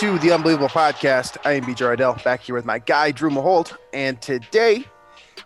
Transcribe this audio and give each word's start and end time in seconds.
To 0.00 0.18
the 0.20 0.32
Unbelievable 0.32 0.70
Podcast. 0.70 1.36
I 1.44 1.52
am 1.52 1.64
BJ 1.64 1.84
Ardell, 1.84 2.14
back 2.24 2.40
here 2.40 2.54
with 2.54 2.64
my 2.64 2.78
guy, 2.78 3.10
Drew 3.10 3.28
Maholt. 3.28 3.76
And 3.92 4.18
today, 4.22 4.86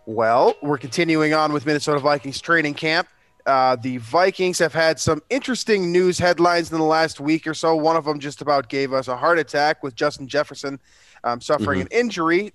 well, 0.06 0.54
we're 0.62 0.78
continuing 0.78 1.34
on 1.34 1.52
with 1.52 1.66
Minnesota 1.66 1.98
Vikings 1.98 2.40
training 2.40 2.74
camp. 2.74 3.08
Uh, 3.46 3.74
the 3.74 3.96
Vikings 3.96 4.60
have 4.60 4.72
had 4.72 5.00
some 5.00 5.20
interesting 5.28 5.90
news 5.90 6.20
headlines 6.20 6.70
in 6.70 6.78
the 6.78 6.84
last 6.84 7.18
week 7.18 7.48
or 7.48 7.54
so. 7.54 7.74
One 7.74 7.96
of 7.96 8.04
them 8.04 8.20
just 8.20 8.42
about 8.42 8.68
gave 8.68 8.92
us 8.92 9.08
a 9.08 9.16
heart 9.16 9.40
attack 9.40 9.82
with 9.82 9.96
Justin 9.96 10.28
Jefferson 10.28 10.78
um, 11.24 11.40
suffering 11.40 11.80
an 11.80 11.88
injury. 11.90 12.54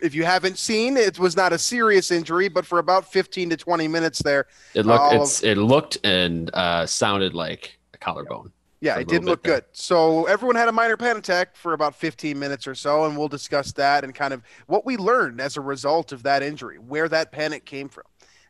If 0.00 0.14
you 0.14 0.24
haven't 0.24 0.56
seen, 0.56 0.96
it 0.96 1.18
was 1.18 1.36
not 1.36 1.52
a 1.52 1.58
serious 1.58 2.10
injury, 2.10 2.48
but 2.48 2.64
for 2.64 2.78
about 2.78 3.12
15 3.12 3.50
to 3.50 3.56
20 3.58 3.86
minutes 3.86 4.20
there, 4.20 4.46
It 4.72 4.86
looked 4.86 5.12
it's 5.12 5.42
it 5.42 5.58
looked 5.58 5.98
and 6.04 6.50
uh, 6.54 6.86
sounded 6.86 7.34
like 7.34 7.78
a 7.92 7.98
collarbone. 7.98 8.50
Yeah, 8.80 8.98
it 8.98 9.08
didn't 9.08 9.26
look 9.26 9.42
there. 9.42 9.56
good. 9.56 9.64
So 9.72 10.24
everyone 10.24 10.56
had 10.56 10.68
a 10.68 10.72
minor 10.72 10.96
panic 10.96 11.18
attack 11.18 11.54
for 11.54 11.74
about 11.74 11.94
15 11.94 12.38
minutes 12.38 12.66
or 12.66 12.74
so, 12.74 13.04
and 13.04 13.16
we'll 13.16 13.28
discuss 13.28 13.72
that 13.72 14.04
and 14.04 14.14
kind 14.14 14.32
of 14.32 14.42
what 14.66 14.86
we 14.86 14.96
learned 14.96 15.40
as 15.40 15.58
a 15.58 15.60
result 15.60 16.12
of 16.12 16.22
that 16.22 16.42
injury, 16.42 16.78
where 16.78 17.08
that 17.08 17.30
panic 17.30 17.66
came 17.66 17.90
from. 17.90 18.04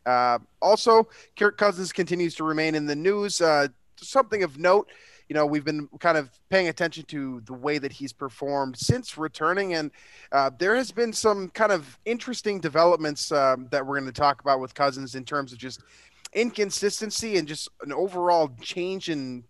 Uh, 0.05 0.39
also, 0.61 1.07
Kirk 1.37 1.57
Cousins 1.57 1.91
continues 1.91 2.33
to 2.35 2.45
remain 2.45 2.75
in 2.75 2.85
the 2.85 2.95
news. 2.95 3.41
Uh, 3.41 3.67
something 3.97 4.41
of 4.41 4.57
note, 4.57 4.89
you 5.27 5.33
know, 5.33 5.45
we've 5.45 5.65
been 5.65 5.87
kind 5.99 6.17
of 6.17 6.29
paying 6.49 6.69
attention 6.69 7.03
to 7.05 7.41
the 7.45 7.53
way 7.53 7.77
that 7.77 7.91
he's 7.91 8.13
performed 8.13 8.77
since 8.77 9.17
returning, 9.17 9.73
and 9.73 9.91
uh, 10.31 10.49
there 10.57 10.75
has 10.75 10.91
been 10.91 11.11
some 11.11 11.49
kind 11.49 11.73
of 11.73 11.99
interesting 12.05 12.61
developments 12.61 13.33
um, 13.33 13.67
that 13.69 13.85
we're 13.85 13.99
going 13.99 14.11
to 14.11 14.17
talk 14.17 14.41
about 14.41 14.61
with 14.61 14.73
Cousins 14.73 15.13
in 15.15 15.25
terms 15.25 15.51
of 15.51 15.59
just 15.59 15.81
inconsistency 16.33 17.37
and 17.37 17.47
just 17.47 17.67
an 17.81 17.91
overall 17.91 18.49
change 18.61 19.09
in 19.09 19.43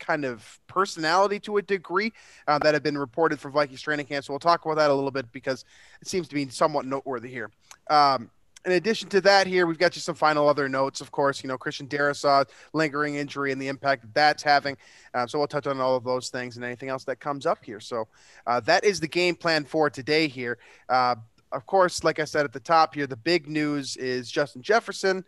kind 0.00 0.24
of 0.24 0.58
personality 0.66 1.38
to 1.40 1.58
a 1.58 1.62
degree 1.62 2.12
uh, 2.48 2.58
that 2.58 2.74
have 2.74 2.82
been 2.82 2.98
reported 2.98 3.38
for 3.38 3.50
Vikings 3.50 3.82
training 3.82 4.06
camp. 4.06 4.24
So 4.24 4.32
we'll 4.32 4.40
talk 4.40 4.64
about 4.64 4.76
that 4.76 4.90
a 4.90 4.94
little 4.94 5.10
bit 5.10 5.30
because 5.30 5.64
it 6.00 6.08
seems 6.08 6.26
to 6.28 6.34
be 6.34 6.48
somewhat 6.48 6.86
noteworthy 6.86 7.30
here. 7.30 7.50
Um, 7.88 8.30
in 8.66 8.72
addition 8.72 9.08
to 9.10 9.20
that, 9.22 9.46
here 9.46 9.66
we've 9.66 9.78
got 9.78 9.92
just 9.92 10.04
some 10.04 10.14
final 10.14 10.48
other 10.48 10.68
notes. 10.68 11.00
Of 11.00 11.10
course, 11.10 11.42
you 11.42 11.48
know 11.48 11.56
Christian 11.56 11.86
Darrisaw 11.86 12.46
lingering 12.74 13.14
injury 13.14 13.52
and 13.52 13.60
the 13.60 13.68
impact 13.68 14.02
that 14.02 14.14
that's 14.14 14.42
having. 14.42 14.76
Um, 15.14 15.28
so 15.28 15.38
we'll 15.38 15.48
touch 15.48 15.66
on 15.66 15.80
all 15.80 15.96
of 15.96 16.04
those 16.04 16.28
things 16.28 16.56
and 16.56 16.64
anything 16.64 16.90
else 16.90 17.04
that 17.04 17.20
comes 17.20 17.46
up 17.46 17.64
here. 17.64 17.80
So 17.80 18.06
uh, 18.46 18.60
that 18.60 18.84
is 18.84 19.00
the 19.00 19.08
game 19.08 19.34
plan 19.34 19.64
for 19.64 19.88
today. 19.88 20.28
Here, 20.28 20.58
uh, 20.90 21.14
of 21.52 21.66
course, 21.66 22.04
like 22.04 22.18
I 22.18 22.24
said 22.24 22.44
at 22.44 22.52
the 22.52 22.60
top 22.60 22.94
here, 22.94 23.06
the 23.06 23.16
big 23.16 23.48
news 23.48 23.96
is 23.96 24.30
Justin 24.30 24.62
Jefferson 24.62 25.24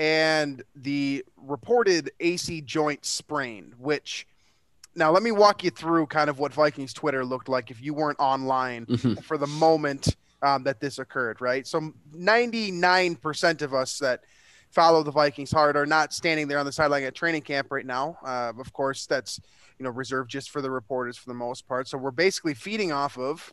and 0.00 0.62
the 0.74 1.22
reported 1.36 2.10
AC 2.20 2.62
joint 2.62 3.04
sprain, 3.04 3.74
which 3.78 4.26
now 4.94 5.10
let 5.10 5.22
me 5.22 5.30
walk 5.30 5.62
you 5.62 5.70
through 5.70 6.06
kind 6.06 6.30
of 6.30 6.38
what 6.38 6.54
Vikings 6.54 6.94
Twitter 6.94 7.22
looked 7.22 7.50
like 7.50 7.70
if 7.70 7.82
you 7.82 7.92
weren't 7.92 8.18
online 8.18 8.86
Mhm. 8.86 9.22
for 9.22 9.36
the 9.36 9.46
moment 9.46 10.16
um, 10.42 10.62
that 10.64 10.80
this 10.80 10.98
occurred, 10.98 11.42
right? 11.42 11.66
So 11.66 11.92
99% 12.16 13.60
of 13.60 13.74
us 13.74 13.98
that 13.98 14.24
follow 14.70 15.02
the 15.02 15.10
Vikings 15.10 15.50
hard 15.50 15.76
are 15.76 15.84
not 15.84 16.14
standing 16.14 16.48
there 16.48 16.58
on 16.58 16.64
the 16.64 16.72
sideline 16.72 17.02
at 17.04 17.14
training 17.14 17.42
camp 17.42 17.68
right 17.70 17.84
now. 17.84 18.16
Uh, 18.24 18.52
of 18.58 18.72
course, 18.72 19.04
that's 19.04 19.38
you 19.78 19.84
know 19.84 19.90
reserved 19.90 20.30
just 20.30 20.48
for 20.50 20.62
the 20.62 20.70
reporters 20.70 21.18
for 21.18 21.28
the 21.28 21.34
most 21.34 21.68
part. 21.68 21.88
So 21.88 21.98
we're 21.98 22.10
basically 22.10 22.54
feeding 22.54 22.90
off 22.90 23.18
of 23.18 23.52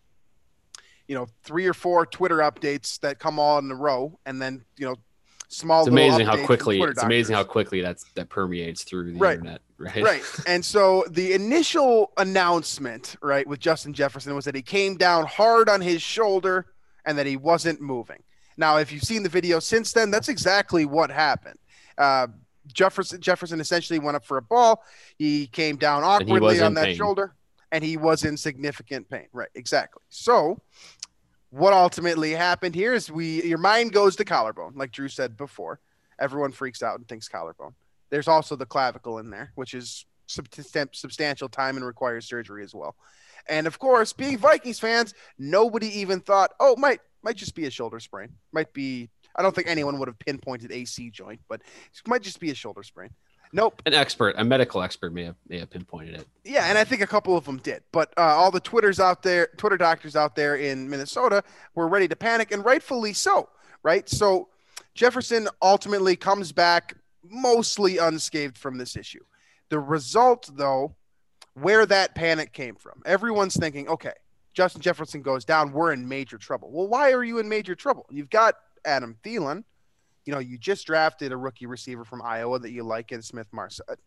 you 1.10 1.16
know 1.16 1.28
three 1.44 1.66
or 1.66 1.74
four 1.74 2.06
Twitter 2.06 2.38
updates 2.38 3.00
that 3.02 3.20
come 3.20 3.38
all 3.38 3.58
in 3.60 3.70
a 3.70 3.76
row, 3.76 4.18
and 4.26 4.42
then 4.42 4.64
you 4.78 4.86
know 4.86 4.96
small. 5.48 5.82
It's 5.82 5.90
amazing 5.90 6.26
how 6.26 6.44
quickly 6.46 6.80
it's 6.82 7.02
amazing 7.04 7.36
how 7.36 7.44
quickly 7.44 7.82
that's 7.82 8.04
that 8.16 8.30
permeates 8.30 8.84
through 8.84 9.14
the 9.14 9.18
Right. 9.20 9.34
internet, 9.40 9.62
right? 9.78 10.04
right. 10.04 10.24
And 10.46 10.64
so 10.64 11.06
the 11.10 11.34
initial 11.34 12.12
announcement, 12.18 13.16
right, 13.22 13.48
with 13.48 13.60
Justin 13.60 13.94
Jefferson 13.94 14.36
was 14.36 14.46
that 14.46 14.56
he 14.56 14.62
came 14.62 14.98
down 14.98 15.26
hard 15.26 15.70
on 15.70 15.82
his 15.82 16.02
shoulder 16.02 16.68
and 17.06 17.18
that 17.18 17.26
he 17.26 17.38
wasn't 17.38 17.80
moving. 17.82 18.22
Now, 18.58 18.78
if 18.78 18.92
you've 18.92 19.04
seen 19.04 19.24
the 19.24 19.30
video 19.30 19.60
since 19.60 19.94
then, 19.94 20.10
that's 20.12 20.30
exactly 20.30 20.86
what 20.86 21.10
happened. 21.12 21.60
Uh, 21.98 22.28
Jefferson 22.74 23.22
Jefferson 23.22 23.62
essentially 23.62 24.00
went 24.00 24.18
up 24.18 24.26
for 24.26 24.38
a 24.38 24.42
ball. 24.42 24.84
He 25.18 25.48
came 25.48 25.78
down 25.78 26.04
awkwardly 26.04 26.60
on 26.62 26.74
that 26.74 26.86
pain. 26.86 26.96
shoulder, 26.98 27.34
and 27.72 27.84
he 27.84 27.96
was 27.98 28.26
in 28.26 28.36
significant 28.36 29.10
pain. 29.10 29.28
Right, 29.32 29.48
exactly. 29.56 30.02
So, 30.10 30.62
what 31.50 31.74
ultimately 31.74 32.32
happened 32.32 32.76
here 32.76 32.94
is 32.94 33.12
we 33.12 33.44
your 33.44 33.58
mind 33.58 33.94
goes 33.94 34.16
to 34.18 34.26
collarbone, 34.26 34.74
like 34.76 34.92
Drew 34.92 35.08
said 35.08 35.38
before. 35.38 35.80
Everyone 36.20 36.52
freaks 36.52 36.82
out 36.82 36.98
and 36.98 37.08
thinks 37.08 37.28
collarbone. 37.28 37.74
There's 38.10 38.28
also 38.28 38.56
the 38.56 38.66
clavicle 38.66 39.20
in 39.20 39.30
there, 39.30 39.52
which 39.56 39.74
is 39.74 40.06
substan- 40.28 40.96
substantial 40.96 41.50
time 41.50 41.78
and 41.78 41.86
requires 41.86 42.28
surgery 42.28 42.64
as 42.64 42.74
well. 42.74 42.96
And 43.50 43.68
of 43.68 43.80
course, 43.80 44.14
being 44.14 44.38
Vikings 44.38 44.80
fans, 44.80 45.14
nobody 45.38 45.88
even 46.00 46.20
thought, 46.20 46.52
oh, 46.60 46.76
might 46.76 47.00
might 47.24 47.38
just 47.38 47.56
be 47.56 47.66
a 47.66 47.72
shoulder 47.72 48.00
sprain. 48.00 48.30
Might 48.52 48.74
be. 48.74 49.10
I 49.36 49.44
don't 49.44 49.54
think 49.54 49.68
anyone 49.68 50.00
would 50.00 50.08
have 50.08 50.18
pinpointed 50.18 50.72
AC 50.72 51.12
joint, 51.12 51.40
but 51.48 51.62
it 51.62 52.08
might 52.08 52.24
just 52.24 52.40
be 52.40 52.50
a 52.50 52.56
shoulder 52.56 52.82
sprain. 52.82 53.12
Nope. 53.54 53.82
An 53.86 53.94
expert, 53.94 54.36
a 54.38 54.44
medical 54.44 54.82
expert 54.82 55.14
may 55.14 55.24
have 55.24 55.36
may 55.48 55.60
have 55.60 55.70
pinpointed 55.70 56.16
it. 56.16 56.28
Yeah, 56.44 56.66
and 56.66 56.78
I 56.78 56.84
think 56.84 57.02
a 57.02 57.08
couple 57.08 57.38
of 57.38 57.46
them 57.46 57.58
did. 57.58 57.84
But 57.92 58.14
uh, 58.18 58.22
all 58.22 58.52
the 58.52 58.60
Twitters 58.60 59.00
out 59.00 59.24
there, 59.24 59.48
Twitter 59.58 59.78
doctors 59.78 60.16
out 60.16 60.36
there 60.36 60.56
in 60.56 60.90
Minnesota 60.90 61.44
were 61.76 61.88
ready 61.88 62.08
to 62.08 62.16
panic, 62.16 62.52
and 62.52 62.64
rightfully 62.66 63.14
so, 63.14 63.50
right? 63.84 64.08
So 64.10 64.50
Jefferson 64.94 65.48
ultimately 65.62 66.16
comes 66.16 66.52
back 66.52 66.96
mostly 67.24 67.98
unscathed 67.98 68.58
from 68.58 68.78
this 68.78 68.96
issue. 68.96 69.24
The 69.70 69.80
result, 69.80 70.50
though, 70.54 70.96
where 71.54 71.86
that 71.86 72.16
panic 72.16 72.54
came 72.54 72.76
from, 72.76 73.02
everyone's 73.06 73.56
thinking, 73.56 73.88
okay, 73.90 74.14
Justin 74.54 74.82
Jefferson 74.82 75.22
goes 75.22 75.46
down, 75.46 75.72
we're 75.72 75.94
in 75.94 76.08
major 76.08 76.38
trouble. 76.38 76.72
Well, 76.72 76.88
why 76.88 77.12
are 77.12 77.24
you 77.24 77.38
in 77.40 77.48
major 77.48 77.76
trouble? 77.76 78.06
You've 78.10 78.30
got 78.30 78.56
Adam 78.86 79.16
Thielen. 79.24 79.64
You 80.28 80.34
know, 80.34 80.40
you 80.40 80.58
just 80.58 80.86
drafted 80.86 81.32
a 81.32 81.38
rookie 81.38 81.66
receiver 81.66 82.04
from 82.04 82.22
Iowa 82.22 82.60
that 82.60 82.72
you 82.72 82.84
like 82.84 83.14
in 83.14 83.22
Smith 83.22 83.48
Marsette. 83.54 83.98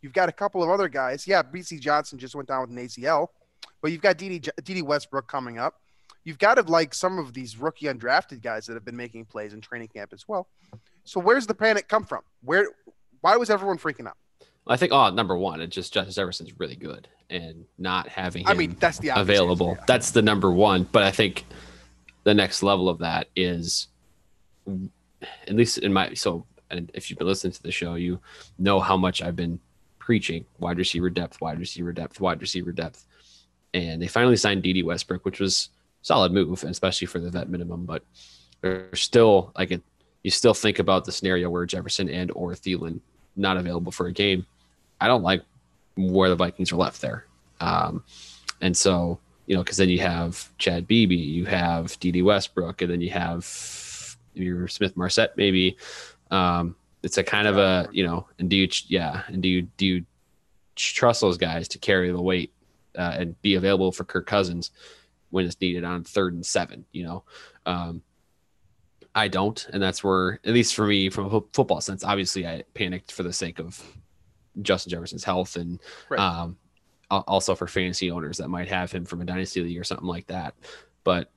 You've 0.00 0.12
got 0.12 0.28
a 0.28 0.32
couple 0.32 0.62
of 0.62 0.70
other 0.70 0.88
guys. 0.88 1.26
Yeah, 1.26 1.42
Bisi 1.42 1.80
Johnson 1.80 2.20
just 2.20 2.36
went 2.36 2.48
down 2.48 2.60
with 2.60 2.70
an 2.70 2.76
ACL, 2.76 3.26
but 3.82 3.90
you've 3.90 4.00
got 4.00 4.16
Dede, 4.16 4.48
Dede 4.62 4.82
Westbrook 4.82 5.26
coming 5.26 5.58
up. 5.58 5.80
You've 6.22 6.38
got 6.38 6.54
to 6.54 6.62
like 6.62 6.94
some 6.94 7.18
of 7.18 7.32
these 7.32 7.56
rookie 7.56 7.86
undrafted 7.86 8.42
guys 8.42 8.66
that 8.66 8.74
have 8.74 8.84
been 8.84 8.96
making 8.96 9.24
plays 9.24 9.52
in 9.52 9.60
training 9.60 9.88
camp 9.88 10.12
as 10.12 10.28
well. 10.28 10.46
So 11.02 11.18
where's 11.18 11.48
the 11.48 11.54
panic 11.54 11.88
come 11.88 12.04
from? 12.04 12.22
Where, 12.42 12.68
why 13.20 13.36
was 13.36 13.50
everyone 13.50 13.78
freaking 13.78 14.06
out? 14.06 14.16
I 14.68 14.76
think 14.76 14.92
oh 14.92 15.10
number 15.10 15.36
one, 15.36 15.60
it 15.60 15.68
just 15.68 15.92
Justin 15.92 16.12
Jefferson's 16.12 16.60
really 16.60 16.76
good 16.76 17.08
and 17.28 17.64
not 17.76 18.06
having 18.08 18.42
him 18.42 18.48
I 18.48 18.54
mean, 18.54 18.76
that's 18.78 18.98
the 18.98 19.08
available. 19.08 19.70
answer, 19.70 19.80
yeah. 19.80 19.84
That's 19.86 20.10
the 20.12 20.22
number 20.22 20.52
one. 20.52 20.86
But 20.92 21.02
I 21.02 21.10
think 21.10 21.44
the 22.22 22.34
next 22.34 22.62
level 22.62 22.88
of 22.88 22.98
that 22.98 23.28
is 23.34 23.88
at 25.46 25.54
least 25.54 25.78
in 25.78 25.92
my 25.92 26.14
so 26.14 26.46
and 26.70 26.90
if 26.94 27.10
you've 27.10 27.18
been 27.18 27.28
listening 27.28 27.52
to 27.52 27.62
the 27.62 27.72
show, 27.72 27.94
you 27.94 28.20
know 28.58 28.80
how 28.80 28.96
much 28.96 29.22
I've 29.22 29.36
been 29.36 29.58
preaching 29.98 30.44
wide 30.58 30.78
receiver 30.78 31.10
depth, 31.10 31.40
wide 31.40 31.58
receiver 31.58 31.92
depth, 31.92 32.20
wide 32.20 32.40
receiver 32.40 32.72
depth. 32.72 33.06
And 33.74 34.00
they 34.00 34.06
finally 34.06 34.36
signed 34.36 34.62
Dede 34.62 34.84
Westbrook, 34.84 35.24
which 35.24 35.40
was 35.40 35.70
solid 36.02 36.32
move, 36.32 36.62
especially 36.64 37.06
for 37.06 37.18
the 37.18 37.30
vet 37.30 37.48
minimum, 37.48 37.86
but 37.86 38.04
there's 38.60 39.00
still 39.00 39.52
like 39.56 39.70
it 39.70 39.82
you 40.22 40.30
still 40.30 40.54
think 40.54 40.78
about 40.78 41.04
the 41.04 41.12
scenario 41.12 41.48
where 41.48 41.64
Jefferson 41.64 42.08
and 42.08 42.30
or 42.32 42.52
Thielen 42.52 43.00
not 43.36 43.56
available 43.56 43.92
for 43.92 44.06
a 44.06 44.12
game. 44.12 44.46
I 45.00 45.06
don't 45.06 45.22
like 45.22 45.42
where 45.96 46.28
the 46.28 46.36
Vikings 46.36 46.72
are 46.72 46.76
left 46.76 47.00
there. 47.00 47.24
Um, 47.60 48.04
and 48.60 48.76
so, 48.76 49.18
you 49.46 49.56
know, 49.56 49.62
because 49.62 49.78
then 49.78 49.88
you 49.88 50.00
have 50.00 50.50
Chad 50.58 50.86
Beebe, 50.86 51.14
you 51.14 51.46
have 51.46 51.98
Dede 52.00 52.22
Westbrook, 52.22 52.82
and 52.82 52.90
then 52.90 53.00
you 53.00 53.10
have 53.10 53.44
your 54.34 54.68
Smith 54.68 54.96
Marsette, 54.96 55.36
maybe. 55.36 55.76
Um, 56.30 56.76
it's 57.02 57.18
a 57.18 57.24
kind 57.24 57.48
of 57.48 57.56
a, 57.56 57.88
you 57.92 58.06
know, 58.06 58.28
and 58.38 58.48
do 58.50 58.56
you, 58.56 58.68
yeah, 58.88 59.22
and 59.28 59.42
do 59.42 59.48
you, 59.48 59.62
do 59.76 59.86
you 59.86 60.04
trust 60.76 61.20
those 61.20 61.38
guys 61.38 61.68
to 61.68 61.78
carry 61.78 62.10
the 62.10 62.20
weight 62.20 62.52
uh, 62.96 63.14
and 63.16 63.40
be 63.42 63.54
available 63.54 63.90
for 63.92 64.04
Kirk 64.04 64.26
Cousins 64.26 64.70
when 65.30 65.46
it's 65.46 65.60
needed 65.60 65.84
on 65.84 66.04
third 66.04 66.34
and 66.34 66.44
seven, 66.44 66.84
you 66.92 67.04
know? 67.04 67.24
Um, 67.66 68.02
I 69.14 69.28
don't, 69.28 69.66
and 69.72 69.82
that's 69.82 70.04
where, 70.04 70.40
at 70.44 70.52
least 70.52 70.74
for 70.74 70.86
me, 70.86 71.10
from 71.10 71.26
a 71.26 71.40
football 71.52 71.80
sense, 71.80 72.04
obviously 72.04 72.46
I 72.46 72.62
panicked 72.74 73.12
for 73.12 73.22
the 73.22 73.32
sake 73.32 73.58
of 73.58 73.82
Justin 74.62 74.90
Jefferson's 74.90 75.24
health, 75.24 75.56
and 75.56 75.80
Right. 76.08 76.20
um, 76.20 76.56
also 77.10 77.56
for 77.56 77.66
fantasy 77.66 78.10
owners 78.10 78.38
that 78.38 78.48
might 78.48 78.68
have 78.68 78.92
him 78.92 79.04
from 79.04 79.20
a 79.20 79.24
dynasty 79.24 79.62
league 79.62 79.78
or 79.78 79.84
something 79.84 80.06
like 80.06 80.26
that. 80.28 80.54
But 81.02 81.30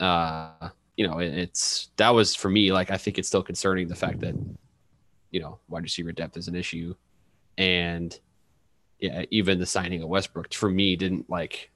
uh, 0.00 0.70
you 0.98 1.06
know, 1.06 1.20
it, 1.20 1.32
it's 1.32 1.90
that 1.96 2.10
was 2.10 2.34
for 2.34 2.50
me. 2.50 2.72
Like 2.72 2.90
I 2.90 2.98
think 2.98 3.18
it's 3.18 3.28
still 3.28 3.42
concerning 3.42 3.86
the 3.86 3.94
fact 3.94 4.18
that 4.20 4.34
you 5.30 5.40
know 5.40 5.60
wide 5.68 5.84
receiver 5.84 6.10
depth 6.12 6.36
is 6.36 6.48
an 6.48 6.56
issue, 6.56 6.94
and 7.56 8.18
yeah, 8.98 9.24
even 9.30 9.60
the 9.60 9.66
signing 9.66 10.02
of 10.02 10.08
Westbrook 10.08 10.52
for 10.52 10.68
me 10.68 10.96
didn't 10.96 11.30
like, 11.30 11.70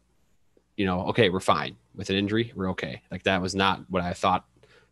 you 0.77 0.85
know, 0.85 1.03
okay, 1.07 1.31
we're 1.31 1.39
fine 1.39 1.77
with 1.95 2.11
an 2.11 2.17
injury, 2.17 2.53
we're 2.57 2.71
okay. 2.71 3.01
Like 3.13 3.23
that 3.23 3.41
was 3.41 3.55
not 3.55 3.89
what 3.89 4.03
I 4.03 4.13
thought 4.13 4.45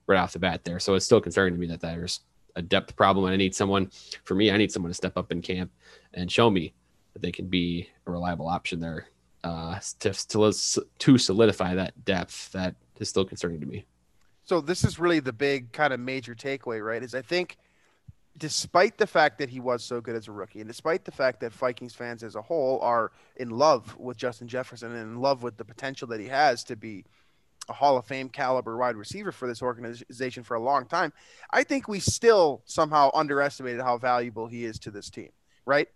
right 0.06 0.18
off 0.18 0.32
the 0.32 0.38
bat 0.38 0.62
there. 0.62 0.78
So 0.78 0.94
it's 0.94 1.04
still 1.04 1.20
concerning 1.20 1.54
to 1.54 1.60
me 1.60 1.66
that 1.66 1.80
there's 1.80 2.20
a 2.54 2.62
depth 2.62 2.94
problem, 2.94 3.24
and 3.24 3.34
I 3.34 3.36
need 3.36 3.54
someone. 3.54 3.90
For 4.22 4.36
me, 4.36 4.52
I 4.52 4.56
need 4.56 4.70
someone 4.70 4.90
to 4.90 4.94
step 4.94 5.18
up 5.18 5.32
in 5.32 5.42
camp 5.42 5.72
and 6.14 6.30
show 6.30 6.50
me 6.50 6.72
that 7.14 7.22
they 7.22 7.32
can 7.32 7.48
be 7.48 7.88
a 8.06 8.12
reliable 8.12 8.46
option 8.46 8.78
there 8.78 9.08
uh, 9.42 9.80
to 9.98 10.12
to, 10.12 10.84
to 11.00 11.18
solidify 11.18 11.74
that 11.74 12.04
depth. 12.04 12.52
That 12.52 12.76
is 13.00 13.08
still 13.08 13.24
concerning 13.24 13.58
to 13.58 13.66
me. 13.66 13.86
So 14.50 14.60
this 14.60 14.82
is 14.82 14.98
really 14.98 15.20
the 15.20 15.32
big 15.32 15.70
kind 15.70 15.92
of 15.92 16.00
major 16.00 16.34
takeaway, 16.34 16.84
right? 16.84 17.04
Is 17.04 17.14
I 17.14 17.22
think 17.22 17.56
despite 18.36 18.98
the 18.98 19.06
fact 19.06 19.38
that 19.38 19.48
he 19.48 19.60
was 19.60 19.84
so 19.84 20.00
good 20.00 20.16
as 20.16 20.26
a 20.26 20.32
rookie, 20.32 20.58
and 20.58 20.66
despite 20.66 21.04
the 21.04 21.12
fact 21.12 21.38
that 21.42 21.52
Vikings 21.52 21.94
fans 21.94 22.24
as 22.24 22.34
a 22.34 22.42
whole 22.42 22.80
are 22.80 23.12
in 23.36 23.50
love 23.50 23.96
with 23.96 24.16
Justin 24.16 24.48
Jefferson 24.48 24.90
and 24.90 25.02
in 25.02 25.20
love 25.20 25.44
with 25.44 25.56
the 25.56 25.64
potential 25.64 26.08
that 26.08 26.18
he 26.18 26.26
has 26.26 26.64
to 26.64 26.74
be 26.74 27.04
a 27.68 27.72
Hall 27.72 27.96
of 27.96 28.06
Fame 28.06 28.28
caliber 28.28 28.76
wide 28.76 28.96
receiver 28.96 29.30
for 29.30 29.46
this 29.46 29.62
organization 29.62 30.42
for 30.42 30.56
a 30.56 30.60
long 30.60 30.84
time, 30.84 31.12
I 31.52 31.62
think 31.62 31.86
we 31.86 32.00
still 32.00 32.62
somehow 32.64 33.12
underestimated 33.14 33.82
how 33.82 33.98
valuable 33.98 34.48
he 34.48 34.64
is 34.64 34.80
to 34.80 34.90
this 34.90 35.10
team, 35.10 35.30
right? 35.64 35.86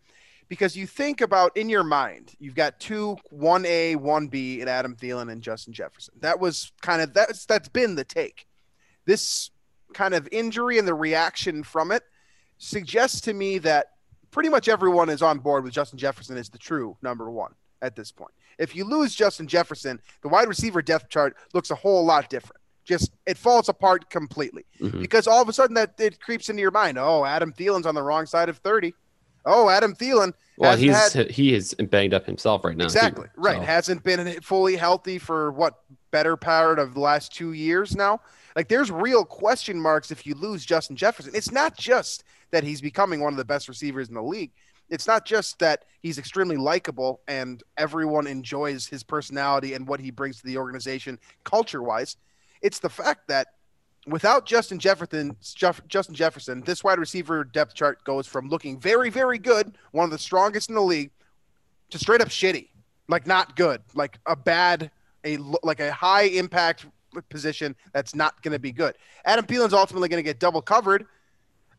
Because 0.55 0.77
you 0.77 0.87
think 0.87 1.21
about 1.21 1.57
in 1.57 1.69
your 1.69 1.83
mind, 1.83 2.33
you've 2.39 2.55
got 2.55 2.79
two, 2.79 3.17
one 3.31 3.67
A, 3.67 3.97
one 3.97 4.29
B, 4.29 4.61
and 4.61 4.71
Adam 4.71 4.95
Thielen 4.95 5.33
and 5.33 5.43
Justin 5.43 5.73
Jefferson. 5.73 6.15
That 6.21 6.39
was 6.39 6.71
kind 6.81 7.03
of 7.03 7.13
that's 7.13 7.45
that's 7.45 7.69
been 7.69 7.97
the 7.97 8.05
take. 8.05 8.47
This 9.05 9.51
kind 9.95 10.15
of 10.15 10.29
injury 10.31 10.79
and 10.79 10.87
the 10.87 10.95
reaction 10.95 11.65
from 11.65 11.91
it 11.91 12.05
suggests 12.59 13.21
to 13.23 13.35
me 13.35 13.59
that 13.59 13.87
pretty 14.31 14.49
much 14.49 14.69
everyone 14.69 15.09
is 15.11 15.23
on 15.23 15.41
board 15.41 15.65
with 15.65 15.73
Justin 15.73 15.99
Jefferson 15.99 16.37
as 16.37 16.49
the 16.49 16.59
true 16.59 16.97
number 17.03 17.29
one 17.33 17.53
at 17.83 17.97
this 17.97 18.13
point. 18.13 18.31
If 18.57 18.77
you 18.77 18.85
lose 18.85 19.13
Justin 19.13 19.49
Jefferson, 19.49 20.01
the 20.23 20.29
wide 20.29 20.47
receiver 20.47 20.83
depth 20.83 21.09
chart 21.09 21.37
looks 21.53 21.73
a 21.73 21.75
whole 21.75 22.05
lot 22.05 22.31
different. 22.31 22.61
Just 22.85 23.11
it 23.27 23.37
falls 23.39 23.69
apart 23.69 24.09
completely 24.09 24.67
Mhm. 24.81 25.01
because 25.01 25.27
all 25.27 25.43
of 25.43 25.49
a 25.49 25.53
sudden 25.53 25.75
that 25.75 25.95
it 25.99 26.21
creeps 26.21 26.49
into 26.49 26.63
your 26.63 26.71
mind. 26.71 26.97
Oh, 26.97 27.25
Adam 27.25 27.53
Thielen's 27.53 27.87
on 27.87 27.97
the 27.97 28.05
wrong 28.05 28.25
side 28.27 28.49
of 28.49 28.59
thirty. 28.59 28.95
Oh, 29.47 29.69
Adam 29.69 29.95
Thielen 29.95 30.33
Well, 30.57 30.77
he's 30.77 31.13
had- 31.13 31.31
he 31.31 31.55
is 31.55 31.75
banged 31.75 32.15
up 32.15 32.27
himself 32.27 32.65
right 32.65 32.77
now. 32.77 32.85
too. 32.85 32.97
exactly 32.97 33.27
right. 33.37 33.57
So, 33.59 33.63
Hasn't 33.63 34.03
been 34.05 34.41
fully 34.41 34.77
healthy 34.77 35.19
for 35.19 35.51
what 35.53 35.81
better 36.11 36.37
part 36.37 36.79
of 36.79 36.95
the 36.95 37.01
last 37.01 37.35
two 37.35 37.53
years 37.53 37.97
now. 37.97 38.21
Like 38.55 38.69
there's 38.69 38.91
real 38.91 39.25
question 39.25 39.81
marks 39.81 40.11
if 40.13 40.27
you 40.27 40.35
lose 40.35 40.65
Justin 40.65 40.95
Jefferson. 40.97 41.33
It's 41.35 41.51
not 41.51 41.77
just 41.77 42.23
that 42.53 42.63
he's 42.63 42.81
becoming 42.81 43.21
one 43.21 43.33
of 43.33 43.37
the 43.37 43.45
best 43.45 43.69
receivers 43.69 44.09
in 44.09 44.15
the 44.15 44.23
league. 44.23 44.53
It's 44.91 45.09
not 45.09 45.25
just 45.25 45.59
that 45.59 45.87
he's 46.03 46.19
extremely 46.19 46.57
likable 46.57 47.21
and 47.27 47.63
everyone 47.79 48.27
enjoys 48.29 48.87
his 48.87 49.03
personality 49.03 49.75
and 49.75 49.89
what 49.89 49.99
he 49.99 50.11
brings 50.13 50.39
to 50.41 50.47
the 50.47 50.57
organization 50.59 51.19
culture 51.43 51.83
wise. 51.83 52.17
It's 52.63 52.79
the 52.79 52.91
fact 52.91 53.27
that 53.29 53.49
without 54.07 54.47
Justin 54.47 54.79
Jefferson, 54.79 55.37
Jeff, 55.55 55.81
Justin 55.89 56.15
Jefferson, 56.15 56.61
this 56.63 56.85
wide 56.85 56.99
receiver 56.99 57.45
depth 57.45 57.75
chart 57.75 58.03
goes 58.05 58.27
from 58.27 58.49
looking 58.49 58.79
very, 58.79 59.11
very 59.11 59.39
good, 59.39 59.77
one 59.93 60.05
of 60.05 60.11
the 60.11 60.19
strongest 60.19 60.69
in 60.69 60.75
the 60.75 60.83
league, 60.83 61.11
to 61.91 61.99
straight 61.99 62.21
up 62.21 62.29
shitty, 62.29 62.69
like 63.09 63.27
not 63.27 63.57
good, 63.57 63.81
like 63.95 64.19
a 64.27 64.37
bad, 64.37 64.91
a 65.25 65.39
like 65.63 65.81
a 65.81 65.93
high 65.93 66.25
impact 66.25 66.87
position 67.29 67.75
that's 67.93 68.15
not 68.15 68.43
going 68.43 68.53
to 68.53 68.59
be 68.59 68.73
good. 68.73 68.95
Adam 69.25 69.47
Thielen's 69.47 69.73
ultimately 69.73 70.09
going 70.09 70.23
to 70.23 70.29
get 70.29 70.41
double 70.41 70.63
covered. 70.63 71.07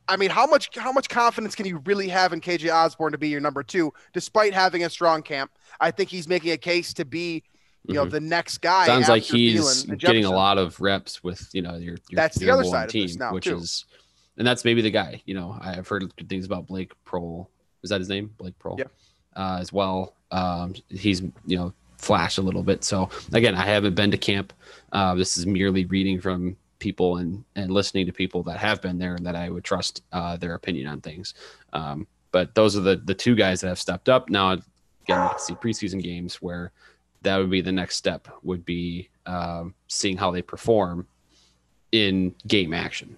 I 0.08 0.18
mean, 0.18 0.30
how 0.30 0.46
much 0.46 0.70
how 0.78 0.92
much 0.92 1.10
confidence 1.10 1.56
can 1.56 1.66
you 1.66 1.82
really 1.86 2.08
have 2.10 2.32
in 2.32 2.42
KJ 2.42 2.72
Osborn 2.72 3.12
to 3.12 3.18
be 3.18 3.30
your 3.30 3.42
number 3.42 3.64
two, 3.64 3.94
despite 4.14 4.54
having 4.54 4.84
a 4.84 4.90
strong 4.90 5.22
camp? 5.22 5.52
I 5.80 5.92
think 5.92 6.10
he's 6.10 6.28
making 6.28 6.52
a 6.52 6.58
case 6.58 6.94
to 6.94 7.06
be, 7.06 7.44
you 7.88 7.94
know, 7.96 8.06
Mhm. 8.06 8.12
the 8.12 8.20
next 8.20 8.60
guy. 8.60 8.86
Sounds 8.86 9.10
like 9.10 9.24
he's 9.24 9.86
Thielen 9.86 9.98
getting 10.00 10.26
a 10.26 10.32
lot 10.32 10.58
of 10.58 10.80
reps 10.82 11.24
with 11.24 11.50
you 11.54 11.62
know 11.62 11.76
your, 11.76 11.96
your 12.10 12.16
That's 12.16 12.38
the 12.38 12.50
other 12.50 12.64
side 12.64 12.88
of 12.88 12.94
this 12.94 13.16
now, 13.18 13.34
which 13.34 13.46
too. 13.46 13.58
is, 13.58 13.86
and 14.38 14.46
that's 14.48 14.66
maybe 14.66 14.82
the 14.82 14.92
guy. 14.92 15.22
You 15.26 15.36
know, 15.36 15.58
I've 15.62 15.88
heard 15.88 16.04
good 16.16 16.30
things 16.30 16.46
about 16.46 16.68
Blake 16.68 16.92
Proehl. 17.06 17.48
Is 17.84 17.90
that 17.90 18.00
his 18.00 18.10
name, 18.10 18.34
Blake 18.38 18.58
Proehl? 18.60 18.80
Yeah. 18.80 18.86
Uh, 19.36 19.58
as 19.60 19.72
well, 19.74 20.16
um, 20.32 20.74
he's 20.90 21.22
you 21.22 21.58
know 21.58 21.74
flashed 21.98 22.38
a 22.38 22.42
little 22.42 22.64
bit. 22.64 22.84
So 22.84 23.10
again, 23.34 23.56
I 23.56 23.66
haven't 23.66 23.96
been 23.96 24.12
to 24.12 24.18
camp. 24.18 24.54
Uh, 24.92 25.16
this 25.16 25.38
is 25.38 25.46
merely 25.46 25.86
reading 25.86 26.20
from 26.22 26.56
people 26.80 27.18
and 27.18 27.44
and 27.56 27.72
listening 27.72 28.06
to 28.06 28.12
people 28.12 28.44
that 28.44 28.58
have 28.58 28.82
been 28.82 28.98
there 28.98 29.16
and 29.16 29.26
that 29.26 29.36
I 29.36 29.50
would 29.50 29.64
trust 29.64 30.04
uh, 30.12 30.38
their 30.38 30.54
opinion 30.56 30.88
on 30.88 31.02
things. 31.02 31.34
Um, 31.74 32.08
but 32.32 32.54
those 32.56 32.76
are 32.76 32.82
the 32.82 32.98
the 32.98 33.14
two 33.14 33.36
guys 33.36 33.62
that 33.62 33.68
have 33.68 33.80
stepped 33.80 34.10
up. 34.10 34.30
Now 34.30 34.52
again, 34.52 34.64
we 35.22 35.30
can 35.30 35.40
see 35.40 35.54
preseason 35.56 36.02
games 36.04 36.36
where 36.42 36.72
that 37.26 37.38
would 37.38 37.50
be 37.50 37.60
the 37.60 37.72
next 37.72 37.98
step 37.98 38.28
would 38.44 38.64
be 38.64 39.10
um, 39.26 39.74
seeing 39.88 40.16
how 40.16 40.32
they 40.32 40.42
perform 40.42 41.08
in 41.92 42.36
game 42.48 42.72
action. 42.72 43.18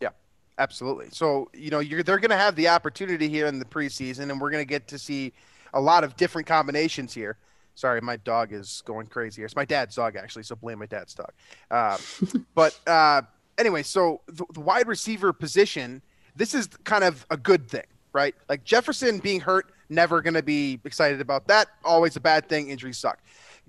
Yeah, 0.00 0.10
absolutely. 0.58 1.08
So, 1.10 1.50
you 1.52 1.70
know, 1.70 1.80
you're 1.80 2.02
they're 2.02 2.18
going 2.18 2.30
to 2.30 2.36
have 2.36 2.54
the 2.54 2.68
opportunity 2.68 3.28
here 3.28 3.46
in 3.46 3.58
the 3.58 3.64
preseason, 3.64 4.30
and 4.30 4.40
we're 4.40 4.50
going 4.50 4.62
to 4.62 4.68
get 4.68 4.86
to 4.88 4.98
see 4.98 5.32
a 5.74 5.80
lot 5.80 6.04
of 6.04 6.16
different 6.16 6.46
combinations 6.46 7.12
here. 7.12 7.36
Sorry, 7.74 8.00
my 8.00 8.16
dog 8.16 8.52
is 8.52 8.82
going 8.86 9.08
crazy 9.08 9.40
here. 9.40 9.46
It's 9.46 9.56
my 9.56 9.66
dad's 9.66 9.96
dog, 9.96 10.16
actually, 10.16 10.44
so 10.44 10.54
blame 10.54 10.78
my 10.78 10.86
dad's 10.86 11.14
dog. 11.14 11.32
Uh, 11.70 11.98
but 12.54 12.78
uh, 12.86 13.22
anyway, 13.58 13.82
so 13.82 14.20
the, 14.28 14.44
the 14.54 14.60
wide 14.60 14.86
receiver 14.86 15.32
position, 15.32 16.00
this 16.36 16.54
is 16.54 16.68
kind 16.84 17.02
of 17.02 17.26
a 17.28 17.36
good 17.36 17.68
thing, 17.68 17.86
right? 18.12 18.36
Like 18.48 18.62
Jefferson 18.62 19.18
being 19.18 19.40
hurt, 19.40 19.72
never 19.88 20.20
going 20.22 20.34
to 20.34 20.42
be 20.42 20.80
excited 20.84 21.20
about 21.20 21.46
that. 21.48 21.68
Always 21.84 22.16
a 22.16 22.20
bad 22.20 22.48
thing. 22.48 22.70
Injuries 22.70 22.98
suck. 22.98 23.18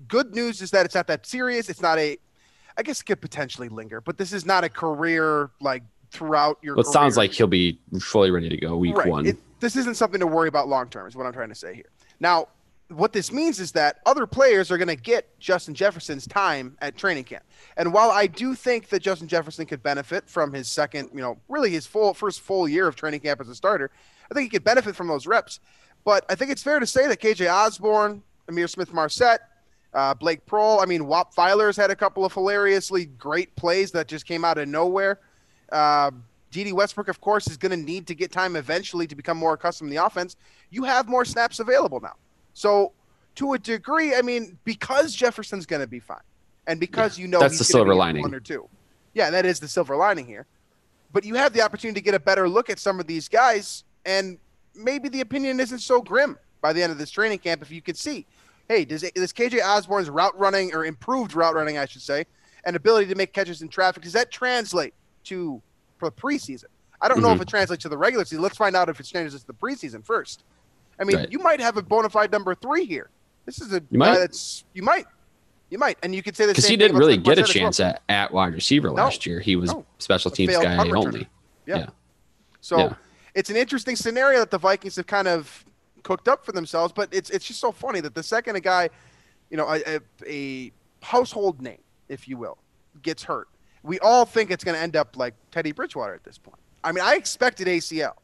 Good 0.06 0.34
news 0.34 0.62
is 0.62 0.70
that 0.70 0.86
it's 0.86 0.94
not 0.94 1.06
that 1.08 1.26
serious. 1.26 1.68
It's 1.68 1.82
not 1.82 1.98
a, 1.98 2.16
I 2.76 2.82
guess 2.82 3.00
it 3.00 3.04
could 3.04 3.20
potentially 3.20 3.68
linger, 3.68 4.00
but 4.00 4.16
this 4.18 4.32
is 4.32 4.46
not 4.46 4.64
a 4.64 4.68
career 4.68 5.50
like 5.60 5.82
throughout 6.10 6.58
your. 6.62 6.76
Well, 6.76 6.86
it 6.86 6.92
sounds 6.92 7.16
like 7.16 7.32
he'll 7.32 7.46
be 7.46 7.78
fully 8.00 8.30
ready 8.30 8.48
to 8.48 8.56
go 8.56 8.76
week 8.76 8.96
Right. 8.96 9.08
one. 9.08 9.26
It- 9.26 9.38
this 9.60 9.74
isn't 9.74 9.96
something 9.96 10.20
to 10.20 10.26
worry 10.26 10.46
about 10.48 10.68
long 10.68 10.88
term, 10.88 11.08
is 11.08 11.16
what 11.16 11.26
I'm 11.26 11.32
trying 11.32 11.48
to 11.48 11.54
say 11.54 11.74
here. 11.74 11.86
Now, 12.20 12.46
what 12.90 13.12
this 13.12 13.32
means 13.32 13.58
is 13.58 13.72
that 13.72 13.98
other 14.06 14.24
players 14.24 14.70
are 14.70 14.78
going 14.78 14.86
to 14.88 14.96
get 14.96 15.36
Justin 15.40 15.74
Jefferson's 15.74 16.26
time 16.28 16.76
at 16.80 16.96
training 16.96 17.24
camp. 17.24 17.42
And 17.76 17.92
while 17.92 18.10
I 18.12 18.28
do 18.28 18.54
think 18.54 18.88
that 18.90 19.00
Justin 19.02 19.26
Jefferson 19.28 19.66
could 19.66 19.82
benefit 19.82 20.28
from 20.28 20.52
his 20.52 20.68
second, 20.68 21.10
you 21.12 21.20
know, 21.20 21.38
really 21.48 21.70
his 21.70 21.86
full 21.86 22.14
first 22.14 22.40
full 22.40 22.68
year 22.68 22.86
of 22.86 22.94
training 22.94 23.20
camp 23.20 23.40
as 23.40 23.48
a 23.48 23.54
starter, 23.54 23.90
I 24.30 24.34
think 24.34 24.44
he 24.44 24.48
could 24.48 24.64
benefit 24.64 24.94
from 24.94 25.08
those 25.08 25.26
reps. 25.26 25.58
But 26.04 26.24
I 26.28 26.34
think 26.34 26.50
it's 26.50 26.62
fair 26.62 26.78
to 26.80 26.86
say 26.86 27.06
that 27.06 27.20
KJ 27.20 27.52
Osborn, 27.52 28.22
Ihmir 28.48 28.68
Smith 28.68 28.92
Marsette, 28.92 29.40
uh, 29.94 30.14
Blake 30.14 30.44
Proehl, 30.46 30.82
I 30.82 30.86
mean, 30.86 31.06
Whop 31.06 31.34
Philyor's 31.34 31.76
had 31.76 31.90
a 31.90 31.96
couple 31.96 32.24
of 32.24 32.32
hilariously 32.32 33.06
great 33.06 33.54
plays 33.56 33.90
that 33.92 34.08
just 34.08 34.26
came 34.26 34.44
out 34.44 34.58
of 34.58 34.68
nowhere. 34.68 35.20
Uh, 35.70 36.10
Dede 36.50 36.72
Westbrook, 36.72 37.08
of 37.08 37.20
course, 37.20 37.46
is 37.48 37.56
going 37.56 37.70
to 37.70 37.76
need 37.76 38.06
to 38.06 38.14
get 38.14 38.32
time 38.32 38.56
eventually 38.56 39.06
to 39.06 39.14
become 39.14 39.36
more 39.36 39.54
accustomed 39.54 39.90
to 39.90 39.94
the 39.96 40.04
offense. 40.04 40.36
You 40.70 40.84
have 40.84 41.08
more 41.08 41.24
snaps 41.24 41.60
available 41.60 42.00
now. 42.00 42.14
So, 42.54 42.92
to 43.36 43.52
a 43.52 43.58
degree, 43.58 44.14
I 44.14 44.22
mean, 44.22 44.58
because 44.64 45.14
Jefferson's 45.14 45.66
going 45.66 45.80
to 45.80 45.86
be 45.86 46.00
fine, 46.00 46.18
and 46.66 46.80
because 46.80 47.18
you 47.18 47.28
know 47.28 47.38
That's 47.38 47.52
he's 47.54 47.58
the 47.58 47.64
silver 47.64 47.92
be 47.92 47.98
lining. 47.98 48.22
one 48.22 48.34
or 48.34 48.40
two. 48.40 48.68
Yeah, 49.14 49.30
that 49.30 49.46
is 49.46 49.60
the 49.60 49.68
silver 49.68 49.94
lining 49.94 50.26
here. 50.26 50.46
But 51.12 51.24
you 51.24 51.34
have 51.34 51.52
the 51.52 51.62
opportunity 51.62 52.00
to 52.00 52.04
get 52.04 52.14
a 52.14 52.20
better 52.20 52.48
look 52.48 52.68
at 52.68 52.78
some 52.78 52.98
of 52.98 53.06
these 53.06 53.28
guys, 53.28 53.84
and 54.04 54.38
maybe 54.74 55.08
the 55.08 55.20
opinion 55.20 55.60
isn't 55.60 55.80
so 55.80 56.00
grim 56.00 56.38
by 56.60 56.72
the 56.72 56.82
end 56.82 56.92
of 56.92 56.98
this 56.98 57.10
training 57.10 57.38
camp 57.38 57.62
if 57.62 57.70
you 57.70 57.80
could 57.82 57.96
see, 57.96 58.26
hey, 58.68 58.84
does, 58.84 59.02
does 59.14 59.32
KJ 59.32 59.62
Osborn's 59.64 60.10
route 60.10 60.38
running 60.38 60.74
or 60.74 60.84
improved 60.84 61.34
route 61.34 61.54
running, 61.54 61.78
I 61.78 61.86
should 61.86 62.02
say, 62.02 62.24
and 62.64 62.76
ability 62.76 63.06
to 63.08 63.14
make 63.14 63.32
catches 63.32 63.62
in 63.62 63.68
traffic, 63.68 64.02
does 64.02 64.12
that 64.12 64.30
translate 64.30 64.94
to 65.24 65.60
for 65.98 66.10
preseason? 66.10 66.64
I 67.00 67.08
don't 67.08 67.20
know 67.20 67.28
Mm-hmm. 67.28 67.36
if 67.36 67.42
it 67.42 67.48
translates 67.48 67.82
to 67.82 67.88
the 67.88 67.96
regular 67.98 68.24
season. 68.24 68.42
Let's 68.42 68.56
find 68.56 68.74
out 68.74 68.88
if 68.88 68.98
it 68.98 69.06
translates 69.08 69.44
to 69.44 69.46
the 69.46 69.54
preseason 69.54 70.04
first. 70.04 70.42
I 71.00 71.04
mean, 71.04 71.16
Right. 71.16 71.30
you 71.32 71.38
might 71.38 71.60
have 71.60 71.76
a 71.76 71.82
bona 71.82 72.08
fide 72.10 72.32
number 72.32 72.54
three 72.56 72.84
here. 72.84 73.08
This 73.46 73.60
is 73.60 73.72
a 73.72 73.76
You 73.90 73.98
guy 74.00 74.10
might. 74.12 74.18
that's 74.18 74.64
you 74.74 74.82
might, 74.82 75.06
you 75.70 75.78
might, 75.78 75.96
and 76.02 76.12
you 76.14 76.22
could 76.24 76.36
say 76.36 76.44
the 76.46 76.52
because 76.52 76.66
he 76.66 76.76
didn't 76.76 76.96
really 76.96 77.16
get 77.16 77.38
a 77.38 77.42
Marsette 77.42 77.48
as 77.50 77.54
well. 77.54 77.62
chance 77.64 77.80
at, 77.80 78.02
at 78.08 78.32
wide 78.32 78.52
receiver 78.52 78.90
last 78.90 79.24
year. 79.26 79.38
He 79.38 79.54
was 79.54 79.72
No. 79.72 79.86
special 79.98 80.30
teams 80.32 80.56
guy 80.56 80.76
only. 80.90 81.28
Yeah. 81.66 81.78
Yeah. 81.78 81.86
So 82.60 82.78
Yeah. 82.78 82.94
It's 83.38 83.50
an 83.50 83.56
interesting 83.56 83.94
scenario 83.94 84.40
that 84.40 84.50
the 84.50 84.58
Vikings 84.58 84.96
have 84.96 85.06
kind 85.06 85.28
of 85.28 85.64
cooked 86.02 86.26
up 86.26 86.44
for 86.44 86.50
themselves, 86.52 86.92
but 86.92 87.08
it's 87.12 87.30
it's 87.30 87.46
just 87.46 87.60
so 87.60 87.70
funny 87.70 88.00
that 88.00 88.14
the 88.14 88.22
second 88.22 88.56
a 88.56 88.60
guy, 88.60 88.90
you 89.50 89.56
know, 89.56 89.68
a, 89.68 89.80
a, 89.96 90.00
a 90.26 90.72
household 91.02 91.62
name, 91.62 91.78
if 92.08 92.26
you 92.26 92.36
will, 92.36 92.58
gets 93.02 93.22
hurt, 93.22 93.48
we 93.84 93.98
all 94.00 94.24
think 94.24 94.50
it's 94.50 94.64
going 94.64 94.74
to 94.74 94.80
end 94.82 94.96
up 94.96 95.16
like 95.16 95.34
Teddy 95.52 95.70
Bridgewater 95.70 96.14
at 96.14 96.24
this 96.24 96.36
point. 96.36 96.58
I 96.82 96.90
mean, 96.90 97.04
I 97.04 97.14
expected 97.14 97.68
ACL. 97.68 98.14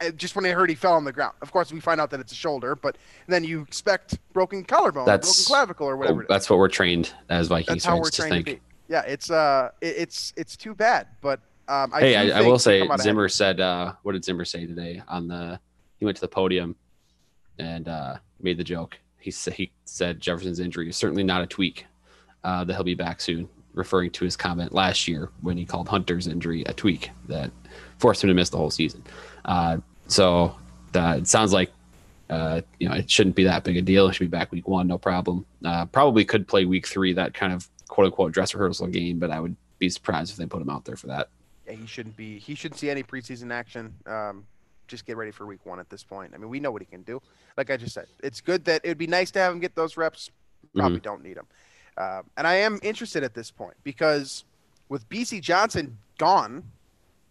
uh, 0.00 0.10
Just 0.10 0.36
when 0.36 0.46
I 0.46 0.50
heard 0.50 0.68
he 0.68 0.76
fell 0.76 0.92
on 0.94 1.04
the 1.04 1.12
ground. 1.12 1.34
Of 1.42 1.50
course, 1.50 1.72
we 1.72 1.80
find 1.80 2.00
out 2.00 2.10
that 2.10 2.20
it's 2.20 2.32
a 2.32 2.36
shoulder, 2.36 2.76
but 2.76 2.96
then 3.26 3.42
you 3.42 3.62
expect 3.62 4.18
broken 4.32 4.62
collarbone, 4.64 5.06
That's- 5.06 5.26
broken 5.28 5.44
clavicle, 5.48 5.86
or 5.88 5.96
whatever. 5.96 6.20
it 6.22 6.24
is. 6.26 6.28
That's 6.28 6.48
what 6.50 6.60
we're 6.60 6.68
trained 6.68 7.12
as 7.28 7.48
Vikings 7.48 7.66
That's 7.82 7.84
how 7.84 7.94
fans 7.94 8.04
we're 8.04 8.10
to 8.10 8.16
trained 8.22 8.32
think. 8.32 8.46
to 8.46 8.54
be. 8.54 8.60
Yeah, 8.90 9.02
it's 9.02 9.30
uh, 9.32 9.70
it, 9.80 9.94
it's 9.98 10.32
it's 10.36 10.56
too 10.56 10.74
bad, 10.74 11.08
but 11.20 11.40
um, 11.68 11.92
I 11.92 12.00
hey, 12.00 12.32
I, 12.32 12.38
I 12.38 12.42
will 12.42 12.58
say 12.58 12.80
out 12.80 12.86
ahead. 12.86 13.00
Zimmer 13.00 13.28
said, 13.28 13.60
uh, 13.60 13.92
what 14.02 14.12
did 14.12 14.24
Zimmer 14.24 14.44
say 14.44 14.66
today 14.66 15.02
on 15.08 15.28
the? 15.28 15.60
He 15.98 16.04
went 16.04 16.16
to 16.16 16.20
the 16.20 16.28
podium 16.28 16.76
and 17.58 17.88
uh, 17.88 18.16
made 18.40 18.56
the 18.56 18.64
joke. 18.64 18.98
He 19.18 19.30
said 19.30 19.54
he 19.54 19.72
said 19.84 20.20
Jefferson's 20.20 20.60
injury 20.60 20.88
is 20.88 20.96
certainly 20.96 21.24
not 21.24 21.42
a 21.42 21.46
tweak. 21.46 21.86
Uh, 22.44 22.64
that 22.64 22.72
he'll 22.74 22.84
be 22.84 22.94
back 22.94 23.20
soon, 23.20 23.48
referring 23.74 24.10
to 24.12 24.24
his 24.24 24.36
comment 24.36 24.72
last 24.72 25.08
year 25.08 25.30
when 25.42 25.56
he 25.56 25.64
called 25.64 25.88
Hunter's 25.88 26.28
injury 26.28 26.62
a 26.66 26.72
tweak 26.72 27.10
that 27.26 27.50
forced 27.98 28.22
him 28.22 28.28
to 28.28 28.34
miss 28.34 28.48
the 28.48 28.56
whole 28.56 28.70
season. 28.70 29.02
Uh, 29.44 29.78
so 30.06 30.56
it 30.94 31.26
sounds 31.26 31.52
like 31.52 31.70
uh, 32.30 32.60
you 32.78 32.88
know 32.88 32.94
it 32.94 33.10
shouldn't 33.10 33.34
be 33.36 33.44
that 33.44 33.64
big 33.64 33.76
a 33.76 33.82
deal. 33.82 34.08
He 34.08 34.14
should 34.14 34.30
be 34.30 34.36
back 34.36 34.52
week 34.52 34.68
one, 34.68 34.86
no 34.86 34.98
problem. 34.98 35.44
Uh, 35.64 35.84
probably 35.86 36.24
could 36.24 36.46
play 36.46 36.64
week 36.64 36.86
three, 36.86 37.12
that 37.14 37.34
kind 37.34 37.52
of 37.52 37.68
quote 37.88 38.06
unquote 38.06 38.32
dress 38.32 38.54
rehearsal 38.54 38.86
game, 38.86 39.18
but 39.18 39.30
I 39.30 39.40
would 39.40 39.56
be 39.78 39.90
surprised 39.90 40.30
if 40.30 40.36
they 40.36 40.46
put 40.46 40.62
him 40.62 40.70
out 40.70 40.84
there 40.84 40.96
for 40.96 41.08
that. 41.08 41.28
He 41.68 41.86
shouldn't 41.86 42.16
be. 42.16 42.38
He 42.38 42.54
shouldn't 42.54 42.78
see 42.80 42.90
any 42.90 43.02
preseason 43.02 43.52
action. 43.52 43.94
Um, 44.06 44.44
just 44.86 45.06
get 45.06 45.16
ready 45.16 45.30
for 45.30 45.46
week 45.46 45.64
one 45.64 45.78
at 45.78 45.90
this 45.90 46.02
point. 46.02 46.32
I 46.34 46.38
mean, 46.38 46.48
we 46.48 46.60
know 46.60 46.70
what 46.70 46.82
he 46.82 46.86
can 46.86 47.02
do. 47.02 47.20
Like 47.56 47.70
I 47.70 47.76
just 47.76 47.94
said, 47.94 48.06
it's 48.22 48.40
good 48.40 48.64
that 48.64 48.80
it 48.84 48.88
would 48.88 48.98
be 48.98 49.06
nice 49.06 49.30
to 49.32 49.38
have 49.38 49.52
him 49.52 49.60
get 49.60 49.74
those 49.74 49.96
reps. 49.96 50.30
Probably 50.74 51.00
don't 51.00 51.22
need 51.22 51.36
them. 51.36 51.46
Um, 51.96 52.24
and 52.36 52.46
I 52.46 52.54
am 52.54 52.78
interested 52.82 53.24
at 53.24 53.34
this 53.34 53.50
point 53.50 53.74
because 53.82 54.44
with 54.88 55.08
Bisi 55.08 55.40
Johnson 55.40 55.98
gone, 56.18 56.62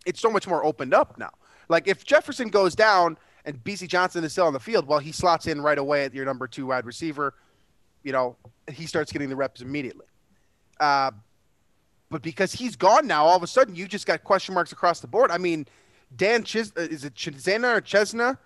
it's 0.05 0.19
so 0.19 0.29
much 0.29 0.47
more 0.47 0.63
opened 0.63 0.93
up 0.93 1.17
now. 1.17 1.31
Like 1.69 1.87
if 1.87 2.05
Jefferson 2.05 2.49
goes 2.49 2.75
down 2.75 3.17
and 3.45 3.63
Bisi 3.63 3.87
Johnson 3.87 4.23
is 4.23 4.33
still 4.33 4.45
on 4.45 4.53
the 4.53 4.59
field, 4.59 4.87
well, 4.87 4.99
he 4.99 5.11
slots 5.11 5.47
in 5.47 5.61
right 5.61 5.77
away 5.77 6.03
at 6.03 6.13
your 6.13 6.25
number 6.25 6.47
two 6.47 6.67
wide 6.67 6.85
receiver. 6.85 7.33
You 8.03 8.11
know, 8.11 8.35
he 8.71 8.85
starts 8.85 9.11
getting 9.11 9.29
the 9.29 9.35
reps 9.35 9.61
immediately. 9.61 10.05
Uh, 10.79 11.11
but 12.09 12.21
because 12.21 12.51
he's 12.53 12.75
gone 12.75 13.07
now, 13.07 13.25
all 13.25 13.35
of 13.35 13.43
a 13.43 13.47
sudden 13.47 13.75
you 13.75 13.87
just 13.87 14.05
got 14.05 14.23
question 14.23 14.53
marks 14.53 14.71
across 14.71 14.99
the 14.99 15.07
board. 15.07 15.31
I 15.31 15.37
mean, 15.37 15.65
Dan 16.15 16.43
Chis 16.43 16.71
uh, 16.77 16.81
is 16.81 17.03
it 17.03 17.13
Chisena 17.15 17.77
or 17.77 17.81
Chesna? 17.81 18.37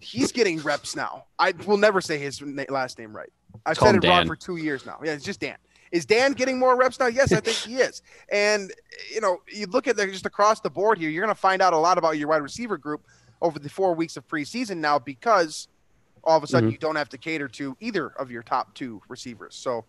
He's 0.00 0.32
getting 0.32 0.58
reps 0.60 0.96
now. 0.96 1.24
I 1.38 1.52
will 1.66 1.76
never 1.76 2.00
say 2.00 2.16
his 2.18 2.40
last 2.70 2.98
name 2.98 3.14
right. 3.14 3.28
I've 3.66 3.76
Call 3.76 3.88
said 3.92 4.02
it 4.02 4.08
wrong 4.08 4.26
for 4.26 4.36
two 4.36 4.56
years 4.56 4.86
now. 4.86 4.98
Yeah, 5.04 5.12
it's 5.12 5.24
just 5.24 5.40
Dan. 5.40 5.56
Is 5.92 6.06
Dan 6.06 6.32
getting 6.32 6.58
more 6.58 6.76
reps 6.76 6.98
now? 7.00 7.06
Yes, 7.08 7.32
I 7.32 7.40
think 7.40 7.56
he 7.56 7.76
is. 7.76 8.00
And 8.30 8.72
you 9.12 9.20
know, 9.20 9.38
you 9.52 9.66
look 9.66 9.86
at 9.88 9.96
the, 9.96 10.06
just 10.06 10.24
across 10.24 10.60
the 10.60 10.70
board 10.70 10.98
here, 10.98 11.10
you're 11.10 11.24
going 11.24 11.34
to 11.34 11.38
find 11.40 11.60
out 11.60 11.72
a 11.74 11.76
lot 11.76 11.98
about 11.98 12.16
your 12.16 12.28
wide 12.28 12.42
receiver 12.42 12.78
group 12.78 13.04
over 13.42 13.58
the 13.58 13.68
four 13.68 13.94
weeks 13.94 14.16
of 14.16 14.26
preseason 14.28 14.76
now 14.78 14.98
because 14.98 15.68
all 16.22 16.36
of 16.36 16.42
a 16.42 16.46
sudden 16.46 16.68
Mhm. 16.68 16.72
you 16.72 16.78
don't 16.78 16.96
have 16.96 17.08
to 17.08 17.18
cater 17.18 17.48
to 17.48 17.76
either 17.80 18.08
of 18.08 18.30
your 18.30 18.42
top 18.42 18.72
two 18.74 19.02
receivers. 19.08 19.54
So 19.56 19.84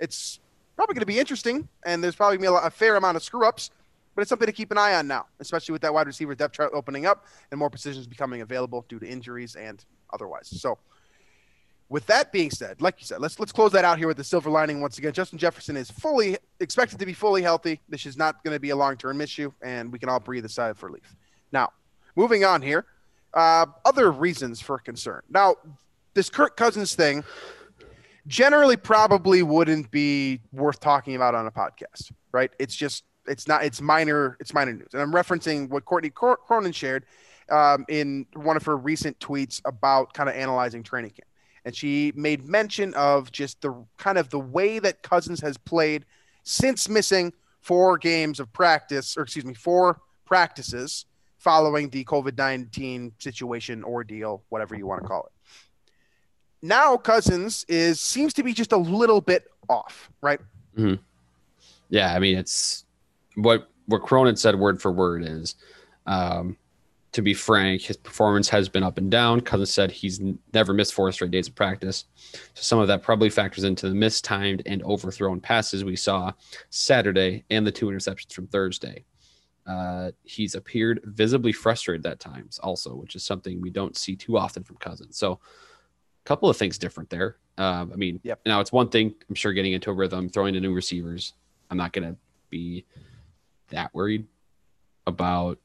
it's 0.00 0.40
probably 0.76 0.94
going 0.94 1.00
to 1.00 1.06
be 1.06 1.18
interesting, 1.18 1.68
and 1.84 2.02
there's 2.02 2.14
probably 2.14 2.38
going 2.38 2.54
to 2.54 2.60
be 2.60 2.66
a, 2.66 2.70
fair 2.70 2.96
amount 2.96 3.16
of 3.16 3.22
screw 3.22 3.46
ups, 3.46 3.70
but 4.14 4.22
it's 4.22 4.28
something 4.28 4.46
to 4.46 4.52
keep 4.52 4.70
an 4.70 4.78
eye 4.78 4.94
on 4.94 5.06
now, 5.06 5.26
especially 5.40 5.72
with 5.72 5.82
that 5.82 5.92
wide 5.92 6.06
receiver 6.06 6.34
depth 6.34 6.54
chart 6.54 6.72
opening 6.74 7.06
up 7.06 7.26
and 7.50 7.58
more 7.58 7.70
positions 7.70 8.06
becoming 8.06 8.40
available 8.40 8.84
due 8.88 8.98
to 8.98 9.06
injuries 9.06 9.56
and 9.56 9.84
otherwise. 10.12 10.48
So, 10.48 10.78
with 11.88 12.06
that 12.06 12.32
being 12.32 12.50
said, 12.50 12.80
like 12.80 12.96
you 12.98 13.06
said, 13.06 13.20
let's 13.20 13.38
let's 13.38 13.52
close 13.52 13.72
that 13.72 13.84
out 13.84 13.98
here 13.98 14.08
with 14.08 14.16
the 14.16 14.24
silver 14.24 14.50
lining 14.50 14.80
once 14.80 14.98
again. 14.98 15.12
Justin 15.12 15.38
Jefferson 15.38 15.76
is 15.76 15.90
fully 15.90 16.38
expected 16.58 16.98
to 16.98 17.06
be 17.06 17.12
fully 17.12 17.42
healthy. 17.42 17.80
This 17.88 18.06
is 18.06 18.16
not 18.16 18.42
going 18.42 18.54
to 18.54 18.60
be 18.60 18.70
a 18.70 18.76
long 18.76 18.96
term 18.96 19.20
issue, 19.20 19.52
and 19.62 19.92
we 19.92 19.98
can 19.98 20.08
all 20.08 20.20
breathe 20.20 20.44
a 20.44 20.48
sigh 20.48 20.70
of 20.70 20.82
relief. 20.82 21.14
Now, 21.52 21.72
moving 22.16 22.44
on 22.44 22.62
here, 22.62 22.86
uh, 23.34 23.66
other 23.84 24.10
reasons 24.10 24.60
for 24.60 24.78
concern. 24.78 25.22
Now, 25.28 25.56
this 26.14 26.30
Kirk 26.30 26.56
Cousins 26.56 26.94
thing 26.94 27.22
generally 28.26 28.76
probably 28.76 29.42
wouldn't 29.42 29.90
be 29.90 30.40
worth 30.52 30.80
talking 30.80 31.16
about 31.16 31.34
on 31.34 31.46
a 31.46 31.50
podcast, 31.50 32.12
right? 32.32 32.50
It's 32.58 32.74
just 32.74 33.04
it's 33.26 33.48
not 33.48 33.64
it's 33.64 33.80
minor 33.80 34.36
it's 34.40 34.54
minor 34.54 34.72
news, 34.72 34.88
and 34.92 35.02
I'm 35.02 35.12
referencing 35.12 35.68
what 35.68 35.84
Courtney 35.84 36.10
Cronin 36.10 36.72
shared 36.72 37.04
um, 37.50 37.84
in 37.88 38.26
one 38.34 38.56
of 38.56 38.64
her 38.64 38.76
recent 38.76 39.18
tweets 39.18 39.60
about 39.64 40.14
kind 40.14 40.28
of 40.28 40.34
analyzing 40.34 40.82
training 40.82 41.10
camp, 41.10 41.28
and 41.64 41.74
she 41.74 42.12
made 42.14 42.44
mention 42.44 42.94
of 42.94 43.30
just 43.32 43.60
the 43.60 43.84
kind 43.98 44.18
of 44.18 44.30
the 44.30 44.40
way 44.40 44.78
that 44.78 45.02
Cousins 45.02 45.40
has 45.40 45.56
played 45.56 46.04
since 46.42 46.88
missing 46.88 47.32
four 47.60 47.96
games 47.98 48.40
of 48.40 48.52
practice, 48.52 49.16
or 49.16 49.22
excuse 49.22 49.44
me, 49.44 49.54
four 49.54 50.00
practices 50.26 51.06
following 51.38 51.90
the 51.90 52.04
COVID 52.04 52.38
19 52.38 53.12
situation, 53.18 53.84
ordeal, 53.84 54.42
whatever 54.48 54.74
you 54.74 54.86
want 54.86 55.02
to 55.02 55.08
call 55.08 55.24
it 55.24 55.33
now 56.64 56.96
Cousins 56.96 57.64
is 57.68 58.00
seems 58.00 58.32
to 58.34 58.42
be 58.42 58.52
just 58.52 58.72
a 58.72 58.76
little 58.76 59.20
bit 59.20 59.44
off, 59.68 60.10
right? 60.22 60.40
Yeah, 61.90 62.14
I 62.14 62.18
mean 62.18 62.38
it's 62.38 62.84
what 63.36 63.68
what 63.86 64.02
Cronin 64.02 64.36
said 64.36 64.58
word 64.58 64.80
for 64.80 64.90
word 64.90 65.22
is 65.24 65.54
um 66.06 66.56
to 67.12 67.22
be 67.22 67.32
frank, 67.32 67.82
his 67.82 67.96
performance 67.96 68.48
has 68.48 68.68
been 68.68 68.82
up 68.82 68.98
and 68.98 69.08
down. 69.08 69.40
Cousins 69.40 69.70
said 69.70 69.92
he's 69.92 70.20
never 70.52 70.74
missed 70.74 70.94
four 70.94 71.12
straight 71.12 71.30
days 71.30 71.46
of 71.46 71.54
practice. 71.54 72.06
So 72.32 72.62
some 72.62 72.80
of 72.80 72.88
that 72.88 73.02
probably 73.02 73.30
factors 73.30 73.62
into 73.62 73.88
the 73.88 73.94
mistimed 73.94 74.62
and 74.66 74.82
overthrown 74.82 75.40
passes 75.40 75.84
we 75.84 75.94
saw 75.94 76.32
Saturday 76.70 77.44
and 77.50 77.64
the 77.64 77.70
two 77.70 77.86
interceptions 77.86 78.32
from 78.32 78.48
Thursday. 78.48 79.04
Uh, 79.64 80.10
he's 80.24 80.56
appeared 80.56 81.00
visibly 81.04 81.52
frustrated 81.52 82.04
at 82.04 82.18
times, 82.18 82.58
also, 82.58 82.96
which 82.96 83.14
is 83.14 83.22
something 83.22 83.60
we 83.60 83.70
don't 83.70 83.96
see 83.96 84.16
too 84.16 84.36
often 84.36 84.64
from 84.64 84.76
Cousins. 84.76 85.16
So, 85.16 85.38
couple 86.24 86.48
of 86.48 86.56
things 86.56 86.78
different 86.78 87.10
there. 87.10 87.36
Um, 87.58 87.90
I 87.92 87.96
mean, 87.96 88.20
Yep. 88.24 88.40
now 88.46 88.60
it's 88.60 88.72
one 88.72 88.88
thing, 88.88 89.14
I'm 89.28 89.34
sure, 89.34 89.52
getting 89.52 89.72
into 89.72 89.90
a 89.90 89.94
rhythm, 89.94 90.28
throwing 90.28 90.54
to 90.54 90.60
new 90.60 90.74
receivers. 90.74 91.34
I'm 91.70 91.76
not 91.76 91.92
going 91.92 92.08
to 92.12 92.16
be 92.50 92.84
that 93.70 93.94
worried 93.94 94.26
about 95.06 95.58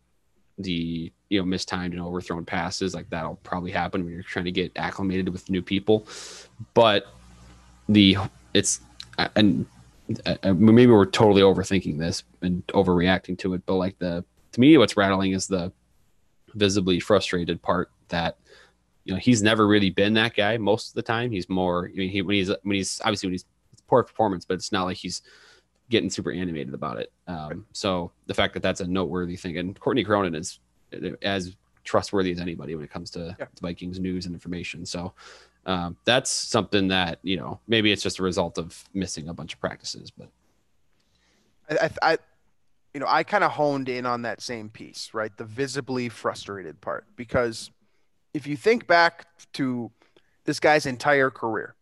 the 0.58 1.12
you 1.30 1.40
know 1.40 1.46
mistimed 1.46 1.94
and 1.94 2.02
overthrown 2.02 2.44
passes 2.44 2.94
like 2.94 3.10
that'll 3.10 3.36
probably 3.44 3.72
happen 3.72 4.04
when 4.04 4.14
you're 4.14 4.24
trying 4.24 4.44
to 4.46 4.52
get 4.52 4.72
acclimated 4.76 5.30
with 5.30 5.50
new 5.50 5.62
people 5.62 6.06
but 6.74 7.08
the 7.88 8.18
it's 8.54 8.82
and 9.36 9.66
uh, 10.26 10.54
maybe 10.54 10.92
we're 10.92 11.06
totally 11.06 11.42
overthinking 11.42 11.98
this 11.98 12.24
and 12.42 12.66
overreacting 12.68 13.38
to 13.38 13.54
it 13.54 13.62
but 13.66 13.76
like 13.76 13.98
the 14.00 14.24
to 14.52 14.60
me 14.60 14.78
what's 14.78 14.98
rattling 14.98 15.32
is 15.32 15.48
the 15.48 15.72
visibly 16.56 17.00
frustrated 17.00 17.62
part 17.62 17.90
that 18.10 18.38
you 19.10 19.16
know 19.16 19.20
he's 19.20 19.42
never 19.42 19.66
really 19.68 19.90
been 19.90 20.14
that 20.14 20.36
guy 20.36 20.56
most 20.58 20.90
of 20.90 20.94
the 20.94 21.02
time. 21.02 21.32
He's 21.32 21.50
more 21.50 21.90
i 21.92 21.98
mean 21.98 22.10
he 22.10 22.22
when 22.22 22.36
he's 22.36 22.50
when 22.62 22.76
he's 22.76 23.02
obviously 23.04 23.28
when 23.28 23.34
he's 23.34 23.46
it's 23.74 23.82
poor 23.88 24.04
performance 24.04 24.46
but 24.46 24.54
it's 24.54 24.72
not 24.72 24.84
like 24.84 24.98
he's 24.98 25.24
getting 25.90 26.12
super 26.12 26.32
animated 26.32 26.76
about 26.76 27.00
it. 27.00 27.12
Um 27.28 27.66
so 27.74 28.12
the 28.28 28.36
fact 28.36 28.54
that 28.54 28.62
that's 28.62 28.82
a 28.82 28.88
noteworthy 28.88 29.36
thing 29.36 29.58
and 29.58 29.78
courtney 29.80 30.04
cronin 30.04 30.36
is 30.36 30.60
as 31.24 31.58
trustworthy 31.84 32.32
as 32.32 32.40
anybody 32.40 32.76
when 32.76 32.84
it 32.84 32.92
comes 32.92 33.10
to, 33.10 33.36
Yeah. 33.40 33.46
to 33.46 33.62
vikings 33.62 34.00
news 34.00 34.28
and 34.28 34.36
information. 34.36 34.86
So 34.86 35.14
um, 35.66 35.98
that's 36.06 36.30
something 36.30 36.88
that 36.90 37.18
you 37.24 37.38
know 37.38 37.60
maybe 37.68 37.92
it's 37.92 38.04
just 38.04 38.20
a 38.20 38.24
result 38.24 38.60
of 38.60 38.88
missing 38.94 39.28
a 39.28 39.34
bunch 39.34 39.56
of 39.56 39.60
practices 39.60 40.12
but. 40.12 40.30
I, 41.72 41.86
I, 41.86 42.12
I 42.14 42.18
you 42.94 43.00
know, 43.00 43.08
I 43.08 43.24
kind 43.24 43.44
of 43.44 43.52
honed 43.52 43.88
in 43.90 44.06
on 44.06 44.24
that 44.24 44.42
same 44.42 44.70
piece, 44.70 45.12
right? 45.14 45.36
The 45.38 45.46
visibly 45.46 46.10
frustrated 46.10 46.82
part, 46.82 47.06
because 47.16 47.70
if 48.40 48.48
you 48.48 48.56
think 48.56 48.88
back 48.88 49.28
to 49.54 49.92
this 50.46 50.62
guy's 50.62 50.86
entire 50.86 51.30
career, 51.30 51.76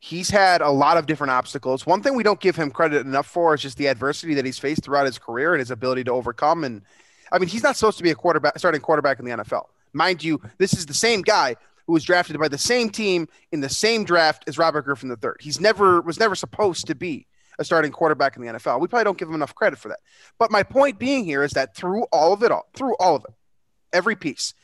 he's 0.00 0.28
had 0.28 0.60
a 0.60 0.68
lot 0.68 0.96
of 0.96 1.06
different 1.06 1.30
obstacles. 1.30 1.86
One 1.86 2.02
thing 2.02 2.16
we 2.16 2.24
don't 2.24 2.40
give 2.40 2.56
him 2.56 2.72
credit 2.72 3.06
enough 3.06 3.26
for 3.26 3.54
is 3.54 3.62
just 3.62 3.78
the 3.78 3.86
adversity 3.86 4.34
that 4.34 4.44
he's 4.44 4.58
faced 4.58 4.82
throughout 4.82 5.06
his 5.06 5.18
career 5.18 5.54
and 5.54 5.60
his 5.60 5.70
ability 5.70 6.02
to 6.04 6.10
overcome. 6.10 6.64
And 6.64 6.82
I 7.30 7.38
mean, 7.38 7.48
he's 7.48 7.62
not 7.62 7.76
supposed 7.76 7.98
to 7.98 8.02
be 8.02 8.10
a 8.10 8.16
quarterback, 8.16 8.58
starting 8.58 8.80
quarterback 8.80 9.20
in 9.20 9.24
the 9.24 9.30
NFL. 9.30 9.66
Mind 9.92 10.24
you, 10.24 10.42
this 10.58 10.72
is 10.72 10.86
the 10.86 10.94
same 10.94 11.22
guy 11.22 11.54
who 11.86 11.92
was 11.92 12.02
drafted 12.02 12.36
by 12.38 12.48
the 12.48 12.58
same 12.58 12.90
team 12.90 13.28
in 13.52 13.60
the 13.60 13.68
same 13.68 14.04
draft 14.04 14.42
as 14.48 14.58
Robert 14.58 14.82
Griffin 14.82 15.08
III. 15.08 15.30
He's 15.38 15.60
never 15.60 16.00
was 16.00 16.18
never 16.18 16.34
supposed 16.34 16.88
to 16.88 16.96
be 16.96 17.28
a 17.60 17.64
starting 17.64 17.92
quarterback 17.92 18.36
in 18.36 18.42
the 18.42 18.52
NFL. 18.52 18.80
We 18.80 18.88
probably 18.88 19.04
don't 19.04 19.18
give 19.18 19.28
him 19.28 19.36
enough 19.36 19.54
credit 19.54 19.78
for 19.78 19.88
that. 19.88 20.00
But 20.36 20.50
my 20.50 20.64
point 20.64 20.98
being 20.98 21.24
here 21.24 21.44
is 21.44 21.52
that 21.52 21.76
through 21.76 22.04
all 22.10 22.32
of 22.32 22.42
it 22.42 22.50
all, 22.50 22.66
through 22.74 22.96
all 22.98 23.14
of 23.14 23.24
it, 23.24 23.34
every 23.92 24.16
piece, 24.16 24.54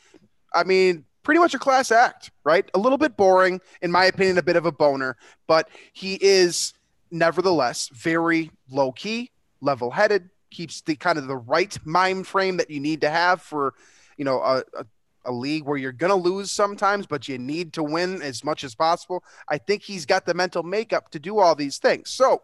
I 0.53 0.63
mean, 0.63 1.05
pretty 1.23 1.39
much 1.39 1.53
a 1.53 1.59
class 1.59 1.91
act, 1.91 2.31
right? 2.43 2.69
A 2.73 2.79
little 2.79 2.97
bit 2.97 3.17
boring, 3.17 3.61
in 3.81 3.91
my 3.91 4.05
opinion, 4.05 4.37
a 4.37 4.43
bit 4.43 4.55
of 4.55 4.65
a 4.65 4.71
boner, 4.71 5.17
but 5.47 5.69
he 5.93 6.17
is 6.21 6.73
nevertheless 7.11 7.89
very 7.93 8.51
low 8.69 8.91
key, 8.91 9.31
level 9.61 9.91
headed, 9.91 10.29
keeps 10.51 10.81
the 10.81 10.95
kind 10.95 11.17
of 11.17 11.27
the 11.27 11.37
right 11.37 11.77
mind 11.85 12.27
frame 12.27 12.57
that 12.57 12.69
you 12.69 12.79
need 12.79 13.01
to 13.01 13.09
have 13.09 13.41
for, 13.41 13.73
you 14.17 14.25
know, 14.25 14.39
a, 14.41 14.63
a 14.77 14.85
a 15.25 15.31
league 15.31 15.65
where 15.65 15.77
you're 15.77 15.91
going 15.91 16.09
to 16.09 16.15
lose 16.15 16.51
sometimes, 16.51 17.05
but 17.05 17.27
you 17.27 17.37
need 17.37 17.73
to 17.73 17.83
win 17.83 18.21
as 18.21 18.43
much 18.43 18.63
as 18.63 18.75
possible. 18.75 19.23
I 19.47 19.57
think 19.57 19.83
he's 19.83 20.05
got 20.05 20.25
the 20.25 20.33
mental 20.33 20.63
makeup 20.63 21.11
to 21.11 21.19
do 21.19 21.39
all 21.39 21.55
these 21.55 21.77
things. 21.77 22.09
So, 22.09 22.41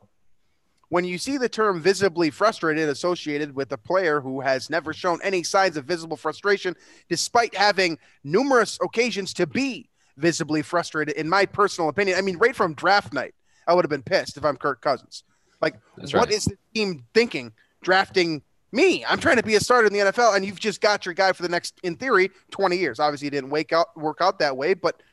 when 0.95 1.03
you 1.03 1.17
see 1.17 1.37
the 1.37 1.49
term 1.49 1.81
visibly 1.81 2.29
frustrated 2.29 2.87
associated 2.87 3.53
with 3.53 3.69
a 3.73 3.77
player 3.77 4.21
who 4.21 4.39
has 4.39 4.69
never 4.69 4.93
shown 4.93 5.19
any 5.21 5.43
signs 5.43 5.75
of 5.75 5.83
visible 5.83 6.15
frustration, 6.15 6.73
despite 7.09 7.53
having 7.53 7.99
numerous 8.23 8.79
occasions 8.81 9.33
to 9.33 9.45
be 9.45 9.89
visibly 10.15 10.61
frustrated, 10.61 11.13
in 11.17 11.27
my 11.27 11.45
personal 11.45 11.89
opinion, 11.89 12.17
I 12.17 12.21
mean, 12.21 12.37
right 12.37 12.55
from 12.55 12.73
draft 12.75 13.11
night, 13.11 13.35
I 13.67 13.73
would 13.73 13.83
have 13.83 13.89
been 13.89 14.03
pissed 14.03 14.37
if 14.37 14.45
I'm 14.45 14.55
Kirk 14.55 14.79
Cousins. 14.79 15.25
Like, 15.61 15.75
That's 15.97 16.13
what 16.13 16.29
right. 16.29 16.31
is 16.31 16.45
the 16.45 16.57
team 16.73 17.03
thinking 17.13 17.51
drafting 17.81 18.41
me? 18.71 19.03
I'm 19.03 19.19
trying 19.19 19.35
to 19.35 19.43
be 19.43 19.55
a 19.55 19.59
starter 19.59 19.87
in 19.87 19.91
the 19.91 19.99
NFL, 19.99 20.37
and 20.37 20.45
you've 20.45 20.61
just 20.61 20.79
got 20.79 21.05
your 21.05 21.13
guy 21.13 21.33
for 21.33 21.43
the 21.43 21.49
next, 21.49 21.77
in 21.83 21.97
theory, 21.97 22.31
20 22.51 22.77
years. 22.77 23.01
Obviously, 23.01 23.27
it 23.27 23.31
didn't 23.31 23.49
wake 23.49 23.73
out 23.73 23.87
work 23.97 24.19
out 24.21 24.39
that 24.39 24.55
way, 24.55 24.73
but 24.73 25.03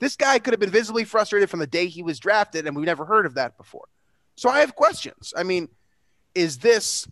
this 0.00 0.16
guy 0.16 0.38
could 0.38 0.52
have 0.52 0.60
been 0.60 0.68
visibly 0.68 1.04
frustrated 1.04 1.48
from 1.48 1.60
the 1.60 1.66
day 1.66 1.86
he 1.86 2.02
was 2.02 2.18
drafted, 2.18 2.66
and 2.66 2.76
we've 2.76 2.84
never 2.84 3.06
heard 3.06 3.24
of 3.24 3.32
that 3.36 3.56
before. 3.56 3.86
So 4.36 4.48
I 4.48 4.60
have 4.60 4.74
questions. 4.74 5.32
I 5.36 5.42
mean, 5.42 5.68
is 6.34 6.58
this 6.58 7.06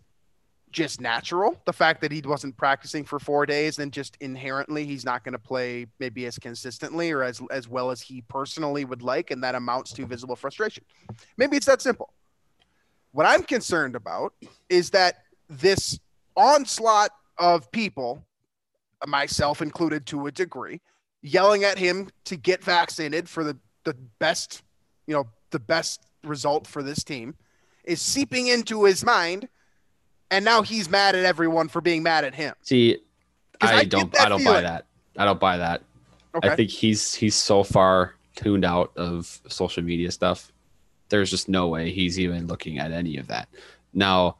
just 0.71 0.99
natural? 0.99 1.57
The 1.65 1.73
fact 1.73 2.01
that 2.01 2.11
he 2.11 2.21
wasn't 2.21 2.57
practicing 2.57 3.05
for 3.05 3.19
four 3.19 3.45
days 3.45 3.79
and 3.79 3.93
just 3.93 4.17
inherently 4.19 4.85
he's 4.85 5.05
not 5.05 5.23
going 5.23 5.33
to 5.33 5.39
play 5.39 5.85
maybe 5.99 6.25
as 6.25 6.37
consistently 6.37 7.11
or 7.11 7.23
as 7.23 7.41
as 7.51 7.69
well 7.69 7.91
as 7.91 8.01
he 8.01 8.21
personally 8.21 8.83
would 8.83 9.01
like, 9.01 9.31
and 9.31 9.43
that 9.43 9.55
amounts 9.55 9.93
to 9.93 10.05
visible 10.05 10.35
frustration. 10.35 10.83
Maybe 11.37 11.55
it's 11.55 11.67
that 11.67 11.81
simple. 11.81 12.11
What 13.11 13.25
I'm 13.27 13.43
concerned 13.43 13.95
about 13.95 14.33
is 14.69 14.89
that 14.89 15.23
this 15.47 15.99
onslaught 16.35 17.11
of 17.37 17.71
people, 17.71 18.25
myself 19.05 19.61
included 19.61 20.05
to 20.07 20.25
a 20.25 20.31
degree, 20.31 20.81
yelling 21.21 21.63
at 21.63 21.77
him 21.77 22.09
to 22.25 22.35
get 22.35 22.63
vaccinated 22.63 23.29
for 23.29 23.43
the, 23.43 23.57
the 23.83 23.93
best, 24.19 24.63
you 25.05 25.13
know, 25.13 25.25
the 25.51 25.59
best 25.59 26.01
result 26.23 26.67
for 26.67 26.83
this 26.83 27.03
team 27.03 27.35
is 27.83 28.01
seeping 28.01 28.47
into 28.47 28.85
his 28.85 29.03
mind. 29.03 29.47
And 30.31 30.43
now 30.43 30.63
he's 30.63 30.89
mad 30.89 31.15
at 31.15 31.25
everyone 31.25 31.67
for 31.67 31.79
being 31.79 32.01
mad 32.01 32.25
at 32.25 32.33
him. 32.33 32.55
See, 32.63 32.97
I 33.61 33.79
I 33.79 33.83
don't 33.85 34.19
I 34.19 34.29
don't 34.29 34.43
buy 34.43 34.61
that. 34.61 34.85
I 35.17 35.25
don't 35.25 35.39
buy 35.39 35.57
that. 35.57 35.83
Okay. 36.35 36.49
I 36.49 36.55
think 36.55 36.71
he's 36.71 37.13
he's 37.13 37.35
so 37.35 37.63
far 37.63 38.15
tuned 38.35 38.65
out 38.65 38.91
of 38.97 39.41
social 39.47 39.83
media 39.83 40.11
stuff. 40.11 40.51
There's 41.09 41.29
just 41.29 41.49
no 41.49 41.67
way 41.67 41.91
he's 41.91 42.19
even 42.19 42.47
looking 42.47 42.79
at 42.79 42.91
any 42.91 43.17
of 43.17 43.27
that. 43.27 43.47
Now, 43.93 44.37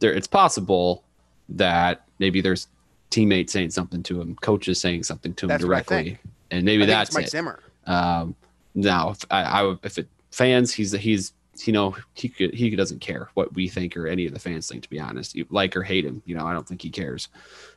there 0.00 0.12
it's 0.12 0.26
possible 0.26 1.04
that 1.48 2.04
maybe 2.18 2.40
there's 2.40 2.66
teammates 3.10 3.52
saying 3.52 3.70
something 3.70 4.02
to 4.04 4.20
him, 4.20 4.34
coaches 4.36 4.80
saying 4.80 5.04
something 5.04 5.34
to 5.34 5.46
him 5.46 5.50
That's 5.50 5.64
directly, 5.64 6.18
and 6.50 6.64
maybe 6.64 6.86
that's 6.86 7.14
Mike 7.14 7.26
it. 7.26 7.30
Zimmer. 7.30 7.60
Um, 7.86 8.34
now, 8.74 9.10
if 9.10 9.24
I, 9.30 9.42
I 9.42 9.62
would, 9.62 9.78
if 9.84 9.98
it 9.98 10.08
fans, 10.34 10.72
he's 10.72 10.92
he's 10.92 11.32
you 11.64 11.72
know 11.72 11.96
he 12.14 12.28
could 12.28 12.52
he 12.52 12.74
doesn't 12.74 13.00
care 13.00 13.30
what 13.34 13.54
we 13.54 13.68
think 13.68 13.96
or 13.96 14.06
any 14.06 14.26
of 14.26 14.34
the 14.34 14.40
fans 14.40 14.68
think. 14.68 14.82
To 14.82 14.90
be 14.90 15.00
honest, 15.00 15.34
You 15.34 15.46
like 15.50 15.76
or 15.76 15.82
hate 15.82 16.04
him, 16.04 16.22
you 16.26 16.36
know, 16.36 16.44
I 16.44 16.52
don't 16.52 16.66
think 16.66 16.82
he 16.82 16.90
cares. 16.90 17.28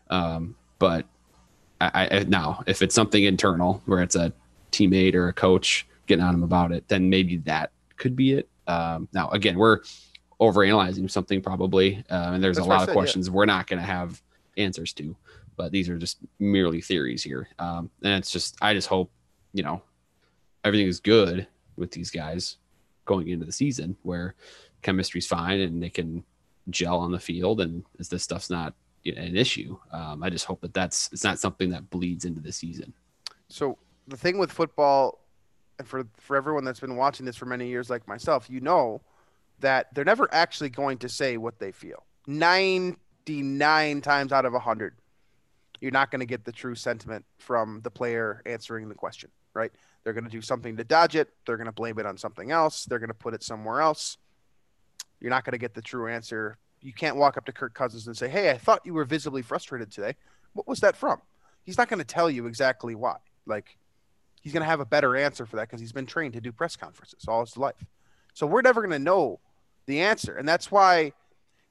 Um, 0.09 0.55
but 0.79 1.05
I, 1.79 2.07
I 2.11 2.23
now 2.27 2.63
if 2.67 2.81
it's 2.81 2.95
something 2.95 3.23
internal 3.23 3.81
where 3.85 4.01
it's 4.01 4.15
a 4.15 4.33
teammate 4.71 5.13
or 5.13 5.27
a 5.27 5.33
coach 5.33 5.87
getting 6.07 6.23
on 6.23 6.33
him 6.33 6.43
about 6.43 6.71
it, 6.71 6.87
then 6.87 7.09
maybe 7.09 7.37
that 7.37 7.71
could 7.97 8.15
be 8.15 8.33
it. 8.33 8.49
Um, 8.67 9.07
now 9.13 9.29
again, 9.29 9.57
we're 9.57 9.79
overanalyzing 10.41 11.09
something 11.09 11.41
probably, 11.41 12.03
um, 12.09 12.35
and 12.35 12.43
there's 12.43 12.57
That's 12.57 12.67
a 12.67 12.69
lot 12.69 12.75
of 12.75 12.81
said, 12.81 12.89
yeah. 12.89 12.93
questions 12.93 13.29
we're 13.29 13.45
not 13.45 13.67
going 13.67 13.79
to 13.79 13.85
have 13.85 14.21
answers 14.57 14.93
to. 14.93 15.15
But 15.55 15.71
these 15.71 15.89
are 15.89 15.97
just 15.97 16.19
merely 16.37 16.81
theories 16.81 17.23
here, 17.23 17.47
um, 17.57 17.89
and 18.03 18.13
it's 18.13 18.29
just 18.29 18.57
I 18.61 18.73
just 18.73 18.87
hope 18.87 19.11
you 19.53 19.63
know 19.63 19.81
everything 20.63 20.87
is 20.87 20.99
good 20.99 21.47
with 21.77 21.91
these 21.91 22.11
guys 22.11 22.57
going 23.05 23.27
into 23.29 23.45
the 23.45 23.51
season 23.51 23.95
where 24.03 24.35
chemistry's 24.81 25.27
fine 25.27 25.59
and 25.59 25.81
they 25.81 25.89
can 25.89 26.23
gel 26.69 26.97
on 26.99 27.11
the 27.11 27.19
field 27.19 27.61
and 27.61 27.83
this 27.97 28.23
stuff's 28.23 28.49
not 28.49 28.73
you 29.03 29.15
know, 29.15 29.21
an 29.21 29.37
issue 29.37 29.77
um, 29.91 30.21
i 30.21 30.29
just 30.29 30.45
hope 30.45 30.59
that 30.61 30.73
that's 30.73 31.09
it's 31.13 31.23
not 31.23 31.39
something 31.39 31.69
that 31.69 31.89
bleeds 31.89 32.25
into 32.25 32.41
the 32.41 32.51
season 32.51 32.93
So 33.49 33.77
the 34.07 34.17
thing 34.17 34.37
with 34.37 34.51
football, 34.51 35.19
and 35.79 35.87
for 35.87 36.07
for 36.17 36.35
everyone 36.35 36.63
that's 36.63 36.79
been 36.79 36.95
watching 36.95 37.25
this 37.25 37.35
for 37.35 37.45
many 37.45 37.67
years, 37.67 37.89
like 37.89 38.07
myself, 38.07 38.49
you 38.49 38.59
know 38.59 39.01
that 39.59 39.93
they're 39.93 40.05
never 40.05 40.27
actually 40.33 40.69
going 40.69 40.97
to 40.99 41.09
say 41.09 41.37
what 41.37 41.59
they 41.59 41.71
feel. 41.71 42.05
Ninety 42.25 43.41
nine 43.41 44.01
times 44.01 44.31
out 44.31 44.45
of 44.45 44.53
hundred, 44.53 44.95
you're 45.79 45.91
not 45.91 46.11
going 46.11 46.19
to 46.19 46.25
get 46.25 46.45
the 46.45 46.51
true 46.51 46.75
sentiment 46.75 47.25
from 47.37 47.81
the 47.81 47.91
player 47.91 48.41
answering 48.45 48.89
the 48.89 48.95
question. 48.95 49.29
Right? 49.53 49.71
They're 50.03 50.13
going 50.13 50.23
to 50.23 50.29
do 50.29 50.41
something 50.41 50.77
to 50.77 50.83
dodge 50.83 51.15
it. 51.15 51.29
They're 51.45 51.57
going 51.57 51.65
to 51.65 51.71
blame 51.71 51.99
it 51.99 52.05
on 52.05 52.17
something 52.17 52.51
else. 52.51 52.85
They're 52.85 52.99
going 52.99 53.09
to 53.09 53.13
put 53.13 53.33
it 53.33 53.43
somewhere 53.43 53.81
else. 53.81 54.17
You're 55.19 55.29
not 55.29 55.43
going 55.43 55.53
to 55.53 55.57
get 55.57 55.73
the 55.73 55.81
true 55.81 56.07
answer. 56.07 56.57
You 56.81 56.93
can't 56.93 57.15
walk 57.15 57.37
up 57.37 57.45
to 57.45 57.51
Kirk 57.51 57.73
Cousins 57.73 58.07
and 58.07 58.15
say, 58.15 58.29
"Hey, 58.29 58.51
I 58.51 58.57
thought 58.57 58.85
you 58.85 58.93
were 58.93 59.05
visibly 59.05 59.41
frustrated 59.41 59.91
today. 59.91 60.15
What 60.53 60.67
was 60.67 60.79
that 60.79 60.95
from?" 60.95 61.21
He's 61.63 61.77
not 61.77 61.89
going 61.89 61.99
to 61.99 62.05
tell 62.05 62.29
you 62.29 62.45
exactly 62.45 62.95
why. 62.95 63.17
Like 63.45 63.77
he's 64.41 64.53
going 64.53 64.61
to 64.61 64.69
have 64.69 64.79
a 64.79 64.85
better 64.85 65.15
answer 65.15 65.45
for 65.45 65.57
that 65.57 65.67
because 65.67 65.81
he's 65.81 65.91
been 65.91 66.05
trained 66.05 66.33
to 66.33 66.41
do 66.41 66.51
press 66.51 66.75
conferences 66.75 67.25
all 67.27 67.43
his 67.43 67.57
life. 67.57 67.85
So 68.33 68.45
we're 68.47 68.61
never 68.61 68.81
going 68.81 68.91
to 68.91 68.99
know 68.99 69.39
the 69.87 69.99
answer. 70.01 70.35
And 70.35 70.47
that's 70.47 70.71
why 70.71 71.13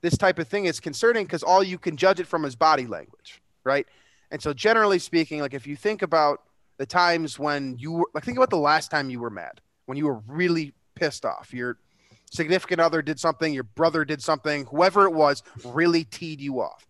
this 0.03 0.19
type 0.19 0.39
of 0.39 0.49
thing 0.49 0.67
is 0.67 0.81
concerning 0.81 1.25
because 1.25 1.43
all 1.43 1.63
you 1.63 1.79
can 1.79 1.97
judge 1.97 2.21
it 2.21 2.27
from 2.27 2.45
is 2.45 2.57
body 2.57 2.87
language, 2.87 3.41
right? 3.65 3.87
And 4.31 4.43
so 4.43 4.53
generally 4.53 4.99
speaking, 4.99 5.41
like 5.41 5.55
if 5.55 5.67
you 5.67 5.77
think 5.77 6.03
about 6.03 6.43
the 6.79 6.87
times 6.87 7.39
when 7.39 7.77
you 7.79 7.93
were 7.93 8.07
like 8.15 8.25
think 8.25 8.37
about 8.37 8.51
the 8.51 8.57
last 8.59 8.91
time 8.91 9.11
you 9.11 9.21
were 9.21 9.31
mad, 9.31 9.61
when 9.87 9.97
you 9.99 10.07
were 10.07 10.21
really 10.27 10.75
pissed 10.95 11.25
off. 11.25 11.53
Your 11.53 11.79
significant 12.31 12.81
other 12.81 13.03
did 13.03 13.19
something, 13.21 13.53
your 13.55 13.63
brother 13.65 14.05
did 14.05 14.23
something, 14.23 14.67
whoever 14.67 15.05
it 15.05 15.13
was 15.13 15.43
really 15.65 16.05
teed 16.05 16.41
you 16.41 16.61
off. 16.61 16.87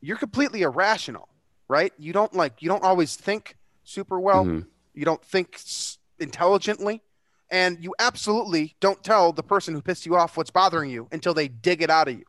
You're 0.00 0.16
completely 0.16 0.62
irrational, 0.62 1.28
right? 1.68 1.92
You 1.98 2.12
don't 2.12 2.34
like 2.34 2.62
you 2.62 2.68
don't 2.68 2.84
always 2.84 3.16
think 3.16 3.56
super 3.84 4.20
well. 4.20 4.44
Mhm. 4.44 4.66
You 4.94 5.04
don't 5.04 5.24
think 5.24 5.54
s- 5.54 5.98
intelligently. 6.18 7.02
And 7.50 7.82
you 7.82 7.94
absolutely 7.98 8.76
don't 8.78 9.02
tell 9.02 9.32
the 9.32 9.42
person 9.42 9.72
who 9.72 9.80
pissed 9.80 10.04
you 10.04 10.16
off 10.16 10.36
what's 10.36 10.50
bothering 10.50 10.90
you 10.90 11.08
until 11.12 11.32
they 11.32 11.48
dig 11.48 11.80
it 11.80 11.88
out 11.88 12.06
of 12.06 12.18
you 12.18 12.24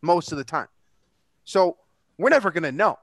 most 0.00 0.32
of 0.32 0.38
the 0.38 0.44
time. 0.44 0.68
So 1.44 1.76
we're 2.16 2.30
never 2.30 2.50
going 2.50 2.62
to 2.62 2.72
know. 2.72 2.98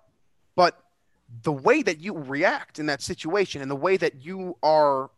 The 1.44 1.52
way 1.52 1.82
that 1.84 2.00
you 2.00 2.13
react 2.13 2.80
in 2.80 2.88
that 2.88 3.02
situation 3.02 3.62
and 3.62 3.70
the 3.70 3.76
way 3.76 3.98
that 3.98 4.24
you 4.24 4.58
are 4.63 5.12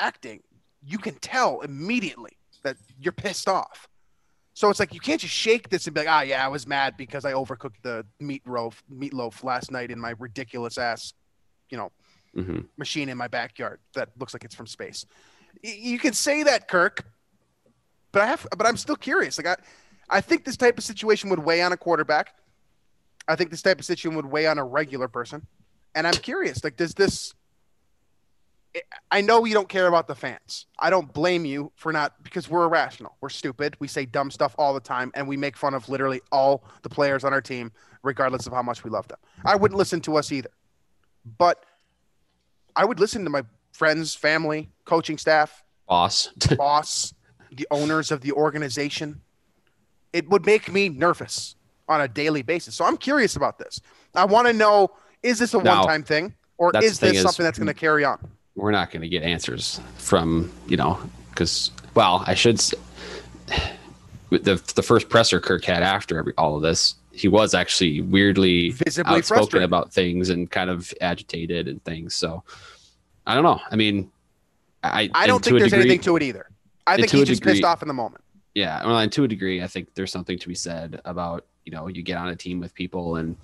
acting, 0.00 0.42
you 0.82 0.98
can 0.98 1.14
tell 1.16 1.60
immediately 1.60 2.36
that 2.62 2.76
you're 2.98 3.12
pissed 3.12 3.48
off. 3.48 3.88
So 4.54 4.68
it's 4.68 4.80
like 4.80 4.92
you 4.92 5.00
can't 5.00 5.20
just 5.20 5.34
shake 5.34 5.68
this 5.68 5.86
and 5.86 5.94
be 5.94 6.00
like, 6.00 6.08
ah, 6.08 6.22
yeah, 6.22 6.44
I 6.44 6.48
was 6.48 6.66
mad 6.66 6.96
because 6.96 7.24
I 7.24 7.32
overcooked 7.32 7.80
the 7.82 8.04
meat 8.18 8.42
loaf, 8.46 8.82
meatloaf 8.92 9.44
last 9.44 9.70
night 9.70 9.92
in 9.92 10.00
my 10.00 10.14
ridiculous 10.18 10.78
ass, 10.78 11.14
you 11.70 11.78
know, 11.78 11.92
Mhm. 12.36 12.68
machine 12.76 13.08
in 13.08 13.16
my 13.16 13.28
backyard 13.28 13.80
that 13.94 14.10
looks 14.18 14.34
like 14.34 14.44
it's 14.44 14.54
from 14.54 14.66
space. 14.66 15.06
You 15.62 15.98
can 15.98 16.12
say 16.12 16.42
that, 16.42 16.68
Kirk, 16.68 17.06
but 18.12 18.22
I 18.22 18.26
have, 18.26 18.46
but 18.56 18.66
I'm 18.66 18.76
still 18.76 18.96
curious. 18.96 19.38
Like 19.38 19.46
I, 19.46 19.56
I 20.18 20.20
think 20.20 20.44
this 20.44 20.56
type 20.56 20.76
of 20.76 20.84
situation 20.84 21.30
would 21.30 21.38
weigh 21.38 21.62
on 21.62 21.72
a 21.72 21.76
quarterback. 21.76 22.34
I 23.28 23.36
think 23.36 23.50
this 23.50 23.62
type 23.62 23.78
of 23.78 23.84
situation 23.84 24.16
would 24.16 24.26
weigh 24.26 24.46
on 24.46 24.58
a 24.58 24.64
regular 24.64 25.06
person, 25.06 25.46
and 25.94 26.06
I'm 26.06 26.14
curious. 26.14 26.64
Like, 26.64 26.76
does 26.76 26.94
this? 26.94 27.34
I 29.10 29.20
know 29.20 29.44
you 29.44 29.54
don't 29.54 29.68
care 29.68 29.86
about 29.86 30.06
the 30.06 30.14
fans. 30.14 30.66
I 30.78 30.90
don't 30.90 31.12
blame 31.12 31.44
you 31.44 31.72
for 31.74 31.92
not 31.92 32.22
because 32.22 32.48
we're 32.48 32.64
irrational. 32.64 33.16
We're 33.20 33.28
stupid. 33.28 33.76
We 33.80 33.88
say 33.88 34.06
dumb 34.06 34.30
stuff 34.30 34.54
all 34.58 34.72
the 34.72 34.80
time, 34.80 35.12
and 35.14 35.28
we 35.28 35.36
make 35.36 35.56
fun 35.56 35.74
of 35.74 35.88
literally 35.88 36.22
all 36.32 36.64
the 36.82 36.88
players 36.88 37.24
on 37.24 37.32
our 37.32 37.40
team, 37.40 37.70
regardless 38.02 38.46
of 38.46 38.52
how 38.52 38.62
much 38.62 38.82
we 38.82 38.90
love 38.90 39.06
them. 39.08 39.18
I 39.44 39.56
wouldn't 39.56 39.78
listen 39.78 40.00
to 40.02 40.16
us 40.16 40.32
either, 40.32 40.50
but 41.38 41.64
I 42.76 42.84
would 42.84 43.00
listen 43.00 43.24
to 43.24 43.30
my 43.30 43.42
friends, 43.72 44.14
family, 44.14 44.70
coaching 44.84 45.18
staff, 45.18 45.64
boss 45.86 46.28
boss, 46.56 47.12
the 47.52 47.66
owners 47.70 48.10
of 48.10 48.22
the 48.22 48.32
organization. 48.32 49.20
It 50.12 50.28
would 50.30 50.46
make 50.46 50.72
me 50.72 50.88
nervous 50.88 51.56
on 51.88 52.00
a 52.00 52.08
daily 52.08 52.42
basis. 52.42 52.74
So 52.74 52.84
I'm 52.84 52.96
curious 52.96 53.36
about 53.36 53.58
this. 53.58 53.80
I 54.14 54.24
want 54.24 54.46
to 54.46 54.52
know 54.52 54.90
is 55.22 55.38
this 55.38 55.54
a 55.54 55.58
one 55.58 55.86
time 55.86 56.02
thing 56.02 56.34
or 56.58 56.70
is 56.76 56.98
this 57.00 57.16
is- 57.16 57.22
something 57.22 57.44
that's 57.44 57.58
going 57.58 57.66
to 57.68 57.74
carry 57.74 58.04
on? 58.04 58.18
we're 58.56 58.72
not 58.72 58.90
going 58.90 59.02
to 59.02 59.08
get 59.08 59.22
answers 59.22 59.80
from 59.98 60.50
you 60.66 60.76
know 60.76 60.98
because 61.30 61.70
well 61.94 62.24
i 62.26 62.34
should 62.34 62.58
the 64.30 64.60
the 64.74 64.82
first 64.82 65.08
presser 65.08 65.38
kirk 65.40 65.64
had 65.64 65.82
after 65.84 66.18
every, 66.18 66.32
all 66.36 66.56
of 66.56 66.62
this 66.62 66.94
he 67.12 67.28
was 67.28 67.54
actually 67.54 68.00
weirdly 68.00 68.70
Visibly 68.70 69.18
outspoken 69.18 69.38
frustrated. 69.42 69.64
about 69.64 69.92
things 69.92 70.28
and 70.28 70.50
kind 70.50 70.70
of 70.70 70.92
agitated 71.00 71.68
and 71.68 71.82
things 71.84 72.16
so 72.16 72.42
i 73.28 73.34
don't 73.34 73.44
know 73.44 73.60
i 73.70 73.76
mean 73.76 74.10
i 74.82 75.08
I 75.14 75.26
don't 75.28 75.42
think 75.44 75.58
there's 75.58 75.70
degree- 75.70 75.84
anything 75.84 76.00
to 76.02 76.16
it 76.16 76.22
either. 76.24 76.46
I 76.86 76.96
think 76.96 77.10
he's 77.10 77.28
just 77.28 77.42
pissed 77.44 77.62
off 77.64 77.82
in 77.82 77.88
the 77.88 77.94
moment. 77.94 78.24
yeah 78.54 78.84
well 78.84 78.98
and 78.98 79.12
to 79.12 79.22
a 79.24 79.28
degree 79.28 79.62
i 79.62 79.68
think 79.68 79.94
there's 79.94 80.10
something 80.10 80.38
to 80.38 80.48
be 80.48 80.54
said 80.56 81.00
about 81.04 81.46
you 81.68 81.76
know 81.76 81.86
you 81.86 82.02
get 82.02 82.16
on 82.16 82.28
a 82.28 82.36
team 82.36 82.60
with 82.60 82.74
people 82.74 83.16
and 83.16 83.36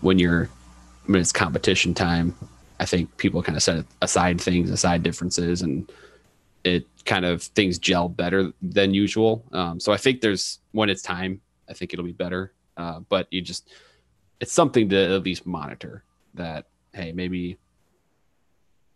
when 0.00 0.18
you're 0.18 0.48
when 1.06 1.20
it's 1.20 1.32
competition 1.32 1.94
time 1.94 2.34
i 2.80 2.84
think 2.84 3.16
people 3.16 3.42
kind 3.42 3.56
of 3.56 3.62
set 3.62 3.84
aside 4.02 4.40
things 4.40 4.70
aside 4.70 5.02
differences 5.02 5.62
and 5.62 5.90
it 6.64 6.86
kind 7.04 7.24
of 7.24 7.42
things 7.42 7.78
gel 7.78 8.08
better 8.08 8.52
than 8.60 8.92
usual. 8.92 9.44
Um, 9.52 9.80
so 9.80 9.92
I 9.92 9.96
think 9.96 10.20
there's 10.20 10.58
when 10.72 10.90
it's 10.90 11.02
time, 11.02 11.40
I 11.68 11.72
think 11.72 11.92
it'll 11.92 12.04
be 12.04 12.12
better. 12.12 12.52
Uh, 12.76 13.00
but 13.08 13.26
you 13.30 13.40
just 13.40 13.70
it's 14.40 14.52
something 14.52 14.88
to 14.90 15.14
at 15.14 15.22
least 15.22 15.46
monitor 15.46 16.04
that 16.34 16.66
hey 16.92 17.10
maybe 17.12 17.58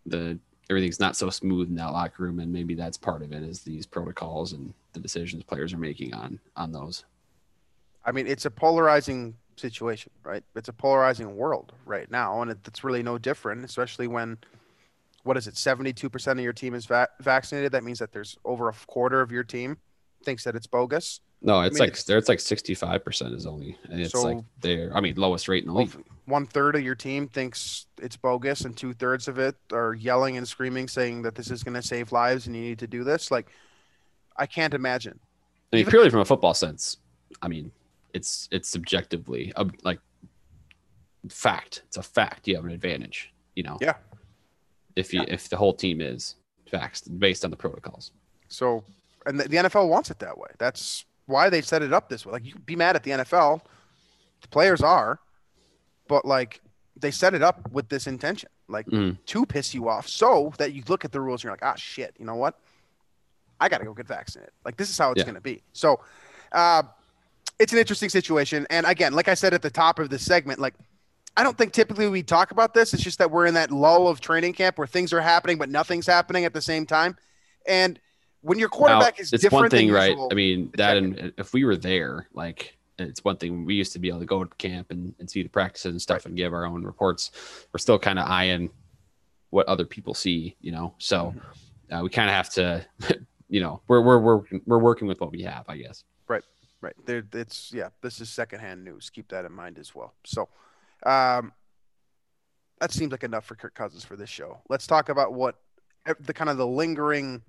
the 0.05 0.39
everything's 0.69 0.99
not 0.99 1.17
so 1.17 1.29
smooth 1.29 1.67
in 1.67 1.75
that 1.75 1.91
locker 1.91 2.23
room 2.23 2.39
and 2.39 2.51
maybe 2.51 2.75
that's 2.75 2.97
part 2.97 3.21
of 3.21 3.33
it 3.33 3.43
is 3.43 3.61
these 3.61 3.85
protocols 3.85 4.53
and 4.53 4.73
the 4.93 4.99
decisions 4.99 5.43
players 5.43 5.73
are 5.73 5.77
making 5.77 6.13
on 6.13 6.39
on 6.55 6.71
those 6.71 7.03
I 8.05 8.11
mean, 8.11 8.27
it's 8.27 8.45
a 8.45 8.51
polarizing 8.51 9.35
situation, 9.55 10.11
right? 10.23 10.43
It's 10.55 10.69
a 10.69 10.73
polarizing 10.73 11.35
world 11.35 11.73
right 11.85 12.09
now, 12.11 12.41
and 12.41 12.51
it, 12.51 12.59
it's 12.67 12.83
really 12.83 13.03
no 13.03 13.17
different, 13.17 13.63
especially 13.65 14.07
when 14.07 14.37
what 15.23 15.37
is 15.37 15.47
it? 15.47 15.55
Seventy-two 15.55 16.09
percent 16.09 16.37
of 16.39 16.43
your 16.43 16.53
team 16.53 16.73
is 16.73 16.85
va- 16.85 17.07
vaccinated. 17.21 17.71
That 17.71 17.83
means 17.83 17.99
that 17.99 18.11
there's 18.11 18.37
over 18.43 18.67
a 18.69 18.73
quarter 18.87 19.21
of 19.21 19.31
your 19.31 19.43
team 19.43 19.77
thinks 20.23 20.43
that 20.45 20.55
it's 20.55 20.67
bogus. 20.67 21.19
no 21.41 21.59
it's 21.61 21.73
mean, 21.73 21.79
like 21.81 21.89
it's- 21.89 22.03
there 22.05 22.17
it's 22.17 22.29
like 22.29 22.39
65% 22.39 23.35
is 23.35 23.45
only 23.45 23.77
and 23.89 23.99
it's 23.99 24.13
So- 24.13 24.23
like 24.23 24.37
they're 24.61 24.89
i 24.95 25.01
mean 25.01 25.15
lowest 25.17 25.49
rate 25.49 25.65
in 25.65 25.67
the 25.69 25.75
league 25.77 25.91
oh, 25.97 26.01
One 26.23 26.45
third 26.45 26.77
of 26.77 26.81
your 26.81 26.95
team 26.95 27.27
thinks 27.27 27.87
it's 28.01 28.15
bogus, 28.15 28.61
and 28.61 28.75
two 28.77 28.93
thirds 28.93 29.27
of 29.27 29.37
it 29.37 29.55
are 29.73 29.93
yelling 29.93 30.37
and 30.37 30.47
screaming, 30.47 30.87
saying 30.87 31.23
that 31.23 31.35
this 31.35 31.51
is 31.51 31.61
going 31.61 31.73
to 31.73 31.81
save 31.81 32.13
lives 32.13 32.47
and 32.47 32.55
you 32.55 32.61
need 32.61 32.79
to 32.79 32.87
do 32.87 33.03
this. 33.03 33.29
Like, 33.31 33.51
I 34.37 34.45
can't 34.45 34.73
imagine. 34.73 35.19
I 35.21 35.75
mean, 35.75 35.79
Even- 35.81 35.91
purely 35.91 36.09
from 36.09 36.21
a 36.21 36.25
football 36.25 36.53
sense, 36.53 36.97
I 37.41 37.49
mean, 37.49 37.73
it's 38.13 38.47
it's 38.51 38.69
subjectively 38.69 39.51
uh, 39.55 39.65
like 39.83 39.99
fact. 41.29 41.83
It's 41.87 41.97
a 41.97 42.03
fact. 42.03 42.47
You 42.47 42.55
have 42.55 42.65
an 42.65 42.71
advantage. 42.71 43.33
You 43.55 43.63
know. 43.63 43.77
Yeah. 43.81 43.93
If 44.95 45.13
you 45.13 45.21
Yeah. 45.21 45.33
if 45.33 45.49
the 45.49 45.57
whole 45.57 45.73
team 45.73 46.01
is 46.01 46.35
facts 46.69 47.01
based 47.01 47.43
on 47.45 47.51
the 47.51 47.57
protocols. 47.57 48.11
So, 48.47 48.83
and 49.25 49.39
the, 49.39 49.47
the 49.47 49.57
NFL 49.57 49.89
wants 49.89 50.11
it 50.11 50.19
that 50.19 50.37
way. 50.37 50.49
That's 50.57 51.05
why 51.25 51.49
they 51.49 51.61
set 51.61 51.81
it 51.81 51.93
up 51.93 52.09
this 52.09 52.25
way. 52.25 52.33
Like, 52.33 52.45
you 52.45 52.55
be 52.65 52.75
mad 52.75 52.95
at 52.95 53.03
the 53.03 53.11
NFL, 53.11 53.61
the 54.41 54.47
players 54.49 54.81
are, 54.81 55.19
but 56.07 56.25
like 56.25 56.61
they 56.99 57.11
set 57.11 57.33
it 57.33 57.41
up 57.41 57.71
with 57.71 57.89
this 57.89 58.05
intention, 58.07 58.49
like 58.67 58.85
Mhm. 58.87 59.17
to 59.25 59.45
piss 59.45 59.73
you 59.73 59.87
off, 59.89 60.07
so 60.07 60.53
that 60.57 60.73
you 60.73 60.83
look 60.87 61.05
at 61.05 61.11
the 61.11 61.19
rules 61.21 61.41
and 61.41 61.45
you're 61.45 61.53
like, 61.53 61.63
ah, 61.63 61.75
shit, 61.75 62.13
you 62.19 62.25
know 62.25 62.35
what? 62.35 62.59
I 63.59 63.69
got 63.69 63.79
to 63.79 63.85
go 63.85 63.93
get 63.93 64.07
vaccinated. 64.07 64.53
Like, 64.65 64.77
this 64.77 64.89
is 64.89 64.97
how 64.97 65.11
it's 65.11 65.19
Yeah. 65.19 65.23
going 65.25 65.35
to 65.35 65.41
be. 65.41 65.63
So, 65.73 66.01
uh, 66.51 66.83
it's 67.59 67.73
an 67.73 67.79
interesting 67.79 68.09
situation. 68.09 68.67
And 68.69 68.85
again, 68.85 69.13
like 69.13 69.27
I 69.27 69.33
said 69.33 69.53
at 69.53 69.61
the 69.61 69.69
top 69.69 69.99
of 69.99 70.09
the 70.09 70.19
segment, 70.19 70.59
like, 70.59 70.73
I 71.35 71.43
don't 71.43 71.57
think 71.57 71.73
typically 71.73 72.07
we 72.09 72.21
talk 72.23 72.51
about 72.51 72.73
this. 72.73 72.93
It's 72.93 73.03
just 73.03 73.17
that 73.17 73.31
we're 73.31 73.47
in 73.47 73.55
that 73.55 73.71
lull 73.71 74.07
of 74.07 74.21
training 74.21 74.53
camp 74.53 74.77
where 74.77 74.87
things 74.87 75.11
are 75.13 75.21
happening, 75.21 75.57
but 75.57 75.69
nothing's 75.69 76.05
happening 76.05 76.45
at 76.45 76.53
the 76.53 76.61
same 76.61 76.85
time. 76.85 77.17
And 77.67 77.99
when 78.41 78.59
your 78.59 78.69
quarterback 78.69 79.17
Now, 79.17 79.21
is 79.21 79.33
it's 79.33 79.41
different 79.41 79.63
one 79.63 79.69
thing, 79.71 79.91
right? 79.91 80.15
I 80.31 80.35
mean, 80.35 80.71
that 80.75 80.97
and 80.97 81.33
if 81.37 81.53
we 81.53 81.63
were 81.63 81.77
there, 81.77 82.27
like 82.33 82.77
it's 82.99 83.23
one 83.23 83.37
thing 83.37 83.65
we 83.65 83.73
used 83.75 83.93
to 83.93 83.99
be 83.99 84.09
able 84.09 84.19
to 84.19 84.25
go 84.25 84.43
to 84.43 84.55
camp 84.57 84.91
and, 84.91 85.15
and 85.19 85.29
see 85.29 85.41
the 85.41 85.49
practices 85.49 85.91
and 85.91 86.01
stuff 86.01 86.25
and 86.25 86.35
give 86.35 86.53
our 86.53 86.65
own 86.65 86.83
reports. 86.83 87.31
We're 87.73 87.79
still 87.79 87.97
kind 87.97 88.19
of 88.19 88.27
eyeing 88.27 88.69
what 89.49 89.67
other 89.67 89.85
people 89.85 90.13
see, 90.13 90.55
you 90.61 90.71
know. 90.71 90.93
So 90.97 91.33
Mm-hmm. 91.35 91.95
uh, 91.95 92.03
we 92.03 92.09
kind 92.09 92.29
of 92.29 92.35
have 92.35 92.49
to, 92.51 92.85
you 93.49 93.61
know, 93.61 93.81
we're 93.87 94.01
we're 94.01 94.19
we're 94.19 94.41
we're 94.65 94.79
working 94.79 95.07
with 95.07 95.19
what 95.21 95.31
we 95.31 95.41
have, 95.43 95.65
I 95.67 95.77
guess. 95.77 96.03
Right. 96.83 96.93
There, 97.05 97.23
it's 97.31 97.71
yeah. 97.73 97.89
This 98.01 98.19
is 98.19 98.29
secondhand 98.29 98.83
news. 98.83 99.09
Keep 99.09 99.29
that 99.29 99.45
in 99.45 99.53
mind 99.53 99.79
as 99.79 99.95
well. 99.95 100.13
So, 100.25 100.49
um, 101.05 101.53
that 102.81 102.91
seems 102.91 103.09
like 103.13 103.23
enough 103.23 103.45
for 103.45 103.55
Kirk 103.55 103.73
Cousins 103.73 104.03
for 104.03 104.17
this 104.17 104.29
show. 104.29 104.59
Let's 104.67 104.85
talk 104.85 105.07
about 105.07 105.33
what 105.33 105.55
the 106.19 106.33
kind 106.33 106.49
of 106.49 106.57
the 106.57 106.67
lingering 106.67 107.41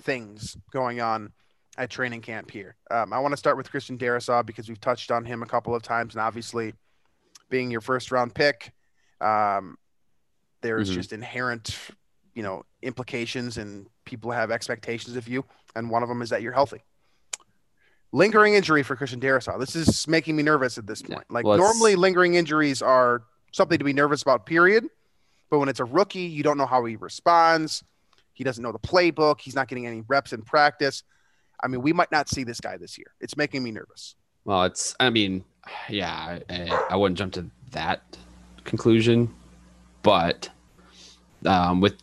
things 0.00 0.56
going 0.72 1.02
on 1.02 1.32
at 1.76 1.90
training 1.90 2.22
camp 2.22 2.50
here. 2.50 2.74
Um, 2.90 3.12
I 3.12 3.18
want 3.18 3.32
to 3.32 3.36
start 3.36 3.58
with 3.58 3.70
Christian 3.70 3.98
Darrisaw 3.98 4.46
because 4.46 4.66
we've 4.66 4.80
touched 4.80 5.10
on 5.10 5.26
him 5.26 5.42
a 5.42 5.46
couple 5.46 5.74
of 5.74 5.82
times, 5.82 6.14
and 6.14 6.22
obviously, 6.22 6.72
being 7.50 7.70
your 7.70 7.82
first 7.82 8.10
round 8.10 8.34
pick, 8.34 8.72
um, 9.20 9.76
there's 10.62 10.90
Mhm. 10.90 10.94
just 10.94 11.12
inherent, 11.12 11.76
you 12.32 12.42
know, 12.42 12.64
implications, 12.80 13.58
and 13.58 13.90
people 14.06 14.30
have 14.30 14.50
expectations 14.50 15.16
of 15.16 15.28
you, 15.28 15.44
and 15.76 15.90
one 15.90 16.02
of 16.02 16.08
them 16.08 16.22
is 16.22 16.30
that 16.30 16.40
you're 16.40 16.54
healthy 16.54 16.82
lingering 18.14 18.54
injury 18.54 18.84
for 18.84 18.94
Christian 18.94 19.20
Darrisaw. 19.20 19.58
This 19.58 19.74
is 19.74 20.06
making 20.06 20.36
me 20.36 20.42
nervous 20.42 20.78
at 20.78 20.86
this 20.86 21.02
point. 21.02 21.24
Like 21.30 21.44
Well, 21.44 21.58
normally 21.58 21.96
lingering 21.96 22.34
injuries 22.34 22.80
are 22.80 23.22
something 23.52 23.76
to 23.76 23.84
be 23.84 23.92
nervous 23.92 24.22
about, 24.22 24.46
period. 24.46 24.86
But 25.50 25.58
when 25.58 25.68
it's 25.68 25.80
a 25.80 25.84
rookie, 25.84 26.20
you 26.20 26.42
don't 26.42 26.56
know 26.56 26.66
how 26.66 26.84
he 26.84 26.96
responds. 26.96 27.82
He 28.32 28.44
doesn't 28.44 28.62
know 28.62 28.72
the 28.72 28.78
playbook. 28.78 29.40
He's 29.40 29.54
not 29.54 29.68
getting 29.68 29.86
any 29.86 30.02
reps 30.06 30.32
in 30.32 30.42
practice. 30.42 31.02
I 31.62 31.68
mean, 31.68 31.82
we 31.82 31.92
might 31.92 32.10
not 32.12 32.28
see 32.28 32.44
this 32.44 32.60
guy 32.60 32.76
this 32.76 32.96
year. 32.96 33.08
It's 33.20 33.36
making 33.36 33.62
me 33.62 33.72
nervous. 33.72 34.14
Well, 34.44 34.64
it's. 34.64 34.94
I 35.00 35.10
mean, 35.10 35.44
yeah, 35.88 36.38
I, 36.48 36.86
I 36.90 36.96
wouldn't 36.96 37.18
jump 37.18 37.32
to 37.34 37.46
that 37.72 38.02
conclusion, 38.64 39.34
but 40.02 40.48
um, 41.46 41.80
with 41.80 41.94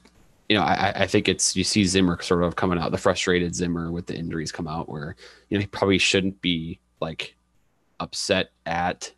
you 0.52 0.58
know, 0.58 0.64
I, 0.64 1.04
I 1.04 1.08
think 1.08 1.30
it's 1.30 1.56
you 1.56 1.64
see 1.64 1.86
Zimmer 1.86 2.22
sort 2.22 2.44
of 2.44 2.58
coming 2.58 2.78
out, 2.78 2.92
the 2.92 2.98
frustrated 2.98 3.56
Zimmer 3.56 3.90
with 3.90 4.08
the 4.08 4.18
injuries 4.18 4.52
come 4.52 4.68
out, 4.68 4.90
where 4.90 5.16
you 5.48 5.56
know 5.56 5.62
he 5.62 5.68
probably 5.68 5.98
shouldn't 5.98 6.42
be 6.42 6.78
like 7.00 7.38
upset 8.02 8.50
at 8.66 9.14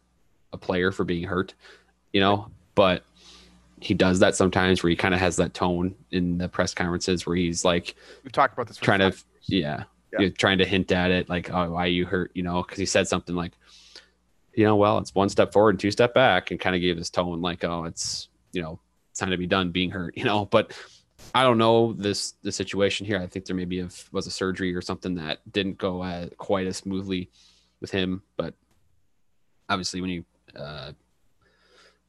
a 0.54 0.60
player 0.60 0.92
for 0.92 1.06
being 1.06 1.24
hurt, 1.24 1.56
you 2.12 2.22
know, 2.22 2.52
but 2.76 3.04
he 3.80 3.96
does 3.96 4.20
that 4.20 4.36
sometimes 4.36 4.84
where 4.84 4.92
he 4.92 4.96
kind 4.96 5.16
of 5.16 5.20
has 5.20 5.38
that 5.38 5.56
tone 5.56 5.96
in 6.12 6.38
the 6.38 6.48
press 6.48 6.76
conferences 6.76 7.26
where 7.26 7.36
he's 7.36 7.66
like 7.66 7.96
We've 8.24 8.32
talked 8.32 8.54
about 8.54 8.68
this. 8.68 8.78
Trying 8.78 9.00
to 9.00 9.18
yeah, 9.48 9.86
Yeah. 10.20 10.30
Trying 10.38 10.60
to 10.60 10.66
hint 10.66 10.92
at 10.92 11.10
it 11.10 11.30
like 11.30 11.52
oh 11.52 11.72
why 11.72 11.88
you 11.88 12.06
hurt 12.06 12.30
you 12.36 12.44
know 12.44 12.62
because 12.62 12.78
he 12.78 12.86
said 12.86 13.08
something 13.08 13.34
like 13.34 13.54
you 14.54 14.66
know 14.66 14.76
well 14.76 15.00
it's 15.00 15.16
one 15.16 15.30
step 15.30 15.52
forward 15.52 15.72
and 15.72 15.80
two 15.80 15.90
step 15.90 16.14
back 16.14 16.52
and 16.52 16.60
kind 16.60 16.76
of 16.76 16.82
gave 16.84 16.96
this 16.96 17.10
tone 17.10 17.42
like 17.42 17.64
oh 17.64 17.86
it's 17.86 18.30
you 18.52 18.62
know 18.62 18.80
it's 19.10 19.20
time 19.20 19.32
to 19.32 19.38
be 19.38 19.48
done 19.48 19.72
being 19.72 19.90
hurt 19.90 20.16
you 20.18 20.24
know 20.24 20.46
but 20.46 20.72
i 21.34 21.44
don't 21.44 21.58
know 21.58 21.94
this 21.94 22.34
the 22.44 22.52
situation 22.52 23.06
here. 23.06 23.20
I 23.20 23.28
think 23.28 23.46
there 23.46 23.56
maybe 23.56 23.82
was 24.12 24.28
a 24.28 24.32
surgery 24.32 24.76
or 24.76 24.82
something 24.82 25.16
that 25.16 25.40
didn't 25.52 25.78
go 25.78 26.02
uh, 26.02 26.28
quite 26.38 26.68
as 26.68 26.78
smoothly 26.78 27.30
with 27.82 27.92
him 27.92 28.22
but 28.38 28.54
obviously 29.70 30.02
when 30.02 30.10
you 30.10 30.26
uh 30.58 30.92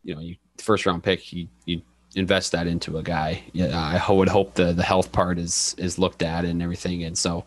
you 0.03 0.14
know 0.14 0.20
you 0.20 0.37
first 0.59 0.87
round 0.87 1.03
pick 1.03 1.33
you 1.33 1.48
you 1.66 1.83
invest 2.16 2.53
that 2.53 2.68
into 2.68 2.98
a 2.98 3.03
guy. 3.03 3.42
Yeah 3.53 3.77
i 3.77 4.12
would 4.12 4.29
hope 4.29 4.55
the 4.55 4.72
the 4.72 4.83
health 4.83 5.11
part 5.11 5.38
is 5.38 5.74
is 5.79 5.98
looked 5.98 6.22
at 6.22 6.44
and 6.44 6.62
everything. 6.62 7.05
And 7.05 7.16
so 7.16 7.44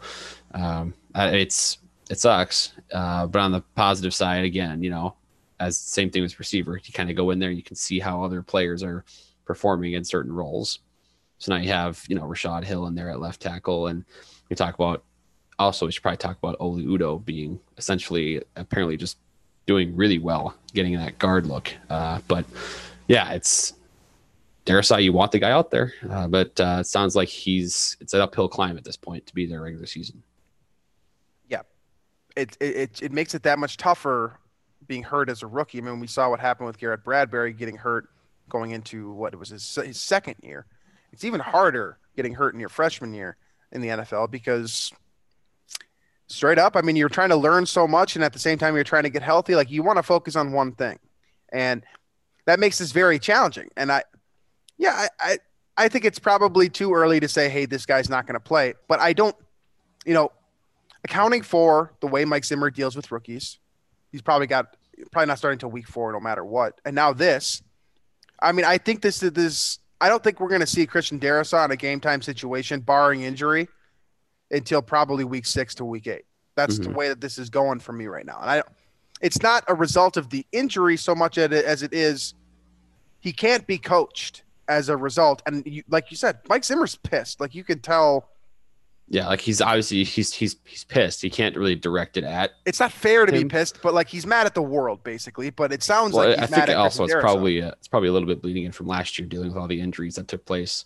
um 0.53 0.93
it's 1.15 1.77
it 2.09 2.19
sucks. 2.19 2.73
Uh 2.91 3.27
but 3.27 3.39
on 3.39 3.51
the 3.51 3.61
positive 3.75 4.13
side 4.13 4.43
again 4.43 4.83
you 4.83 4.89
know 4.89 5.15
as 5.59 5.77
same 5.77 6.09
thing 6.09 6.21
with 6.21 6.37
receiver 6.39 6.79
you 6.83 6.93
kind 6.93 7.09
of 7.09 7.15
go 7.15 7.31
in 7.31 7.39
there 7.39 7.51
you 7.51 7.63
can 7.63 7.75
see 7.75 7.99
how 7.99 8.23
other 8.23 8.41
players 8.41 8.83
are 8.83 9.03
performing 9.45 9.93
in 9.93 10.03
certain 10.03 10.31
roles 10.31 10.79
so 11.37 11.53
now 11.53 11.59
you 11.59 11.69
have 11.69 12.03
you 12.07 12.15
know 12.15 12.25
rashod 12.25 12.63
hill 12.63 12.87
in 12.87 12.95
there 12.95 13.09
at 13.09 13.19
left 13.19 13.41
tackle 13.41 13.87
and 13.87 14.03
we 14.49 14.55
talk 14.55 14.75
about 14.75 15.03
also 15.59 15.85
we 15.85 15.91
should 15.91 16.01
probably 16.01 16.17
talk 16.17 16.37
about 16.37 16.55
Oli 16.59 16.85
Udoh 16.85 17.23
being 17.23 17.59
essentially 17.77 18.41
apparently 18.55 18.97
just 18.97 19.17
doing 19.65 19.95
really 19.95 20.19
well 20.19 20.55
getting 20.73 20.93
that 20.97 21.17
guard 21.19 21.45
look 21.45 21.73
uh 21.89 22.19
but 22.27 22.45
yeah 23.07 23.31
it's 23.31 23.73
Darrisaw, 24.67 25.01
you 25.01 25.13
want 25.13 25.31
the 25.31 25.39
guy 25.39 25.49
out 25.49 25.71
there, 25.71 25.93
uh, 26.09 26.27
but 26.27 26.59
uh, 26.59 26.79
it 26.81 26.87
sounds 26.87 27.15
like 27.15 27.29
he's 27.29 27.95
it's 28.01 28.13
an 28.13 28.19
uphill 28.19 28.49
climb 28.49 28.77
at 28.77 28.83
this 28.83 28.97
point 28.97 29.25
to 29.25 29.33
be 29.33 29.45
their 29.45 29.61
regular 29.61 29.85
season. 29.85 30.21
Yeah. 31.47 31.61
it 32.35 32.57
it 32.59 33.01
it 33.01 33.11
makes 33.13 33.33
it 33.33 33.43
that 33.43 33.59
much 33.59 33.77
tougher 33.77 34.37
being 34.85 35.03
hurt 35.03 35.29
as 35.29 35.41
a 35.41 35.47
rookie. 35.47 35.77
I 35.77 35.81
mean, 35.81 36.01
we 36.01 36.07
saw 36.07 36.29
what 36.29 36.41
happened 36.41 36.67
with 36.67 36.77
Garrett 36.77 37.03
Bradbury 37.05 37.53
getting 37.53 37.77
hurt 37.77 38.09
going 38.49 38.71
into 38.71 39.11
what 39.13 39.33
it 39.33 39.37
was 39.37 39.49
his, 39.49 39.75
his 39.75 39.99
second 39.99 40.35
year. 40.43 40.65
It's 41.11 41.23
even 41.23 41.39
harder 41.39 41.97
getting 42.15 42.33
hurt 42.33 42.53
in 42.53 42.59
your 42.59 42.69
freshman 42.69 43.13
year 43.13 43.37
in 43.71 43.81
the 43.81 43.89
NFL 43.89 44.31
because 44.31 44.91
straight 46.27 46.59
up, 46.59 46.75
I 46.75 46.81
mean, 46.81 46.95
you're 46.95 47.09
trying 47.09 47.29
to 47.29 47.35
learn 47.35 47.65
so 47.65 47.87
much, 47.87 48.15
and 48.15 48.23
at 48.23 48.33
the 48.33 48.39
same 48.39 48.57
time, 48.57 48.75
you're 48.75 48.83
trying 48.83 49.03
to 49.03 49.09
get 49.09 49.21
healthy. 49.21 49.55
Like 49.55 49.71
you 49.71 49.83
want 49.83 49.97
to 49.97 50.03
focus 50.03 50.35
on 50.35 50.51
one 50.51 50.73
thing, 50.73 50.99
and 51.51 51.83
that 52.45 52.59
makes 52.59 52.77
this 52.77 52.91
very 52.91 53.19
challenging. 53.19 53.69
And 53.77 53.91
I, 53.91 54.03
yeah, 54.77 55.07
I 55.19 55.31
I, 55.31 55.37
I 55.77 55.87
think 55.89 56.05
it's 56.05 56.19
probably 56.19 56.69
too 56.69 56.93
early 56.93 57.19
to 57.19 57.27
say, 57.27 57.49
hey, 57.49 57.65
this 57.65 57.85
guy's 57.85 58.09
not 58.09 58.25
going 58.25 58.33
to 58.33 58.39
play. 58.39 58.73
But 58.87 58.99
I 58.99 59.13
don't, 59.13 59.35
you 60.05 60.13
know, 60.13 60.31
accounting 61.03 61.43
for 61.43 61.93
the 62.01 62.07
way 62.07 62.25
Mike 62.25 62.45
Zimmer 62.45 62.71
deals 62.71 62.95
with 62.95 63.11
rookies, 63.11 63.59
he's 64.11 64.21
probably 64.21 64.47
got 64.47 64.75
probably 65.11 65.27
not 65.27 65.37
starting 65.37 65.57
until 65.57 65.69
week 65.69 65.87
four, 65.87 66.11
no 66.11 66.19
matter 66.19 66.43
what. 66.43 66.79
And 66.83 66.95
now 66.95 67.13
this, 67.13 67.61
I 68.41 68.51
mean, 68.51 68.65
I 68.65 68.77
think 68.77 69.01
this 69.01 69.21
is 69.21 69.31
this. 69.31 69.79
I 69.99 70.09
don't 70.09 70.23
think 70.23 70.39
we're 70.39 70.49
going 70.49 70.61
to 70.61 70.67
see 70.67 70.85
Christian 70.85 71.19
Darrisaw 71.19 71.65
in 71.65 71.71
a 71.71 71.75
game 71.75 71.99
time 71.99 72.21
situation, 72.21 72.81
barring 72.81 73.21
injury, 73.23 73.67
until 74.51 74.81
probably 74.81 75.23
week 75.23 75.45
six 75.45 75.73
to 75.75 75.85
week 75.85 76.07
eight. 76.07 76.25
That's 76.55 76.77
the 76.79 76.89
Mhm. 76.89 76.95
way 76.95 77.07
that 77.09 77.21
this 77.21 77.37
is 77.37 77.49
going 77.49 77.79
for 77.79 77.93
me 77.93 78.07
right 78.07 78.25
now. 78.25 78.39
And 78.41 78.49
I, 78.49 78.63
it's 79.21 79.41
not 79.41 79.63
a 79.67 79.73
result 79.75 80.17
of 80.17 80.29
the 80.29 80.45
injury 80.51 80.97
so 80.97 81.13
much 81.15 81.37
as 81.37 81.51
it- 81.51 81.65
as 81.65 81.83
it 81.83 81.93
is, 81.93 82.33
he 83.19 83.33
can't 83.33 83.65
be 83.67 83.77
coached 83.77 84.43
as 84.67 84.89
a 84.89 84.97
result. 84.97 85.41
And 85.45 85.65
you, 85.65 85.83
like 85.89 86.11
you 86.11 86.17
said, 86.17 86.39
Mike 86.47 86.63
Zimmer's 86.63 86.95
pissed. 86.95 87.39
Like 87.39 87.55
you 87.55 87.63
could 87.63 87.83
tell 87.83 88.29
Yeah, 89.09 89.27
like 89.27 89.39
he's 89.39 89.61
obviously 89.61 90.03
he's 90.03 90.33
he's 90.33 90.57
he's 90.65 90.83
pissed. 90.83 91.21
He 91.21 91.29
can't 91.29 91.55
really 91.55 91.75
direct 91.75 92.17
it 92.17 92.25
at. 92.25 92.51
It's 92.65 92.81
not 92.81 92.91
fair 92.91 93.25
to 93.25 93.33
Him. 93.33 93.43
be 93.43 93.49
pissed, 93.49 93.81
but 93.81 93.93
like 93.93 94.09
he's 94.09 94.25
mad 94.25 94.45
at 94.45 94.53
the 94.53 94.61
world 94.61 95.01
basically. 95.03 95.49
But 95.49 95.71
it 95.71 95.81
sounds 95.81 96.13
Well, 96.13 96.27
like 96.27 96.39
he's 96.39 96.43
I 96.43 96.47
think 96.47 96.57
mad 96.57 96.69
it 96.69 96.73
at 96.73 96.77
also 96.77 97.05
it's 97.05 97.13
probably 97.13 97.61
uh, 97.61 97.71
it's 97.71 97.87
probably 97.87 98.09
a 98.09 98.11
little 98.11 98.27
bit 98.27 98.41
bleeding 98.41 98.65
in 98.65 98.73
from 98.73 98.87
last 98.87 99.17
year, 99.17 99.27
dealing 99.27 99.47
with 99.47 99.57
all 99.57 99.67
the 99.67 99.79
injuries 99.79 100.15
that 100.15 100.27
took 100.27 100.45
place, 100.45 100.83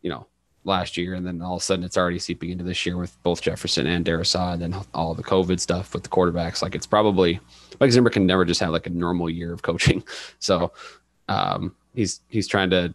you 0.00 0.08
know, 0.08 0.26
last 0.64 0.96
year, 0.96 1.12
and 1.12 1.26
then 1.26 1.42
all 1.42 1.56
of 1.56 1.60
a 1.60 1.64
sudden 1.64 1.84
it's 1.84 1.98
already 1.98 2.18
seeping 2.18 2.48
into 2.48 2.64
this 2.64 2.86
year 2.86 2.96
with 2.96 3.22
both 3.22 3.42
Jefferson 3.42 3.86
and 3.86 4.06
Darrisaw, 4.06 4.54
and 4.54 4.62
then 4.62 4.74
all 4.94 5.14
the 5.14 5.22
COVID 5.22 5.60
stuff 5.60 5.92
with 5.92 6.04
the 6.04 6.08
quarterbacks. 6.08 6.62
Like 6.62 6.74
it's 6.74 6.86
probably 6.86 7.38
Mike 7.80 7.92
Zimmer 7.92 8.08
can 8.08 8.24
never 8.24 8.46
just 8.46 8.60
have 8.60 8.70
like 8.70 8.86
a 8.86 8.90
normal 8.90 9.28
year 9.28 9.52
of 9.52 9.60
coaching, 9.60 10.02
so 10.38 10.72
um, 11.28 11.76
he's 11.94 12.20
he's 12.28 12.48
trying 12.48 12.70
to, 12.70 12.94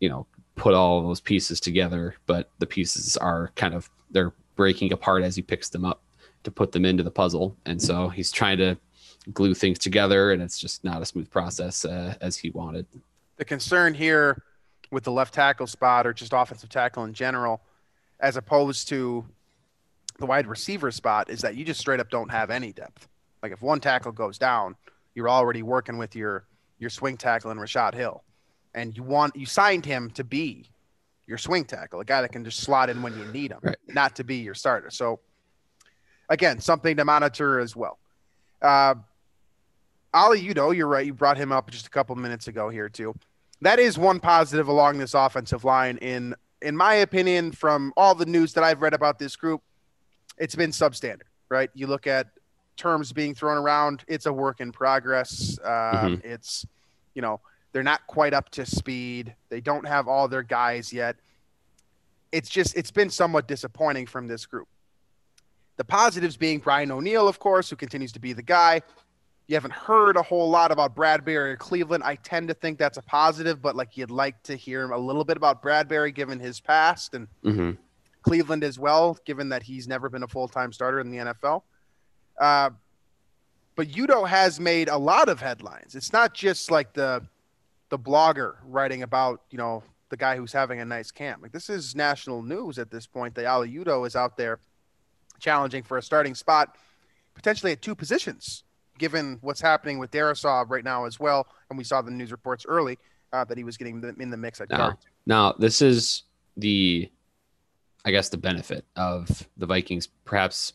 you 0.00 0.10
know, 0.10 0.26
put 0.56 0.74
all 0.74 1.02
those 1.02 1.20
pieces 1.20 1.60
together, 1.60 2.16
but 2.26 2.50
the 2.58 2.66
pieces 2.66 3.16
are 3.16 3.52
kind 3.54 3.74
of 3.74 3.88
they're 4.10 4.32
breaking 4.56 4.92
apart 4.92 5.22
as 5.22 5.36
he 5.36 5.42
picks 5.42 5.68
them 5.68 5.84
up 5.84 6.02
to 6.42 6.50
put 6.50 6.72
them 6.72 6.84
into 6.84 7.02
the 7.02 7.10
puzzle, 7.10 7.56
and 7.66 7.80
so 7.80 8.08
he's 8.08 8.32
trying 8.32 8.58
to 8.58 8.76
glue 9.32 9.54
things 9.54 9.78
together, 9.78 10.32
and 10.32 10.42
it's 10.42 10.58
just 10.58 10.82
not 10.84 11.02
a 11.02 11.06
smooth 11.06 11.30
process 11.30 11.84
uh, 11.84 12.14
as 12.20 12.36
he 12.36 12.50
wanted. 12.50 12.86
the 13.36 13.44
concern 13.44 13.94
here 13.94 14.42
with 14.90 15.04
the 15.04 15.10
left 15.10 15.34
tackle 15.34 15.66
spot 15.66 16.06
or 16.06 16.12
just 16.12 16.32
offensive 16.32 16.70
tackle 16.70 17.04
in 17.04 17.12
general, 17.12 17.60
as 18.20 18.36
opposed 18.36 18.88
to 18.88 19.24
the 20.18 20.26
wide 20.26 20.46
receiver 20.46 20.90
spot, 20.90 21.28
is 21.28 21.40
that 21.40 21.56
you 21.56 21.64
just 21.64 21.80
straight 21.80 22.00
up 22.00 22.08
don't 22.08 22.30
have 22.30 22.50
any 22.50 22.72
depth. 22.72 23.08
Like 23.42 23.52
if 23.52 23.60
one 23.60 23.80
tackle 23.80 24.12
goes 24.12 24.38
down, 24.38 24.76
you're 25.14 25.28
already 25.28 25.62
working 25.62 25.98
with 25.98 26.14
your 26.16 26.44
your 26.78 26.90
swing 26.90 27.16
tackle 27.16 27.50
and 27.50 27.60
Rashod 27.60 27.94
Hill, 27.94 28.22
and 28.76 28.96
you 28.96 29.02
want 29.02 29.34
you 29.34 29.46
signed 29.46 29.84
him 29.84 30.10
to 30.10 30.22
be 30.22 30.68
your 31.26 31.38
swing 31.38 31.64
tackle, 31.64 31.98
a 31.98 32.04
guy 32.04 32.20
that 32.22 32.30
can 32.30 32.44
just 32.44 32.60
slot 32.60 32.88
in 32.88 33.02
when 33.02 33.18
you 33.18 33.24
need 33.32 33.50
him, 33.50 33.58
Right. 33.60 33.76
not 33.88 34.14
to 34.16 34.22
be 34.24 34.36
your 34.36 34.54
starter. 34.54 34.90
So 34.90 35.18
again, 36.28 36.60
something 36.60 36.96
to 36.96 37.04
monitor 37.04 37.58
as 37.58 37.74
well. 37.74 37.98
Uh, 38.62 38.94
Oli, 40.14 40.40
you 40.40 40.54
know, 40.54 40.70
you're 40.70 40.86
right. 40.86 41.04
You 41.04 41.12
brought 41.14 41.36
him 41.36 41.50
up 41.50 41.68
just 41.70 41.86
a 41.86 41.90
couple 41.90 42.14
minutes 42.14 42.46
ago 42.46 42.68
here 42.68 42.88
too. 42.88 43.14
That 43.62 43.78
is 43.80 43.98
one 43.98 44.20
positive 44.20 44.68
along 44.68 44.98
this 44.98 45.14
offensive 45.14 45.64
line. 45.64 45.96
In 45.98 46.34
in 46.62 46.76
my 46.76 46.94
opinion, 46.94 47.52
from 47.52 47.92
all 47.96 48.14
the 48.14 48.24
news 48.26 48.52
that 48.54 48.62
I've 48.64 48.80
read 48.80 48.94
about 48.94 49.18
this 49.18 49.34
group, 49.36 49.62
it's 50.38 50.54
been 50.54 50.70
substandard. 50.70 51.22
Right? 51.48 51.70
You 51.74 51.86
look 51.86 52.06
at 52.06 52.28
terms 52.76 53.12
being 53.12 53.34
thrown 53.34 53.56
around. 53.56 54.04
It's 54.06 54.26
a 54.26 54.32
work 54.32 54.60
in 54.60 54.70
progress. 54.72 55.58
Um, 55.64 56.20
It's 56.24 56.64
you 57.14 57.22
know 57.22 57.40
they're 57.76 57.82
not 57.82 58.06
quite 58.06 58.32
up 58.32 58.48
to 58.48 58.64
speed. 58.64 59.34
They 59.50 59.60
don't 59.60 59.86
have 59.86 60.08
all 60.08 60.28
their 60.28 60.42
guys 60.42 60.94
yet. 60.94 61.16
It's 62.32 62.48
just 62.48 62.74
it's 62.74 62.90
been 62.90 63.10
somewhat 63.10 63.46
disappointing 63.46 64.06
from 64.06 64.26
this 64.26 64.46
group. 64.46 64.66
The 65.76 65.84
positives 65.84 66.38
being 66.38 66.60
Brian 66.60 66.90
O'Neill, 66.90 67.28
of 67.28 67.38
course, 67.38 67.68
who 67.68 67.76
continues 67.76 68.12
to 68.12 68.18
be 68.18 68.32
the 68.32 68.40
guy. 68.40 68.80
You 69.46 69.56
haven't 69.56 69.74
heard 69.74 70.16
a 70.16 70.22
whole 70.22 70.48
lot 70.48 70.72
about 70.72 70.94
Bradbury 70.94 71.52
or 71.52 71.56
Cleveland. 71.58 72.02
I 72.02 72.14
tend 72.14 72.48
to 72.48 72.54
think 72.54 72.78
that's 72.78 72.96
a 72.96 73.02
positive, 73.02 73.60
but 73.60 73.76
like 73.76 73.94
you'd 73.94 74.10
like 74.10 74.42
to 74.44 74.56
hear 74.56 74.90
a 74.92 74.98
little 74.98 75.22
bit 75.22 75.36
about 75.36 75.60
Bradbury 75.60 76.12
given 76.12 76.40
his 76.40 76.58
past 76.58 77.12
and 77.12 77.28
hmm 77.42 77.72
Cleveland 78.22 78.64
as 78.64 78.78
well, 78.78 79.18
given 79.26 79.50
that 79.50 79.62
he's 79.62 79.86
never 79.86 80.08
been 80.08 80.22
a 80.22 80.28
full 80.28 80.48
time 80.48 80.72
starter 80.72 80.98
in 80.98 81.10
the 81.10 81.18
NFL. 81.18 81.60
Uh, 82.40 82.70
but 83.74 83.88
Udoh 83.88 84.26
has 84.26 84.58
made 84.58 84.88
a 84.88 84.96
lot 84.96 85.28
of 85.28 85.42
headlines. 85.42 85.94
It's 85.94 86.14
not 86.14 86.32
just 86.32 86.70
like 86.70 86.94
the 86.94 87.22
the 87.96 88.10
blogger 88.10 88.56
writing 88.64 89.02
about 89.02 89.42
you 89.50 89.58
know 89.58 89.82
the 90.10 90.16
guy 90.16 90.36
who's 90.36 90.52
having 90.52 90.80
a 90.80 90.84
nice 90.84 91.10
camp. 91.10 91.42
Like 91.42 91.52
this 91.52 91.70
is 91.70 91.94
national 91.94 92.42
news 92.42 92.78
at 92.78 92.90
this 92.90 93.06
point. 93.06 93.34
That 93.34 93.46
Oli 93.46 93.72
Udoh 93.72 94.06
is 94.06 94.14
out 94.14 94.36
there 94.36 94.60
challenging 95.38 95.82
for 95.82 95.96
a 95.98 96.02
starting 96.02 96.34
spot, 96.34 96.76
potentially 97.34 97.72
at 97.72 97.82
two 97.82 97.94
positions, 97.94 98.64
given 98.98 99.38
what's 99.40 99.60
happening 99.60 99.98
with 99.98 100.10
Darrisaw 100.10 100.68
right 100.68 100.84
now 100.84 101.06
as 101.06 101.18
well. 101.18 101.46
And 101.70 101.78
we 101.78 101.84
saw 101.84 102.02
the 102.02 102.10
news 102.10 102.30
reports 102.30 102.66
early 102.68 102.98
uh, 103.32 103.44
that 103.44 103.56
he 103.56 103.64
was 103.64 103.76
getting 103.76 104.02
in 104.20 104.30
the 104.30 104.36
mix 104.36 104.60
at 104.60 104.70
Now, 104.70 104.98
now 105.26 105.52
this 105.58 105.82
is 105.82 106.24
the, 106.56 107.10
I 108.04 108.10
guess 108.10 108.28
the 108.28 108.36
benefit 108.36 108.84
of 108.96 109.48
the 109.56 109.66
Vikings 109.66 110.08
perhaps 110.24 110.74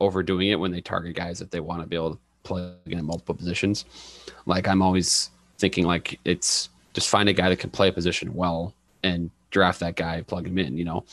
overdoing 0.00 0.48
it 0.48 0.58
when 0.58 0.70
they 0.70 0.80
target 0.80 1.16
guys 1.16 1.38
that 1.40 1.50
they 1.50 1.60
want 1.60 1.82
to 1.82 1.86
be 1.86 1.96
able 1.96 2.14
to 2.14 2.20
plug 2.42 2.74
in 2.86 3.04
multiple 3.04 3.34
positions. 3.34 3.84
Like 4.46 4.66
I'm 4.66 4.82
always 4.82 5.30
thinking 5.58 5.84
like 5.84 6.18
it's 6.24 6.68
just 6.92 7.08
find 7.08 7.28
a 7.28 7.32
guy 7.32 7.48
that 7.48 7.58
can 7.58 7.70
play 7.70 7.88
a 7.88 7.92
position 7.92 8.34
well 8.34 8.74
and 9.02 9.30
draft 9.50 9.80
that 9.80 9.96
guy, 9.96 10.22
plug 10.22 10.46
him 10.46 10.58
in, 10.58 10.76
you 10.76 10.84
know. 10.84 11.04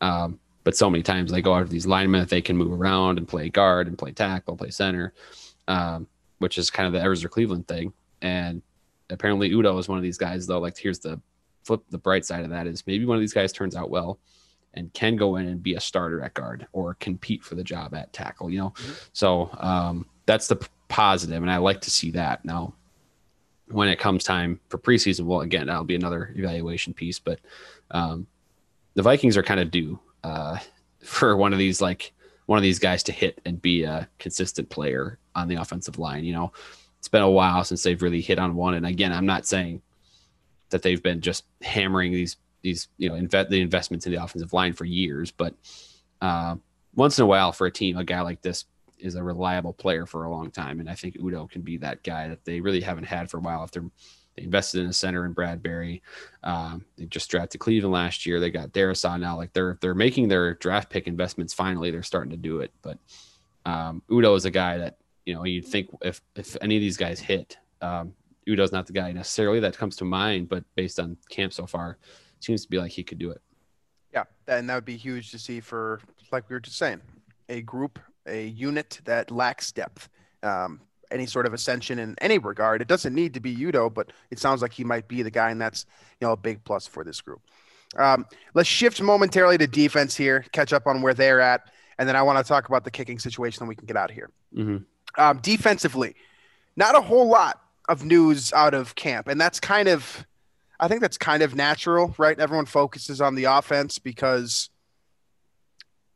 Um, 0.00 0.38
but 0.64 0.76
so 0.76 0.88
many 0.88 1.02
times 1.02 1.30
they 1.30 1.42
go 1.42 1.54
after 1.54 1.68
these 1.68 1.86
linemen 1.86 2.20
that 2.20 2.30
they 2.30 2.40
can 2.40 2.56
move 2.56 2.72
around 2.72 3.18
and 3.18 3.28
play 3.28 3.48
guard 3.48 3.86
and 3.86 3.98
play 3.98 4.12
tackle, 4.12 4.56
play 4.56 4.70
center, 4.70 5.12
um, 5.68 6.06
which 6.38 6.58
is 6.58 6.70
kind 6.70 6.86
of 6.86 6.92
the 6.92 7.00
Evers 7.00 7.22
or 7.22 7.28
Cleveland 7.28 7.68
thing. 7.68 7.92
And 8.22 8.62
apparently 9.10 9.50
Udoh 9.50 9.78
is 9.78 9.88
one 9.88 9.98
of 9.98 10.02
these 10.02 10.18
guys 10.18 10.46
though. 10.46 10.60
Like 10.60 10.78
here's 10.78 10.98
the 11.00 11.20
flip 11.64 11.82
the 11.90 11.98
bright 11.98 12.24
side 12.24 12.44
of 12.44 12.50
that 12.50 12.66
is 12.66 12.86
maybe 12.86 13.04
one 13.04 13.16
of 13.16 13.20
these 13.20 13.32
guys 13.32 13.52
turns 13.52 13.76
out 13.76 13.90
well 13.90 14.18
and 14.74 14.92
can 14.92 15.16
go 15.16 15.36
in 15.36 15.46
and 15.46 15.62
be 15.62 15.74
a 15.74 15.80
starter 15.80 16.20
at 16.22 16.34
guard 16.34 16.66
or 16.72 16.94
compete 16.94 17.42
for 17.42 17.54
the 17.54 17.64
job 17.64 17.94
at 17.94 18.12
tackle, 18.12 18.50
you 18.50 18.58
know? 18.58 18.74
So 19.12 19.50
um, 19.58 20.06
that's 20.26 20.48
the 20.48 20.56
positive, 20.88 21.42
and 21.42 21.50
I 21.50 21.58
like 21.58 21.80
to 21.82 21.90
see 21.90 22.10
that. 22.12 22.44
Now, 22.44 22.74
when 23.68 23.88
it 23.88 23.98
comes 23.98 24.24
time 24.24 24.60
for 24.68 24.78
preseason, 24.78 25.24
well, 25.24 25.40
again, 25.40 25.66
that'll 25.66 25.84
be 25.84 25.94
another 25.94 26.32
evaluation 26.36 26.94
piece, 26.94 27.18
but 27.18 27.40
um, 27.90 28.26
the 28.94 29.02
Vikings 29.02 29.36
are 29.36 29.42
kind 29.42 29.60
of 29.60 29.70
due 29.70 29.98
uh, 30.22 30.58
for 31.00 31.36
one 31.36 31.52
of 31.52 31.58
these, 31.58 31.80
like, 31.80 32.12
one 32.46 32.58
of 32.58 32.62
these 32.62 32.78
guys 32.78 33.02
to 33.04 33.12
hit 33.12 33.40
and 33.44 33.60
be 33.60 33.84
a 33.84 34.08
consistent 34.18 34.68
player 34.68 35.18
on 35.34 35.48
the 35.48 35.54
offensive 35.56 35.98
line. 35.98 36.24
You 36.24 36.34
know, 36.34 36.52
it's 36.98 37.08
been 37.08 37.22
a 37.22 37.30
while 37.30 37.64
since 37.64 37.82
they've 37.82 38.00
really 38.00 38.20
hit 38.20 38.38
on 38.38 38.54
one. 38.54 38.74
And 38.74 38.86
again, 38.86 39.12
I'm 39.12 39.26
not 39.26 39.46
saying 39.46 39.82
that 40.70 40.82
they've 40.82 41.02
been 41.02 41.20
just 41.20 41.44
hammering 41.62 42.12
these 42.12 42.36
these 42.62 42.88
you 42.96 43.08
know 43.08 43.14
invest 43.14 43.50
the 43.50 43.60
investments 43.60 44.06
in 44.06 44.12
the 44.12 44.22
offensive 44.22 44.52
line 44.52 44.72
for 44.72 44.84
years, 44.84 45.30
but 45.30 45.54
uh, 46.20 46.56
once 46.94 47.18
in 47.18 47.24
a 47.24 47.26
while 47.26 47.52
for 47.52 47.66
a 47.66 47.70
team, 47.70 47.96
a 47.96 48.04
guy 48.04 48.22
like 48.22 48.40
this 48.40 48.64
is 48.98 49.14
a 49.14 49.22
reliable 49.22 49.72
player 49.72 50.06
for 50.06 50.24
a 50.24 50.30
long 50.30 50.50
time, 50.50 50.80
and 50.80 50.88
I 50.88 50.94
think 50.94 51.16
Udoh 51.16 51.50
can 51.50 51.62
be 51.62 51.76
that 51.78 52.02
guy 52.02 52.28
that 52.28 52.44
they 52.44 52.60
really 52.60 52.80
haven't 52.80 53.04
had 53.04 53.30
for 53.30 53.38
a 53.38 53.40
while. 53.40 53.62
After 53.62 53.84
they 54.36 54.42
invested 54.42 54.80
in 54.80 54.88
a 54.88 54.92
center 54.92 55.24
in 55.24 55.32
Bradbury, 55.32 56.02
um, 56.42 56.84
they 56.96 57.06
just 57.06 57.30
drafted 57.30 57.60
Cleveland 57.60 57.92
last 57.92 58.26
year. 58.26 58.40
They 58.40 58.50
got 58.50 58.72
Darrisaw 58.72 59.18
now. 59.18 59.36
Like 59.36 59.52
they're 59.52 59.78
they're 59.80 59.94
making 59.94 60.28
their 60.28 60.54
draft 60.54 60.90
pick 60.90 61.06
investments 61.06 61.54
finally. 61.54 61.90
They're 61.90 62.02
starting 62.02 62.30
to 62.30 62.36
do 62.36 62.60
it, 62.60 62.72
but 62.82 62.98
um, 63.66 64.02
Udoh 64.10 64.36
is 64.36 64.44
a 64.44 64.50
guy 64.50 64.78
that 64.78 64.98
you 65.24 65.34
know 65.34 65.44
you'd 65.44 65.66
think 65.66 65.88
if 66.02 66.20
if 66.36 66.56
any 66.60 66.76
of 66.76 66.80
these 66.80 66.96
guys 66.96 67.20
hit, 67.20 67.56
um, 67.80 68.14
Udoh's 68.48 68.72
not 68.72 68.86
the 68.86 68.92
guy 68.92 69.12
necessarily 69.12 69.60
that 69.60 69.76
comes 69.76 69.96
to 69.96 70.04
mind, 70.04 70.48
but 70.48 70.64
based 70.74 71.00
on 71.00 71.16
camp 71.28 71.52
so 71.52 71.66
far, 71.66 71.98
seems 72.40 72.62
to 72.62 72.70
be 72.70 72.78
like 72.78 72.92
he 72.92 73.02
could 73.02 73.18
do 73.18 73.30
it. 73.30 73.40
Yeah, 74.12 74.24
and 74.46 74.68
that 74.70 74.76
would 74.76 74.84
be 74.84 74.96
huge 74.96 75.30
to 75.32 75.38
see 75.38 75.60
for, 75.60 76.00
like 76.30 76.48
we 76.48 76.54
were 76.54 76.60
just 76.60 76.78
saying, 76.78 77.00
a 77.48 77.62
group, 77.62 77.98
a 78.26 78.46
unit 78.46 79.00
that 79.04 79.30
lacks 79.30 79.72
depth. 79.72 80.08
Um, 80.42 80.80
any 81.10 81.26
sort 81.26 81.46
of 81.46 81.54
ascension 81.54 81.98
in 81.98 82.16
any 82.20 82.38
regard. 82.38 82.82
It 82.82 82.88
doesn't 82.88 83.14
need 83.14 83.34
to 83.34 83.40
be 83.40 83.54
Udoh, 83.54 83.92
but 83.92 84.12
it 84.30 84.38
sounds 84.38 84.60
like 84.60 84.72
he 84.72 84.84
might 84.84 85.06
be 85.08 85.22
the 85.22 85.30
guy, 85.30 85.50
and 85.50 85.60
that's 85.60 85.86
you 86.20 86.26
know 86.26 86.32
a 86.32 86.36
big 86.36 86.62
plus 86.64 86.86
for 86.86 87.04
this 87.04 87.20
group. 87.20 87.40
Um, 87.96 88.26
let's 88.54 88.68
shift 88.68 89.00
momentarily 89.00 89.56
to 89.58 89.66
defense 89.66 90.16
here, 90.16 90.44
catch 90.52 90.72
up 90.72 90.86
on 90.86 91.00
where 91.00 91.14
they're 91.14 91.40
at, 91.40 91.70
and 91.98 92.08
then 92.08 92.16
I 92.16 92.22
want 92.22 92.44
to 92.44 92.48
talk 92.48 92.68
about 92.68 92.84
the 92.84 92.90
kicking 92.90 93.18
situation, 93.18 93.62
and 93.62 93.68
we 93.68 93.76
can 93.76 93.86
get 93.86 93.96
out 93.96 94.10
of 94.10 94.16
here. 94.16 94.30
Mm-hmm. 94.54 94.78
Um, 95.16 95.38
defensively, 95.38 96.16
not 96.76 96.96
a 96.96 97.00
whole 97.00 97.28
lot 97.28 97.60
of 97.88 98.04
news 98.04 98.52
out 98.52 98.74
of 98.74 98.94
camp, 98.96 99.28
and 99.28 99.40
that's 99.40 99.60
kind 99.60 99.88
of, 99.88 100.26
I 100.80 100.88
think 100.88 101.00
that's 101.00 101.18
kind 101.18 101.42
of 101.42 101.54
natural, 101.54 102.14
right? 102.18 102.38
Everyone 102.38 102.66
focuses 102.66 103.20
on 103.20 103.36
the 103.36 103.44
offense 103.44 103.98
because 103.98 104.70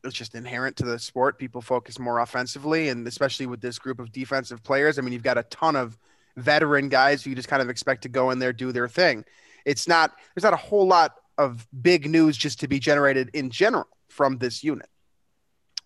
it's 0.04 0.14
just 0.14 0.34
inherent 0.34 0.76
to 0.76 0.84
the 0.84 0.98
sport. 0.98 1.38
People 1.38 1.60
focus 1.60 1.98
more 1.98 2.20
offensively, 2.20 2.88
and 2.88 3.06
especially 3.06 3.46
with 3.46 3.60
this 3.60 3.78
group 3.78 3.98
of 3.98 4.12
defensive 4.12 4.62
players. 4.62 4.98
I 4.98 5.02
mean, 5.02 5.12
you've 5.12 5.22
got 5.22 5.38
a 5.38 5.42
ton 5.44 5.76
of 5.76 5.98
veteran 6.36 6.88
guys 6.88 7.22
who 7.22 7.30
you 7.30 7.36
just 7.36 7.48
kind 7.48 7.62
of 7.62 7.68
expect 7.68 8.02
to 8.02 8.08
go 8.08 8.30
in 8.30 8.38
there 8.38 8.52
do 8.52 8.72
their 8.72 8.88
thing. 8.88 9.24
It's 9.64 9.88
not 9.88 10.12
there's 10.34 10.44
not 10.44 10.52
a 10.52 10.56
whole 10.56 10.86
lot 10.86 11.16
of 11.36 11.66
big 11.82 12.08
news 12.08 12.36
just 12.36 12.60
to 12.60 12.68
be 12.68 12.78
generated 12.78 13.30
in 13.34 13.50
general 13.50 13.88
from 14.08 14.38
this 14.38 14.64
unit. 14.64 14.88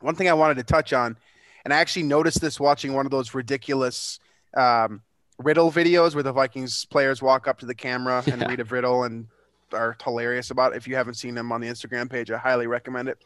One 0.00 0.14
thing 0.14 0.28
I 0.28 0.34
wanted 0.34 0.56
to 0.56 0.64
touch 0.64 0.92
on, 0.92 1.16
and 1.64 1.72
I 1.72 1.78
actually 1.78 2.04
noticed 2.04 2.40
this 2.40 2.58
watching 2.58 2.94
one 2.94 3.06
of 3.06 3.12
those 3.12 3.34
ridiculous 3.34 4.18
um, 4.56 5.02
riddle 5.38 5.70
videos 5.70 6.14
where 6.14 6.22
the 6.22 6.32
Vikings 6.32 6.84
players 6.86 7.22
walk 7.22 7.48
up 7.48 7.58
to 7.60 7.66
the 7.66 7.74
camera 7.74 8.22
and 8.26 8.46
read 8.48 8.60
a 8.60 8.64
riddle 8.64 9.04
and 9.04 9.26
are 9.72 9.96
hilarious 10.02 10.50
about 10.50 10.72
it. 10.72 10.76
If 10.76 10.88
you 10.88 10.96
haven't 10.96 11.14
seen 11.14 11.34
them 11.34 11.52
on 11.52 11.60
the 11.60 11.68
Instagram 11.68 12.10
page, 12.10 12.30
I 12.30 12.38
highly 12.38 12.66
recommend 12.66 13.08
it. 13.08 13.24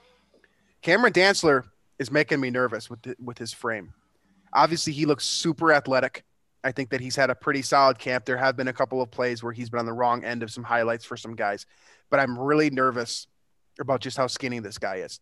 Cameron 0.83 1.13
Dantzler 1.13 1.65
is 1.99 2.11
making 2.11 2.41
me 2.41 2.51
nervous 2.51 2.89
with 2.91 3.03
the, 3.03 3.17
with 3.23 3.39
his 3.39 3.53
frame. 3.53 3.95
Obviously, 4.53 4.93
he 4.93 5.07
looks 5.07 5.25
super 5.25 5.73
athletic. 5.73 6.25
I 6.65 6.73
think 6.73 6.91
that 6.91 7.01
he's 7.01 7.17
had 7.17 7.31
a 7.31 7.35
pretty 7.35 7.63
solid 7.63 7.99
camp. 7.99 8.25
There 8.25 8.37
have 8.37 8.57
been 8.57 8.69
a 8.69 8.73
couple 8.73 9.01
of 9.03 9.11
plays 9.11 9.43
where 9.43 9.53
he's 9.53 9.71
been 9.71 9.81
on 9.81 9.87
the 9.87 9.93
wrong 9.93 10.25
end 10.25 10.43
of 10.43 10.51
some 10.51 10.65
highlights 10.65 11.05
for 11.05 11.17
some 11.17 11.35
guys, 11.35 11.67
but 12.11 12.21
I'm 12.21 12.39
really 12.39 12.71
nervous 12.71 13.27
about 13.79 14.01
just 14.01 14.17
how 14.17 14.27
skinny 14.27 14.59
this 14.59 14.79
guy 14.79 14.97
is. 14.97 15.21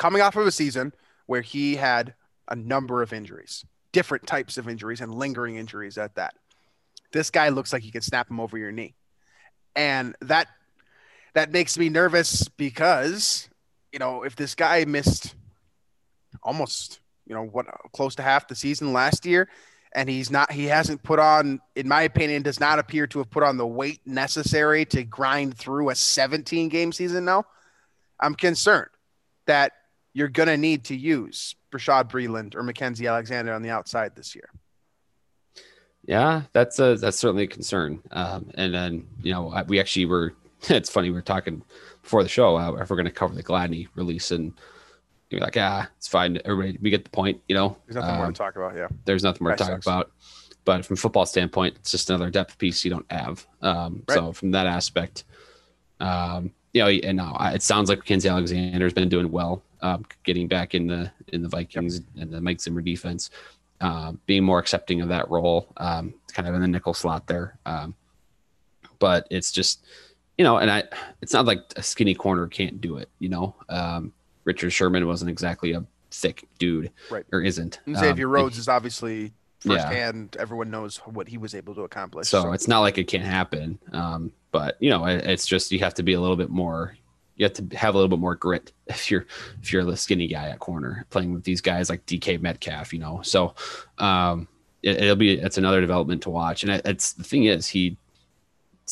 coming 0.00 0.22
off 0.22 0.34
of 0.34 0.46
a 0.46 0.50
season 0.50 0.92
where 1.26 1.42
he 1.42 1.76
had 1.76 2.14
a 2.48 2.56
number 2.56 3.02
of 3.02 3.12
injuries, 3.12 3.64
different 3.92 4.26
types 4.26 4.56
of 4.56 4.66
injuries, 4.66 5.00
and 5.00 5.14
lingering 5.14 5.56
injuries 5.56 5.98
at 5.98 6.14
that. 6.16 6.34
This 7.12 7.30
guy 7.30 7.50
looks 7.50 7.72
like 7.72 7.82
he 7.82 7.90
can 7.90 8.00
snap 8.00 8.30
him 8.30 8.40
over 8.40 8.56
your 8.56 8.72
knee, 8.72 8.94
and 9.76 10.16
that 10.22 10.48
that 11.34 11.52
makes 11.52 11.76
me 11.78 11.90
nervous 11.90 12.48
because 12.48 13.49
you 13.92 13.98
know 13.98 14.22
if 14.22 14.36
this 14.36 14.54
guy 14.54 14.84
missed 14.84 15.34
almost 16.42 17.00
you 17.26 17.34
know 17.34 17.44
what 17.44 17.66
close 17.92 18.14
to 18.14 18.22
half 18.22 18.48
the 18.48 18.54
season 18.54 18.92
last 18.92 19.26
year 19.26 19.48
and 19.94 20.08
he's 20.08 20.30
not 20.30 20.50
he 20.52 20.66
hasn't 20.66 21.02
put 21.02 21.18
on 21.18 21.60
in 21.76 21.88
my 21.88 22.02
opinion 22.02 22.42
does 22.42 22.60
not 22.60 22.78
appear 22.78 23.06
to 23.06 23.18
have 23.18 23.30
put 23.30 23.42
on 23.42 23.56
the 23.56 23.66
weight 23.66 24.00
necessary 24.06 24.84
to 24.84 25.02
grind 25.04 25.56
through 25.56 25.90
a 25.90 25.94
17 25.94 26.68
game 26.68 26.92
season 26.92 27.24
now 27.24 27.44
i'm 28.20 28.34
concerned 28.34 28.90
that 29.46 29.72
you're 30.12 30.28
going 30.28 30.48
to 30.48 30.56
need 30.56 30.84
to 30.84 30.96
use 30.96 31.54
Bashaud 31.72 32.10
Breeland 32.10 32.54
or 32.54 32.62
Mackensie 32.62 33.08
Alexander 33.08 33.52
on 33.52 33.62
the 33.62 33.70
outside 33.70 34.14
this 34.16 34.34
year. 34.34 34.48
Yeah, 36.04 36.42
that's 36.52 36.78
a 36.78 36.96
that's 36.96 37.18
certainly 37.18 37.44
a 37.44 37.48
concern. 37.48 38.02
Um, 38.10 38.50
and 38.54 38.72
then 38.74 39.06
you 39.22 39.32
know 39.32 39.64
we 39.68 39.80
actually 39.80 40.06
were. 40.06 40.34
It's 40.68 40.90
funny 40.90 41.10
we 41.10 41.16
are 41.16 41.22
talking 41.22 41.62
before 42.10 42.24
the 42.24 42.28
show 42.28 42.56
uh, 42.58 42.72
if 42.72 42.90
we're 42.90 42.96
going 42.96 43.06
to 43.06 43.12
cover 43.12 43.36
the 43.36 43.42
Gladney 43.42 43.86
release, 43.94 44.32
and 44.32 44.52
you're 45.30 45.40
like, 45.40 45.56
ah, 45.56 45.88
it's 45.96 46.08
fine. 46.08 46.40
Everybody, 46.44 46.76
we 46.82 46.90
get 46.90 47.04
the 47.04 47.10
point. 47.10 47.40
You 47.46 47.54
know, 47.54 47.76
there's 47.86 47.94
nothing 47.94 48.10
um, 48.10 48.16
more 48.16 48.24
to 48.24 48.28
um, 48.30 48.34
talk 48.34 48.56
about. 48.56 48.74
Yeah, 48.76 48.88
there's 49.04 49.22
nothing 49.22 49.44
more 49.44 49.52
to 49.52 49.56
talk 49.56 49.68
sucks. 49.68 49.86
about. 49.86 50.10
But 50.64 50.84
from 50.84 50.96
football 50.96 51.24
standpoint, 51.24 51.76
it's 51.76 51.92
just 51.92 52.10
another 52.10 52.28
depth 52.28 52.58
piece 52.58 52.84
you 52.84 52.90
don't 52.90 53.10
have. 53.12 53.46
Um, 53.62 54.02
right. 54.08 54.16
So 54.16 54.32
from 54.32 54.50
that 54.50 54.66
aspect, 54.66 55.22
um, 56.00 56.50
you 56.74 56.82
know, 56.82 56.88
and 56.88 57.16
now 57.16 57.36
it 57.54 57.62
sounds 57.62 57.88
like 57.88 58.04
Kenzie 58.04 58.28
Alexander's 58.28 58.92
been 58.92 59.08
doing 59.08 59.30
well, 59.30 59.62
um, 59.80 60.04
getting 60.24 60.48
back 60.48 60.74
in 60.74 60.88
the 60.88 61.12
in 61.28 61.42
the 61.42 61.48
Vikings 61.48 62.00
yep. 62.00 62.24
and 62.24 62.32
the 62.32 62.40
Mike 62.40 62.60
Zimmer 62.60 62.80
defense, 62.80 63.30
um, 63.80 64.20
being 64.26 64.42
more 64.42 64.58
accepting 64.58 65.00
of 65.00 65.08
that 65.10 65.30
role, 65.30 65.68
um, 65.76 66.12
kind 66.32 66.48
of 66.48 66.56
in 66.56 66.60
the 66.60 66.66
nickel 66.66 66.92
slot 66.92 67.28
there. 67.28 67.56
Um, 67.64 67.94
but 68.98 69.28
it's 69.30 69.52
just, 69.52 69.86
you 70.40 70.44
know, 70.44 70.56
and 70.56 70.70
I, 70.70 70.84
it's 71.20 71.34
not 71.34 71.44
like 71.44 71.60
a 71.76 71.82
skinny 71.82 72.14
corner 72.14 72.46
can't 72.46 72.80
do 72.80 72.96
it. 72.96 73.10
You 73.18 73.28
know, 73.28 73.54
um, 73.68 74.10
Richard 74.44 74.70
Sherman 74.70 75.06
wasn't 75.06 75.30
exactly 75.30 75.72
a 75.72 75.84
thick 76.10 76.48
dude, 76.58 76.90
right? 77.10 77.26
Or 77.30 77.42
isn't. 77.42 77.78
And 77.84 77.94
Xavier 77.94 78.24
um, 78.24 78.32
Rhodes 78.32 78.56
is 78.56 78.66
obviously 78.66 79.34
firsthand. 79.58 80.30
Yeah. 80.34 80.40
Everyone 80.40 80.70
knows 80.70 80.96
what 81.04 81.28
he 81.28 81.36
was 81.36 81.54
able 81.54 81.74
to 81.74 81.82
accomplish. 81.82 82.28
So, 82.28 82.44
so. 82.44 82.52
it's 82.52 82.66
not 82.66 82.80
like 82.80 82.96
it 82.96 83.04
can't 83.04 83.22
happen. 83.22 83.78
Um, 83.92 84.32
but 84.50 84.78
you 84.80 84.88
know, 84.88 85.04
it, 85.04 85.26
it's 85.26 85.46
just 85.46 85.72
you 85.72 85.80
have 85.80 85.92
to 85.92 86.02
be 86.02 86.14
a 86.14 86.20
little 86.22 86.36
bit 86.36 86.48
more. 86.48 86.96
You 87.36 87.44
have 87.44 87.52
to 87.52 87.76
have 87.76 87.94
a 87.94 87.98
little 87.98 88.08
bit 88.08 88.18
more 88.18 88.34
grit 88.34 88.72
if 88.86 89.10
you're 89.10 89.26
if 89.60 89.74
you're 89.74 89.84
the 89.84 89.94
skinny 89.94 90.26
guy 90.26 90.48
at 90.48 90.58
corner 90.58 91.04
playing 91.10 91.34
with 91.34 91.44
these 91.44 91.60
guys 91.60 91.90
like 91.90 92.06
DK 92.06 92.40
Metcalf. 92.40 92.94
You 92.94 93.00
know, 93.00 93.20
so 93.22 93.54
um, 93.98 94.48
it, 94.82 95.02
will 95.02 95.16
be 95.16 95.34
it's 95.34 95.58
another 95.58 95.82
development 95.82 96.22
to 96.22 96.30
watch. 96.30 96.62
And 96.62 96.72
it, 96.72 96.80
it's 96.86 97.12
the 97.12 97.24
thing 97.24 97.44
is 97.44 97.68
he 97.68 97.98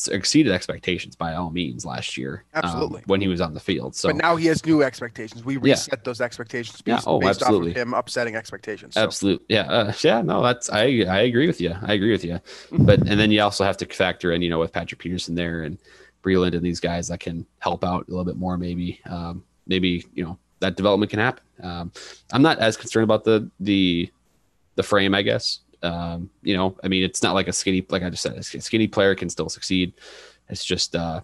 exceeded 0.07 0.51
expectations 0.53 1.15
by 1.15 1.35
all 1.35 1.49
means 1.49 1.85
last 1.85 2.17
year. 2.17 2.45
Um, 2.53 2.61
absolutely. 2.63 2.99
Um, 2.99 3.03
when 3.07 3.21
he 3.21 3.27
was 3.27 3.41
on 3.41 3.53
the 3.53 3.59
field. 3.59 3.95
So, 3.95 4.09
but 4.09 4.15
now 4.15 4.35
he 4.35 4.47
has 4.47 4.65
new 4.65 4.81
expectations. 4.81 5.43
We 5.43 5.57
reset 5.57 5.99
yeah. 5.99 5.99
those 6.03 6.21
expectations 6.21 6.81
based, 6.81 7.05
yeah. 7.05 7.11
oh, 7.11 7.19
based 7.19 7.41
absolutely. 7.41 7.71
off 7.71 7.77
of 7.77 7.81
him 7.81 7.93
upsetting 7.93 8.35
expectations. 8.35 8.95
So. 8.95 9.03
Absolutely. 9.03 9.45
Yeah. 9.49 9.71
Uh, 9.71 9.93
yeah. 10.01 10.21
No, 10.21 10.41
that's, 10.41 10.69
I, 10.69 10.83
I 11.07 11.21
agree 11.21 11.47
with 11.47 11.59
you. 11.59 11.75
I 11.81 11.93
agree 11.93 12.11
with 12.11 12.23
you. 12.23 12.39
But, 12.71 12.99
and 12.99 13.19
then 13.19 13.31
you 13.31 13.41
also 13.41 13.63
have 13.63 13.77
to 13.77 13.85
factor 13.85 14.31
in, 14.31 14.41
you 14.41 14.49
know, 14.49 14.59
with 14.59 14.71
Patrick 14.71 14.99
Peterson 14.99 15.35
there 15.35 15.63
and 15.63 15.77
Breeland 16.23 16.53
and 16.55 16.61
these 16.61 16.79
guys 16.79 17.07
that 17.09 17.19
can 17.19 17.45
help 17.59 17.83
out 17.83 18.07
a 18.07 18.11
little 18.11 18.25
bit 18.25 18.37
more, 18.37 18.57
maybe, 18.57 19.01
um, 19.09 19.43
maybe, 19.67 20.05
you 20.13 20.23
know, 20.23 20.37
that 20.59 20.75
development 20.75 21.09
can 21.09 21.19
happen. 21.19 21.43
Um, 21.63 21.91
I'm 22.31 22.41
not 22.41 22.59
as 22.59 22.77
concerned 22.77 23.03
about 23.03 23.23
the, 23.23 23.49
the, 23.59 24.11
the 24.75 24.83
frame, 24.83 25.13
I 25.13 25.21
guess. 25.21 25.59
Um, 25.81 26.29
you 26.41 26.55
know, 26.55 26.77
I 26.83 26.87
mean, 26.87 27.03
it's 27.03 27.23
not 27.23 27.33
like 27.33 27.47
a 27.47 27.53
skinny, 27.53 27.85
like 27.89 28.03
I 28.03 28.09
just 28.09 28.23
said, 28.23 28.37
a 28.37 28.43
skinny 28.43 28.87
player 28.87 29.15
can 29.15 29.29
still 29.29 29.49
succeed. 29.49 29.93
It's 30.49 30.65
just, 30.65 30.95
uh, 30.95 31.21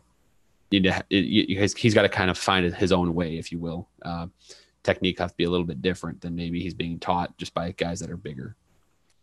need 0.72 0.84
to, 0.84 1.04
it, 1.10 1.48
he's, 1.48 1.76
he's 1.76 1.94
got 1.94 2.04
to 2.04 2.10
kind 2.10 2.30
of 2.30 2.38
find 2.38 2.74
his 2.74 2.92
own 2.92 3.14
way, 3.14 3.38
if 3.38 3.52
you 3.52 3.60
will. 3.60 3.88
Uh, 4.02 4.28
technique 4.84 5.20
has 5.20 5.32
to 5.32 5.38
be 5.38 5.44
a 5.44 5.50
little 5.50 5.66
bit 5.66 5.82
different 5.82 6.22
than 6.22 6.36
maybe 6.36 6.62
he's 6.62 6.74
being 6.74 7.00
taught 7.00 7.36
just 7.38 7.54
by 7.54 7.72
guys 7.72 8.00
that 8.00 8.10
are 8.10 8.18
bigger. 8.18 8.56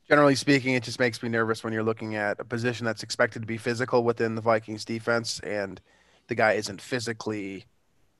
Generally 0.09 0.35
speaking, 0.35 0.75
it 0.75 0.83
just 0.83 0.99
makes 0.99 1.23
me 1.23 1.29
nervous 1.29 1.65
when 1.65 1.73
you're 1.73 1.83
looking 1.83 2.17
at 2.17 2.39
a 2.41 2.45
position 2.45 2.85
that's 2.85 3.03
expected 3.03 3.41
to 3.41 3.47
be 3.47 3.57
physical 3.57 4.05
within 4.05 4.35
the 4.35 4.43
Vikings 4.43 4.85
defense 4.85 5.41
and 5.41 5.81
the 6.27 6.35
guy 6.35 6.53
isn't 6.53 6.81
physically, 6.81 7.65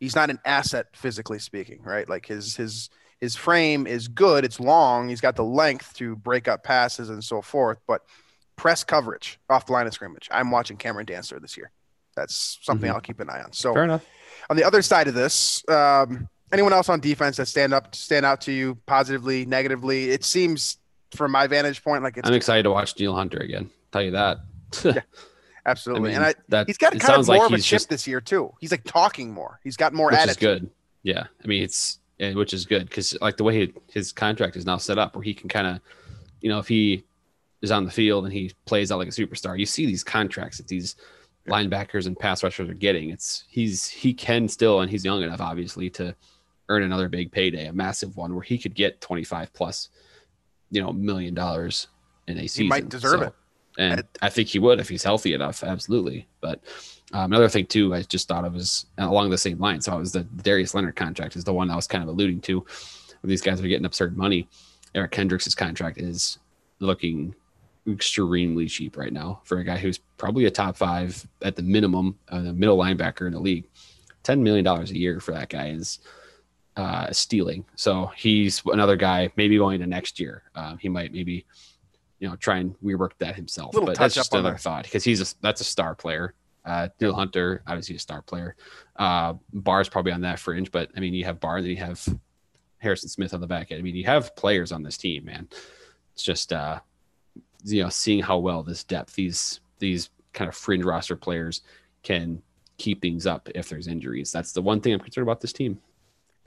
he's 0.01 0.15
not 0.15 0.31
an 0.31 0.39
asset 0.45 0.87
physically 0.95 1.39
speaking, 1.39 1.83
right? 1.83 2.09
Like 2.09 2.27
his, 2.27 2.57
his, 2.57 2.89
his 3.23 3.37
frame 3.37 3.87
is 3.87 4.09
good. 4.09 4.45
It's 4.45 4.59
long. 4.59 5.09
He's 5.09 5.21
got 5.21 5.37
the 5.37 5.45
length 5.45 5.95
to 5.95 6.17
break 6.17 6.49
up 6.49 6.65
passes 6.65 7.09
and 7.09 7.23
so 7.23 7.41
forth. 7.41 7.79
But 7.87 8.03
press 8.57 8.83
coverage 8.83 9.39
off 9.49 9.67
the 9.67 9.73
line 9.73 9.87
of 9.87 9.95
scrimmage. 9.95 10.29
I'm 10.33 10.51
watching 10.51 10.77
Cameron 10.77 11.07
Dantzler 11.07 11.41
this 11.41 11.57
year. 11.57 11.71
That's 12.17 12.59
something 12.63 12.89
mm-hmm. 12.89 12.97
I'll 12.97 13.01
keep 13.01 13.21
an 13.21 13.31
eye 13.31 13.41
on. 13.41 13.53
So 13.53 13.75
fair 13.75 13.85
enough. 13.85 14.05
On 14.51 14.57
the 14.57 14.65
other 14.65 14.83
side 14.83 15.07
of 15.07 15.15
this, 15.15 15.63
um, 15.69 16.29
anyone 16.51 16.73
else 16.73 16.89
on 16.89 16.99
defense 16.99 17.37
that 17.37 17.47
stand 17.47 17.73
up 17.73 17.95
stand 17.95 18.27
out 18.27 18.41
to 18.43 18.53
you 18.53 18.77
positively, 18.87 19.47
negatively? 19.47 20.11
It 20.11 20.25
seems 20.25 20.79
from 21.13 21.31
my 21.31 21.47
vantage 21.47 21.85
point 21.85 22.03
like 22.03 22.17
it's 22.17 22.29
I'm 22.29 22.35
excited 22.35 22.65
to 22.65 22.73
watch 22.73 22.95
Danielle 22.95 23.15
Hunter 23.15 23.39
again. 23.39 23.71
Tell 23.93 24.03
you 24.03 24.11
that. 24.11 24.39
yeah, 24.85 25.01
absolutely. 25.65 26.11
I 26.11 26.13
mean, 26.15 26.17
and 26.17 26.25
I, 26.25 26.35
that, 26.49 26.67
he's 26.67 26.77
got 26.77 26.99
kind 26.99 27.21
of 27.21 27.29
more 27.29 27.37
like 27.37 27.47
of 27.47 27.53
a 27.53 27.59
chip 27.59 27.79
just, 27.79 27.89
this 27.89 28.05
year 28.09 28.21
too. 28.21 28.53
He's 28.61 28.73
like 28.73 28.83
talking 28.83 29.33
more. 29.33 29.61
He's 29.63 29.77
got 29.77 29.93
more 29.93 30.09
which 30.09 30.17
attitude. 30.17 30.31
Is 30.31 30.37
good. 30.37 30.71
Yeah. 31.05 31.27
I 31.43 31.47
mean, 31.47 31.63
it's 31.63 32.01
and 32.23 32.37
which 32.37 32.55
is 32.55 32.65
good 32.65 32.89
because 32.89 33.19
like 33.21 33.37
the 33.37 33.45
way 33.45 33.67
he, 33.67 33.75
his 33.93 34.13
contract 34.13 34.57
is 34.57 34.65
now 34.65 34.77
set 34.77 34.97
up, 34.97 35.15
where 35.15 35.25
he 35.25 35.35
can 35.35 35.49
kind 35.49 35.67
of, 35.67 35.81
you 36.41 36.49
know, 36.49 36.61
if 36.61 36.69
he 36.69 37.05
is 37.61 37.71
on 37.71 37.85
the 37.85 37.91
field 37.91 38.25
and 38.25 38.33
he 38.33 38.53
plays 38.65 38.93
out 38.93 38.99
like 38.99 39.09
a 39.09 39.11
superstar, 39.11 39.59
you 39.59 39.67
see 39.67 39.87
these 39.87 40.05
contracts 40.05 40.59
that 40.59 40.69
these 40.69 40.97
linebackers 41.49 42.07
and 42.07 42.17
pass 42.19 42.45
rushers 42.45 42.71
are 42.71 42.75
getting. 42.75 43.11
It's 43.11 43.45
he's 43.49 43.89
he 43.89 44.15
can 44.15 44.49
still, 44.49 44.81
and 44.81 44.91
he's 44.91 45.05
young 45.05 45.23
enough, 45.23 45.41
obviously, 45.41 45.91
to 45.91 46.15
earn 46.69 46.85
another 46.85 47.09
big 47.09 47.33
payday, 47.33 47.67
a 47.67 47.73
massive 47.73 48.17
one, 48.17 48.35
where 48.35 48.43
he 48.43 48.57
could 48.57 48.75
get 48.75 49.01
twenty 49.01 49.25
five 49.25 49.53
plus, 49.53 49.89
you 50.71 50.81
know, 50.81 50.93
million 50.93 51.35
dollars 51.35 51.89
in 52.29 52.39
a 52.39 52.43
season. 52.43 52.65
He 52.65 52.69
might 52.69 52.89
deserve 52.89 53.21
so, 53.21 53.27
it, 53.27 53.35
and 53.79 54.05
I 54.21 54.29
think 54.29 54.49
he 54.49 54.61
would 54.61 54.79
if 54.79 54.89
he's 54.89 55.03
healthy 55.03 55.35
enough, 55.35 55.65
absolutely. 55.65 56.29
But 56.41 56.61
um, 57.13 57.33
another 57.33 57.49
thing 57.49 57.67
too, 57.67 57.95
I 57.95 58.03
just 58.03 58.29
thought 58.29 58.45
of 58.45 58.57
is 58.57 58.87
along 58.99 59.31
the 59.31 59.39
same 59.39 59.59
line. 59.59 59.81
So 59.81 59.97
it 59.97 60.01
was 60.01 60.13
the 60.13 60.23
Darius 60.23 60.75
Leonard 60.75 60.97
contract 60.97 61.37
is 61.37 61.45
the 61.45 61.53
one 61.53 61.71
I 61.71 61.77
was 61.77 61.87
kind 61.87 62.03
of 62.03 62.09
alluding 62.09 62.41
to. 62.43 62.65
These 63.25 63.43
guys 63.43 63.61
are 63.61 63.69
getting 63.69 63.85
absurd 63.85 64.17
money. 64.17 64.49
Eric 64.95 65.13
Kendricks' 65.13 65.55
contract 65.55 65.99
is 65.99 66.39
looking 66.81 67.35
extremely 67.89 68.67
cheap 68.67 68.97
right 68.97 69.13
now 69.13 69.41
for 69.45 69.59
a 69.59 69.65
guy 69.65 69.77
who's 69.77 69.99
probably 70.17 70.47
a 70.47 70.51
top 70.51 70.77
five 70.77 71.27
at 71.43 71.57
the 71.57 71.63
minimum, 71.63 72.19
uh, 72.29 72.41
the 72.41 72.53
middle 72.53 72.79
linebacker 72.79 73.27
in 73.27 73.33
the 73.33 73.41
league. 73.41 73.69
Ten 74.23 74.43
million 74.43 74.65
dollars 74.65 74.91
a 74.91 74.99
year 74.99 75.21
for 75.21 75.33
that 75.33 75.49
guy 75.49 75.71
is 75.71 75.99
uh, 76.77 77.11
stealing. 77.13 77.65
So 77.75 78.11
he's 78.17 78.63
another 78.67 78.97
guy. 78.97 79.31
Maybe 79.37 79.59
going 79.59 79.81
to 79.81 79.87
next 79.87 80.21
year, 80.21 80.45
uh, 80.55 80.77
he 80.77 80.89
might 80.89 81.13
maybe 81.13 81.45
you 82.21 82.29
know 82.29 82.37
try 82.37 82.59
and 82.59 82.79
rework 82.81 83.13
that 83.19 83.35
himself. 83.35 83.75
Little 83.75 83.87
but 83.87 83.99
that's 83.99 84.15
just 84.15 84.33
another 84.33 84.57
thought 84.57 84.85
because 84.85 85.05
he's 85.05 85.21
a 85.21 85.35
that's 85.43 85.61
a 85.61 85.65
star 85.65 85.95
player. 85.95 86.35
Uh, 86.65 86.89
Danielle 86.99 87.17
Hunter, 87.17 87.63
obviously 87.67 87.97
a 87.97 87.99
star 87.99 88.23
player. 88.23 88.57
Uh, 88.97 89.35
Barr's 89.53 89.89
probably 89.89 90.13
on 90.13 90.21
that 90.21 90.39
fringe, 90.39 90.71
but 90.71 90.91
I 90.97 91.01
mean, 91.01 91.15
you 91.15 91.25
have 91.25 91.41
Barr, 91.41 91.61
then 91.61 91.71
you 91.71 91.77
have 91.77 92.07
Harrison 92.79 93.09
Smith 93.09 93.35
on 93.35 93.41
the 93.41 93.47
back 93.47 93.71
end. 93.71 93.79
I 93.79 93.83
mean, 93.83 93.97
you 93.97 94.05
have 94.05 94.35
players 94.37 94.73
on 94.73 94.83
this 94.83 94.97
team, 94.97 95.25
man. 95.25 95.49
It's 96.15 96.23
just, 96.23 96.53
uh, 96.53 96.81
you 97.65 97.83
know, 97.83 97.89
seeing 97.89 98.23
how 98.23 98.39
well 98.39 98.63
this 98.63 98.85
depth, 98.85 99.15
these 99.15 99.61
these 99.79 100.11
kind 100.33 100.49
of 100.49 100.55
fringe 100.55 100.85
roster 100.85 101.17
players 101.17 101.63
can 102.03 102.43
keep 102.79 103.01
things 103.01 103.27
up 103.27 103.49
if 103.55 103.69
there's 103.69 103.87
injuries. 103.87 104.33
That's 104.33 104.53
the 104.53 104.63
one 104.63 104.81
thing 104.81 104.93
I'm 104.93 105.01
concerned 105.01 105.27
about 105.27 105.41
this 105.41 105.53
team. 105.53 105.79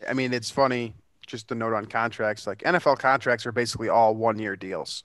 I 0.07 0.13
mean, 0.13 0.33
it's 0.33 0.51
funny. 0.51 0.93
Just 1.25 1.51
a 1.51 1.55
note 1.55 1.73
on 1.73 1.85
contracts, 1.85 2.45
like 2.45 2.59
NFL 2.59 2.99
contracts 2.99 3.45
are 3.45 3.51
basically 3.51 3.89
all 3.89 4.15
one 4.15 4.37
year 4.37 4.55
deals, 4.55 5.03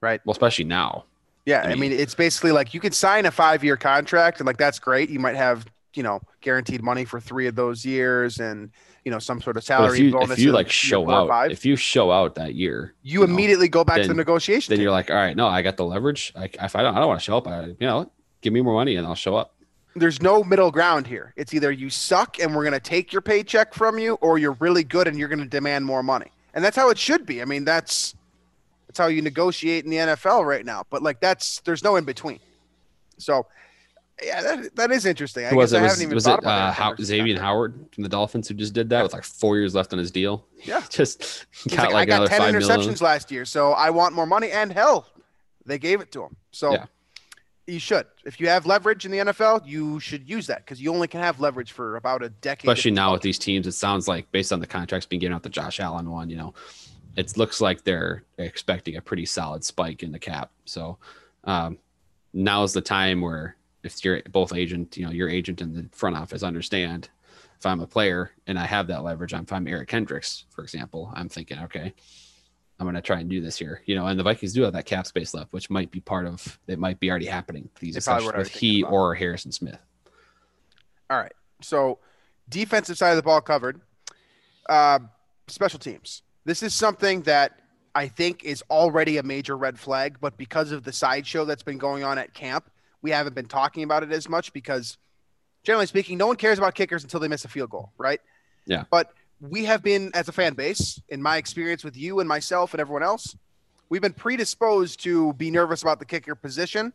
right? 0.00 0.20
Well, 0.24 0.32
especially 0.32 0.64
now. 0.64 1.04
Yeah, 1.46 1.62
I 1.62 1.68
mean, 1.68 1.72
I 1.72 1.74
mean, 1.76 1.92
it's 1.92 2.14
basically 2.14 2.52
like 2.52 2.74
you 2.74 2.80
could 2.80 2.94
sign 2.94 3.26
a 3.26 3.30
five 3.30 3.64
year 3.64 3.76
contract 3.76 4.40
and 4.40 4.46
like 4.46 4.58
that's 4.58 4.78
great. 4.78 5.10
You 5.10 5.18
might 5.18 5.36
have 5.36 5.66
you 5.94 6.02
know 6.02 6.20
guaranteed 6.40 6.82
money 6.82 7.04
for 7.04 7.20
three 7.20 7.46
of 7.46 7.54
those 7.54 7.84
years 7.84 8.38
and 8.38 8.70
you 9.04 9.10
know 9.10 9.18
some 9.18 9.40
sort 9.40 9.56
of 9.56 9.64
salary 9.64 9.98
if 9.98 10.04
you, 10.04 10.12
bonus. 10.12 10.30
If 10.32 10.38
you 10.38 10.52
like 10.52 10.70
show 10.70 11.10
out, 11.10 11.50
if 11.50 11.64
you 11.64 11.76
show 11.76 12.10
out 12.10 12.34
that 12.36 12.54
year, 12.54 12.94
you, 13.02 13.20
you 13.20 13.24
immediately 13.24 13.66
know, 13.66 13.70
go 13.70 13.84
back 13.84 13.96
then, 13.96 14.04
to 14.04 14.08
the 14.08 14.14
negotiation. 14.14 14.70
Then 14.70 14.76
table. 14.76 14.84
you're 14.84 14.92
like, 14.92 15.10
all 15.10 15.16
right, 15.16 15.36
no, 15.36 15.46
I 15.46 15.62
got 15.62 15.76
the 15.76 15.84
leverage. 15.84 16.32
I, 16.36 16.44
if 16.44 16.76
I 16.76 16.82
don't, 16.82 16.94
I 16.94 16.98
don't 16.98 17.08
want 17.08 17.20
to 17.20 17.24
show 17.24 17.36
up. 17.36 17.46
I, 17.48 17.64
you 17.64 17.76
know, 17.80 18.10
give 18.42 18.52
me 18.52 18.60
more 18.60 18.74
money 18.74 18.96
and 18.96 19.06
I'll 19.06 19.14
show 19.14 19.36
up. 19.36 19.54
There's 19.96 20.22
no 20.22 20.44
middle 20.44 20.70
ground 20.70 21.06
here. 21.06 21.34
It's 21.36 21.52
either 21.52 21.72
you 21.72 21.90
suck 21.90 22.38
and 22.38 22.54
we're 22.54 22.62
going 22.62 22.74
to 22.74 22.80
take 22.80 23.12
your 23.12 23.22
paycheck 23.22 23.74
from 23.74 23.98
you, 23.98 24.14
or 24.20 24.38
you're 24.38 24.56
really 24.60 24.84
good 24.84 25.08
and 25.08 25.18
you're 25.18 25.28
going 25.28 25.40
to 25.40 25.48
demand 25.48 25.84
more 25.84 26.02
money. 26.02 26.30
And 26.54 26.64
that's 26.64 26.76
how 26.76 26.90
it 26.90 26.98
should 26.98 27.26
be. 27.26 27.42
I 27.42 27.44
mean, 27.44 27.64
that's 27.64 28.14
that's 28.90 28.98
how 28.98 29.06
you 29.06 29.22
negotiate 29.22 29.84
in 29.84 29.90
the 29.90 29.98
NFL 29.98 30.44
right 30.44 30.66
now. 30.66 30.82
But 30.90 31.00
like 31.00 31.20
that's 31.20 31.60
there's 31.60 31.84
no 31.84 31.94
in 31.94 32.04
between. 32.04 32.40
So 33.18 33.46
Yeah, 34.20 34.42
that, 34.42 34.74
that 34.74 34.90
is 34.90 35.06
interesting. 35.06 35.46
I 35.46 35.52
was 35.54 35.70
guess 35.70 35.76
it? 35.76 35.80
I 35.80 35.82
Was, 35.82 35.92
haven't 35.92 36.02
even 36.02 36.14
was 36.16 36.24
thought 36.24 36.40
it 36.40 36.44
uh, 36.46 36.72
How, 36.72 36.94
Xavien. 36.94 37.38
Howard 37.38 37.86
from 37.92 38.02
the 38.02 38.08
Dolphins 38.08 38.48
who 38.48 38.54
just 38.54 38.72
did 38.72 38.90
that 38.90 39.04
with 39.04 39.12
like 39.12 39.22
four 39.22 39.56
years 39.58 39.76
left 39.76 39.92
on 39.92 40.00
his 40.00 40.10
deal? 40.10 40.44
Yeah. 40.64 40.82
just 40.90 41.46
got 41.68 41.92
like, 41.92 41.92
like, 41.92 42.02
I 42.02 42.04
got 42.06 42.14
another 42.16 42.28
10 42.28 42.38
five 42.40 42.54
interceptions 42.54 42.78
million. 42.78 42.96
last 43.00 43.30
year, 43.30 43.44
so 43.44 43.70
I 43.72 43.90
want 43.90 44.12
more 44.16 44.26
money. 44.26 44.50
And 44.50 44.72
hell, 44.72 45.06
they 45.64 45.78
gave 45.78 46.00
it 46.00 46.10
to 46.12 46.24
him. 46.24 46.34
So 46.50 46.72
Yeah. 46.72 46.86
you 47.68 47.78
should. 47.78 48.06
If 48.24 48.40
you 48.40 48.48
have 48.48 48.66
leverage 48.66 49.04
in 49.04 49.12
the 49.12 49.18
NFL, 49.18 49.68
you 49.68 50.00
should 50.00 50.28
use 50.28 50.48
that 50.48 50.64
because 50.64 50.82
you 50.82 50.92
only 50.92 51.06
can 51.06 51.20
have 51.20 51.38
leverage 51.38 51.70
for 51.70 51.94
about 51.96 52.24
a 52.24 52.28
decade. 52.30 52.68
Especially 52.68 52.90
now 52.90 53.12
with 53.12 53.22
these 53.22 53.38
teams, 53.38 53.68
it 53.68 53.72
sounds 53.72 54.08
like 54.08 54.30
based 54.32 54.52
on 54.52 54.58
the 54.58 54.66
contracts 54.66 55.06
being 55.06 55.20
given 55.20 55.34
out, 55.34 55.44
the 55.44 55.48
Josh 55.48 55.78
Allen 55.78 56.10
one, 56.10 56.28
you 56.28 56.36
know, 56.36 56.52
it 57.16 57.36
looks 57.36 57.60
like 57.60 57.84
they're 57.84 58.24
expecting 58.38 58.96
a 58.96 59.00
pretty 59.00 59.26
solid 59.26 59.64
spike 59.64 60.02
in 60.02 60.12
the 60.12 60.18
cap. 60.18 60.50
So 60.64 60.98
um, 61.44 61.78
now 62.32 62.62
is 62.62 62.72
the 62.72 62.80
time 62.80 63.20
where 63.20 63.56
if 63.82 64.04
you're 64.04 64.22
both 64.30 64.54
agent, 64.54 64.96
you 64.96 65.04
know, 65.04 65.10
your 65.12 65.28
agent 65.28 65.60
and 65.60 65.74
the 65.74 65.88
front 65.96 66.16
office 66.16 66.42
understand 66.42 67.08
if 67.58 67.66
I'm 67.66 67.80
a 67.80 67.86
player 67.86 68.30
and 68.46 68.58
I 68.58 68.66
have 68.66 68.86
that 68.88 69.02
leverage, 69.04 69.34
I'm- 69.34 69.44
if 69.44 69.52
I'm 69.52 69.66
Eric 69.66 69.88
Kendricks, 69.88 70.44
for 70.50 70.62
example, 70.62 71.10
I'm 71.14 71.28
thinking, 71.28 71.58
okay, 71.60 71.92
I'm 72.78 72.84
going 72.86 72.94
to 72.94 73.02
try 73.02 73.20
and 73.20 73.28
do 73.28 73.42
this 73.42 73.58
here, 73.58 73.82
you 73.84 73.94
know, 73.94 74.06
and 74.06 74.18
the 74.18 74.22
Vikings 74.22 74.54
do 74.54 74.62
have 74.62 74.72
that 74.72 74.86
cap 74.86 75.06
space 75.06 75.34
left, 75.34 75.52
which 75.52 75.68
might 75.68 75.90
be 75.90 76.00
part 76.00 76.26
of, 76.26 76.58
it 76.66 76.78
might 76.78 76.98
be 76.98 77.10
already 77.10 77.26
happening. 77.26 77.68
These 77.78 77.96
with 78.38 78.48
he 78.48 78.80
about 78.80 78.92
or 78.92 79.14
Harrison 79.14 79.52
Smith. 79.52 79.78
All 81.10 81.18
right. 81.18 81.32
So 81.60 81.98
defensive 82.48 82.96
side 82.96 83.10
of 83.10 83.16
the 83.16 83.22
ball 83.22 83.42
covered. 83.42 83.82
Uh, 84.68 85.00
special 85.48 85.78
teams. 85.78 86.22
This 86.44 86.62
is 86.62 86.74
something 86.74 87.22
that 87.22 87.60
I 87.94 88.08
think 88.08 88.44
is 88.44 88.62
already 88.70 89.18
a 89.18 89.22
major 89.22 89.56
red 89.56 89.78
flag, 89.78 90.18
but 90.20 90.36
because 90.36 90.72
of 90.72 90.84
the 90.84 90.92
sideshow 90.92 91.44
that's 91.44 91.62
been 91.62 91.78
going 91.78 92.04
on 92.04 92.18
at 92.18 92.32
camp, 92.34 92.70
we 93.02 93.10
haven't 93.10 93.34
been 93.34 93.46
talking 93.46 93.82
about 93.82 94.02
it 94.02 94.12
as 94.12 94.28
much 94.28 94.52
because 94.52 94.96
generally 95.62 95.86
speaking, 95.86 96.16
no 96.18 96.26
one 96.26 96.36
cares 96.36 96.58
about 96.58 96.74
kickers 96.74 97.02
until 97.02 97.20
they 97.20 97.28
miss 97.28 97.44
a 97.44 97.48
field 97.48 97.70
goal, 97.70 97.92
right? 97.98 98.20
Yeah. 98.66 98.84
But 98.90 99.12
we 99.40 99.64
have 99.64 99.82
been, 99.82 100.10
as 100.14 100.28
a 100.28 100.32
fan 100.32 100.54
base, 100.54 101.00
in 101.08 101.22
my 101.22 101.36
experience 101.36 101.82
with 101.82 101.96
you 101.96 102.20
and 102.20 102.28
myself 102.28 102.74
and 102.74 102.80
everyone 102.80 103.02
else, 103.02 103.36
we've 103.88 104.02
been 104.02 104.12
predisposed 104.12 105.02
to 105.02 105.32
be 105.34 105.50
nervous 105.50 105.82
about 105.82 105.98
the 105.98 106.04
kicker 106.04 106.34
position. 106.34 106.92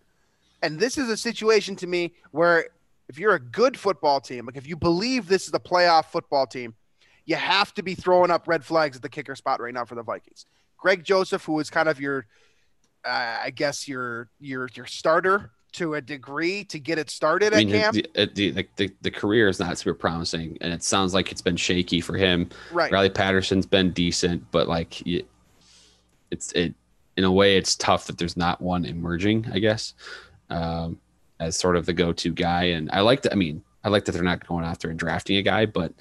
And 0.62 0.80
this 0.80 0.98
is 0.98 1.10
a 1.10 1.18
situation 1.18 1.76
to 1.78 1.88
me 1.88 2.14
where 2.32 2.68
if 3.10 3.20
you're 3.20 3.36
a 3.36 3.40
good 3.40 3.78
football 3.78 4.20
team, 4.20 4.46
like 4.46 4.58
if 4.58 4.68
you 4.68 4.76
believe 4.76 5.28
this 5.28 5.48
is 5.48 5.54
a 5.54 5.60
playoff 5.60 6.06
football 6.06 6.48
team, 6.48 6.74
you 7.26 7.36
have 7.36 7.74
to 7.74 7.84
be 7.84 7.96
throwing 7.96 8.32
up 8.32 8.48
red 8.48 8.64
flags 8.64 8.96
at 8.96 9.02
the 9.02 9.10
kicker 9.10 9.36
spot 9.36 9.60
right 9.60 9.74
now 9.74 9.86
for 9.86 9.96
the 9.96 10.04
Vikings. 10.04 10.46
Greg 10.78 11.04
Joseph, 11.04 11.44
who 11.44 11.60
is 11.60 11.70
kind 11.70 11.90
of 11.90 12.00
your, 12.00 12.26
uh, 13.04 13.38
I 13.44 13.50
guess 13.50 13.88
your 13.88 14.30
your 14.40 14.70
your 14.76 14.86
starter 14.86 15.52
to 15.74 15.96
a 15.96 16.02
degree 16.02 16.64
to 16.64 16.80
get 16.80 16.98
it 16.98 17.10
started 17.10 17.54
I 17.54 17.58
at 17.58 17.66
mean, 17.66 17.76
camp, 17.76 17.96
the, 17.96 18.10
the, 18.34 18.52
the, 18.52 18.68
the, 18.78 18.94
the 19.02 19.12
career 19.12 19.50
is 19.50 19.60
not 19.60 19.78
super 19.78 19.94
promising, 19.94 20.58
and 20.62 20.72
it 20.72 20.84
sounds 20.84 21.14
like 21.14 21.32
it's 21.32 21.42
been 21.42 21.58
shaky 21.58 22.00
for 22.00 22.16
him. 22.16 22.50
right? 22.72 22.92
Riley 22.92 23.10
Patterson's 23.10 23.66
been 23.66 23.92
decent, 23.92 24.50
but 24.52 24.68
like 24.68 25.02
it's 26.32 26.52
it 26.54 26.74
in 27.18 27.24
a 27.24 27.32
way 27.32 27.58
it's 27.58 27.76
tough 27.76 28.08
that 28.08 28.18
there's 28.18 28.38
not 28.38 28.62
one 28.62 28.86
emerging. 28.86 29.48
I 29.52 29.60
guess 29.60 29.94
um, 30.50 31.00
as 31.40 31.58
sort 31.58 31.76
of 31.76 31.86
the 31.86 31.94
go-to 31.94 32.32
guy, 32.32 32.66
and 32.66 32.90
I 32.92 33.02
like 33.02 33.24
that. 33.24 33.34
I 33.34 33.36
mean, 33.36 33.64
I 33.84 33.90
like 33.90 34.06
that 34.06 34.12
they're 34.14 34.24
not 34.24 34.46
going 34.48 34.66
after 34.66 34.90
and 34.90 35.00
drafting 35.00 35.38
a 35.38 35.42
guy, 35.42 35.66
but 35.66 35.94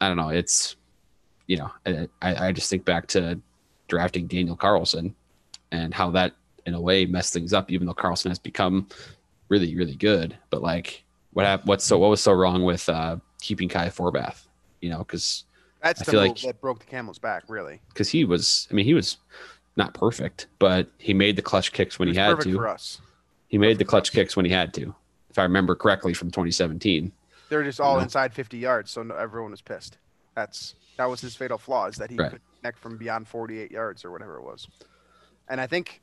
I 0.00 0.08
don't 0.08 0.16
know. 0.16 0.28
It's 0.28 0.76
you 1.46 1.56
know, 1.56 1.70
I 1.86 2.08
I 2.48 2.52
just 2.52 2.68
think 2.70 2.84
back 2.84 3.06
to 3.08 3.40
drafting 3.88 4.26
Daniel 4.26 4.56
Carlson 4.56 5.14
and 5.72 5.92
how 5.94 6.10
that 6.10 6.34
in 6.66 6.74
a 6.74 6.80
way 6.80 7.06
messed 7.06 7.32
things 7.32 7.52
up, 7.52 7.70
even 7.70 7.86
though 7.86 7.94
Carlson 7.94 8.30
has 8.30 8.38
become 8.38 8.86
really 9.48 9.74
really 9.76 9.94
good. 9.96 10.36
But 10.50 10.62
like, 10.62 11.04
what 11.32 11.64
What's 11.66 11.84
so 11.84 11.98
what 11.98 12.10
was 12.10 12.20
so 12.22 12.32
wrong 12.32 12.64
with 12.64 12.88
uh, 12.88 13.16
keeping 13.40 13.68
Kai 13.68 13.88
Forbath? 13.88 14.46
You 14.80 14.90
know, 14.90 14.98
because 14.98 15.44
That's 15.82 16.02
I 16.02 16.04
the 16.04 16.10
feel 16.10 16.20
move 16.20 16.28
like- 16.30 16.40
that 16.42 16.60
broke 16.60 16.78
the 16.80 16.86
camel's 16.86 17.18
back, 17.18 17.44
really. 17.48 17.80
because 17.88 18.08
he 18.08 18.24
was 18.24 18.68
i 18.70 18.74
mean 18.74 18.84
he 18.84 18.94
was 18.94 19.16
not 19.76 19.94
perfect 19.94 20.46
but 20.58 20.88
he 20.98 21.14
made 21.14 21.36
the 21.36 21.42
clutch 21.42 21.72
kicks 21.72 21.98
when 21.98 22.08
It 22.08 22.12
he 22.12 22.18
had 22.18 22.40
to 22.40 22.54
for 22.54 22.66
us. 22.68 23.00
he 23.48 23.58
made 23.58 23.78
the 23.78 23.84
perfect 23.84 23.86
for 23.86 23.90
clutch 23.90 24.12
kicks 24.12 24.36
when 24.36 24.44
he 24.44 24.50
had 24.52 24.74
to 24.74 24.92
if 25.30 25.38
i 25.38 25.42
remember 25.44 25.74
correctly 25.76 26.12
from 26.14 26.30
2017 26.32 27.12
They're 27.48 27.64
just 27.64 27.80
all 27.80 27.96
know? 27.96 28.02
inside 28.02 28.34
50 28.34 28.58
yards, 28.58 28.90
so 28.90 29.02
no, 29.02 29.14
everyone 29.14 29.50
was 29.50 29.62
pissed. 29.62 29.98
That's 30.34 30.74
that 30.96 31.06
was 31.08 31.20
his 31.20 31.34
fatal 31.36 31.58
flaw 31.58 31.86
is 31.86 31.96
that 31.96 32.10
he 32.10 32.16
Right. 32.16 32.30
could 32.32 32.40
connect 32.60 32.78
from 32.78 32.96
beyond 32.96 33.28
48 33.28 33.70
yards 33.70 34.04
or 34.04 34.10
whatever 34.10 34.36
it 34.36 34.42
was. 34.42 34.66
And 35.48 35.60
I 35.60 35.66
think, 35.68 36.02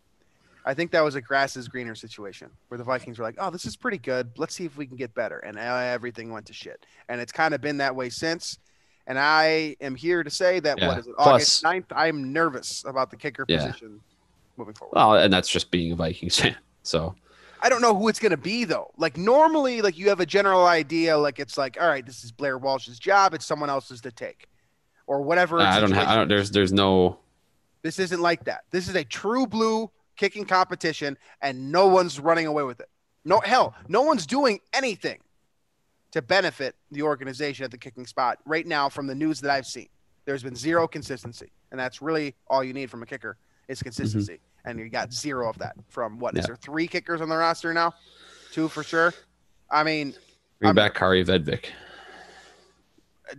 I 0.66 0.74
think 0.74 0.92
that 0.92 1.02
was 1.04 1.16
a 1.16 1.22
grass 1.22 1.56
is 1.58 1.68
greener 1.68 1.96
situation 1.96 2.50
where 2.70 2.78
the 2.78 2.84
Vikings 2.84 3.20
were 3.20 3.26
like, 3.26 3.36
"Oh, 3.38 3.50
this 3.50 3.66
is 3.66 3.76
pretty 3.76 3.98
good. 3.98 4.32
Let's 4.38 4.56
see 4.56 4.66
if 4.66 4.78
we 4.78 4.88
can 4.88 4.96
get 4.96 5.14
better." 5.14 5.40
And 5.40 5.58
everything 5.60 6.32
went 6.32 6.46
to 6.48 6.54
shit. 6.54 6.86
And 7.10 7.20
it's 7.22 7.32
kind 7.34 7.54
of 7.54 7.62
been 7.62 7.78
that 7.78 7.96
way 7.96 8.10
since. 8.10 8.58
And 9.06 9.20
I 9.20 9.76
am 9.82 9.96
here 9.96 10.24
to 10.24 10.30
say 10.32 10.60
that 10.62 10.80
Yeah. 10.80 10.88
what 10.88 10.98
is 11.00 11.08
it, 11.08 11.16
Plus- 11.18 11.28
August 11.28 11.64
9th? 11.64 11.92
I'm 11.96 12.32
nervous 12.34 12.84
about 12.86 13.12
the 13.12 13.18
kicker 13.18 13.46
Yeah. 13.48 13.58
position 13.68 14.02
moving 14.58 14.74
forward. 14.74 14.96
well 14.96 15.16
and 15.16 15.34
that's 15.34 15.50
just 15.50 15.70
being 15.70 15.92
a 15.92 15.96
vikings 15.98 16.40
fan 16.40 16.56
so 16.82 17.14
I 17.66 17.70
don't 17.70 17.82
know 17.82 17.96
who 17.96 18.10
it's 18.10 18.20
gonna 18.20 18.38
be 18.38 18.64
though. 18.64 18.92
Like 18.96 19.18
normally, 19.18 19.82
like 19.82 19.98
you 19.98 20.10
have 20.10 20.20
a 20.20 20.26
general 20.26 20.68
idea, 20.68 21.18
like 21.18 21.40
it's 21.40 21.58
like, 21.58 21.82
all 21.82 21.88
right, 21.88 22.06
this 22.06 22.24
is 22.24 22.32
Blair 22.32 22.60
Walsh's 22.60 23.00
job, 23.00 23.34
it's 23.34 23.44
someone 23.44 23.72
else's 23.72 24.02
to 24.02 24.12
take, 24.12 24.46
or 25.08 25.24
whatever. 25.24 25.60
i 25.60 25.80
don't 25.80 25.92
have 25.92 26.08
i 26.08 26.16
don't 26.16 26.28
there's 26.28 26.52
there's 26.52 26.72
no 26.72 27.18
This 27.82 27.98
isn't 27.98 28.22
like 28.22 28.44
that. 28.44 28.66
This 28.70 28.88
is 28.88 28.94
a 28.94 29.04
true 29.04 29.48
blue 29.48 29.90
kicking 30.16 30.46
competition, 30.46 31.18
and 31.42 31.72
no 31.72 31.88
one's 31.88 32.20
running 32.20 32.46
away 32.46 32.62
with 32.62 32.80
it. 32.82 32.90
No 33.24 33.40
hell, 33.40 33.74
no 33.88 34.04
one's 34.04 34.28
doing 34.28 34.60
anything 34.72 35.18
to 36.12 36.22
benefit 36.22 36.76
the 36.92 37.02
organization 37.02 37.66
at 37.66 37.72
the 37.72 37.80
kicking 37.80 38.06
spot 38.06 38.38
right 38.46 38.68
now. 38.68 38.90
From 38.90 39.08
the 39.08 39.16
news 39.16 39.42
that 39.42 39.50
I've 39.50 39.66
seen, 39.66 39.90
there's 40.26 40.44
been 40.44 40.56
zero 40.56 40.88
consistency, 40.88 41.52
and 41.72 41.80
that's 41.80 42.00
really 42.00 42.36
all 42.48 42.64
you 42.64 42.74
need 42.74 42.92
from 42.92 43.02
a 43.02 43.08
kicker 43.08 43.38
is 43.68 43.80
mm-hmm. 43.80 43.86
consistency. 43.86 44.40
And 44.66 44.80
you 44.80 44.90
got 44.90 45.14
zero 45.14 45.50
of 45.50 45.58
that 45.60 45.76
from 45.90 46.20
what 46.20 46.36
is 46.36 46.44
Yeah. 46.44 46.48
there 46.48 46.56
three 46.56 46.88
kickers 46.88 47.22
on 47.22 47.30
the 47.30 47.38
roster 47.38 47.74
now? 47.74 47.94
Two 48.52 48.68
for 48.68 48.84
sure. 48.84 49.14
I 49.70 49.84
mean, 49.84 50.14
bring 50.60 50.68
I'm- 50.68 50.76
back 50.76 50.96
kari 50.96 51.24
vedvik 51.24 51.66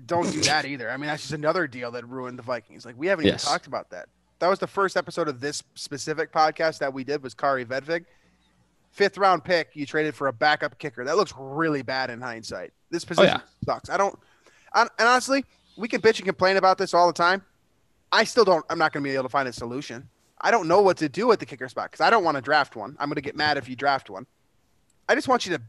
don't 0.07 0.31
do 0.31 0.41
that 0.43 0.65
either. 0.65 0.91
I 0.91 0.97
mean, 0.97 1.07
that's 1.07 1.23
just 1.23 1.33
another 1.33 1.67
deal 1.67 1.91
that 1.93 2.07
ruined 2.09 2.39
the 2.39 2.43
Vikings. 2.43 2.85
Like 2.85 2.97
we 2.99 3.07
haven't 3.07 3.27
even 3.27 3.39
talked 3.39 3.67
about 3.67 3.91
that. 3.91 4.09
That 4.39 4.49
was 4.49 4.59
the 4.59 4.67
first 4.67 4.97
episode 4.97 5.29
of 5.29 5.41
this 5.41 5.63
specific 5.75 6.33
podcast 6.33 6.79
that 6.79 6.93
we 6.93 7.05
did 7.05 7.23
was 7.23 7.35
Kari 7.35 7.65
Vedvik. 7.65 8.05
Fifth 8.91 9.19
round 9.19 9.45
pick, 9.45 9.71
you 9.75 9.87
traded 9.87 10.15
for 10.15 10.29
a 10.29 10.33
backup 10.33 10.79
kicker. 10.79 11.05
That 11.05 11.17
looks 11.17 11.33
really 11.39 11.83
bad 11.83 12.11
in 12.11 12.21
hindsight. 12.21 12.73
This 12.91 13.05
oh, 13.05 13.09
position 13.09 13.41
yeah. 13.41 13.65
sucks. 13.65 13.91
I 13.91 13.97
don't. 13.97 14.19
I, 14.73 14.83
and 14.83 14.91
honestly, 14.99 15.45
we 15.77 15.89
can 15.89 16.01
bitch 16.01 16.19
and 16.19 16.27
complain 16.27 16.57
about 16.57 16.79
this 16.79 16.95
all 16.95 17.07
the 17.07 17.13
time. 17.13 17.43
I 18.13 18.25
still 18.25 18.45
don't. 18.45 18.65
I'm 18.71 18.79
not 18.79 18.93
going 18.93 19.03
to 19.03 19.09
be 19.09 19.15
able 19.15 19.25
to 19.25 19.31
find 19.31 19.49
a 19.49 19.53
solution. 19.53 20.09
I 20.47 20.53
don't 20.53 20.69
know 20.69 20.81
what 20.81 20.97
to 20.99 21.09
do 21.09 21.33
at 21.33 21.41
the 21.41 21.47
kicker 21.47 21.69
spot 21.69 21.91
because 21.91 22.01
I 22.07 22.09
don't 22.09 22.23
want 22.23 22.37
to 22.37 22.41
draft 22.41 22.77
one. 22.77 22.97
I'm 23.01 23.09
going 23.09 23.17
to 23.17 23.21
get 23.21 23.35
mad 23.35 23.57
if 23.57 23.69
you 23.69 23.75
draft 23.75 24.09
one. 24.09 24.27
I 25.09 25.17
just 25.17 25.27
want 25.27 25.45
you 25.45 25.57
to 25.57 25.63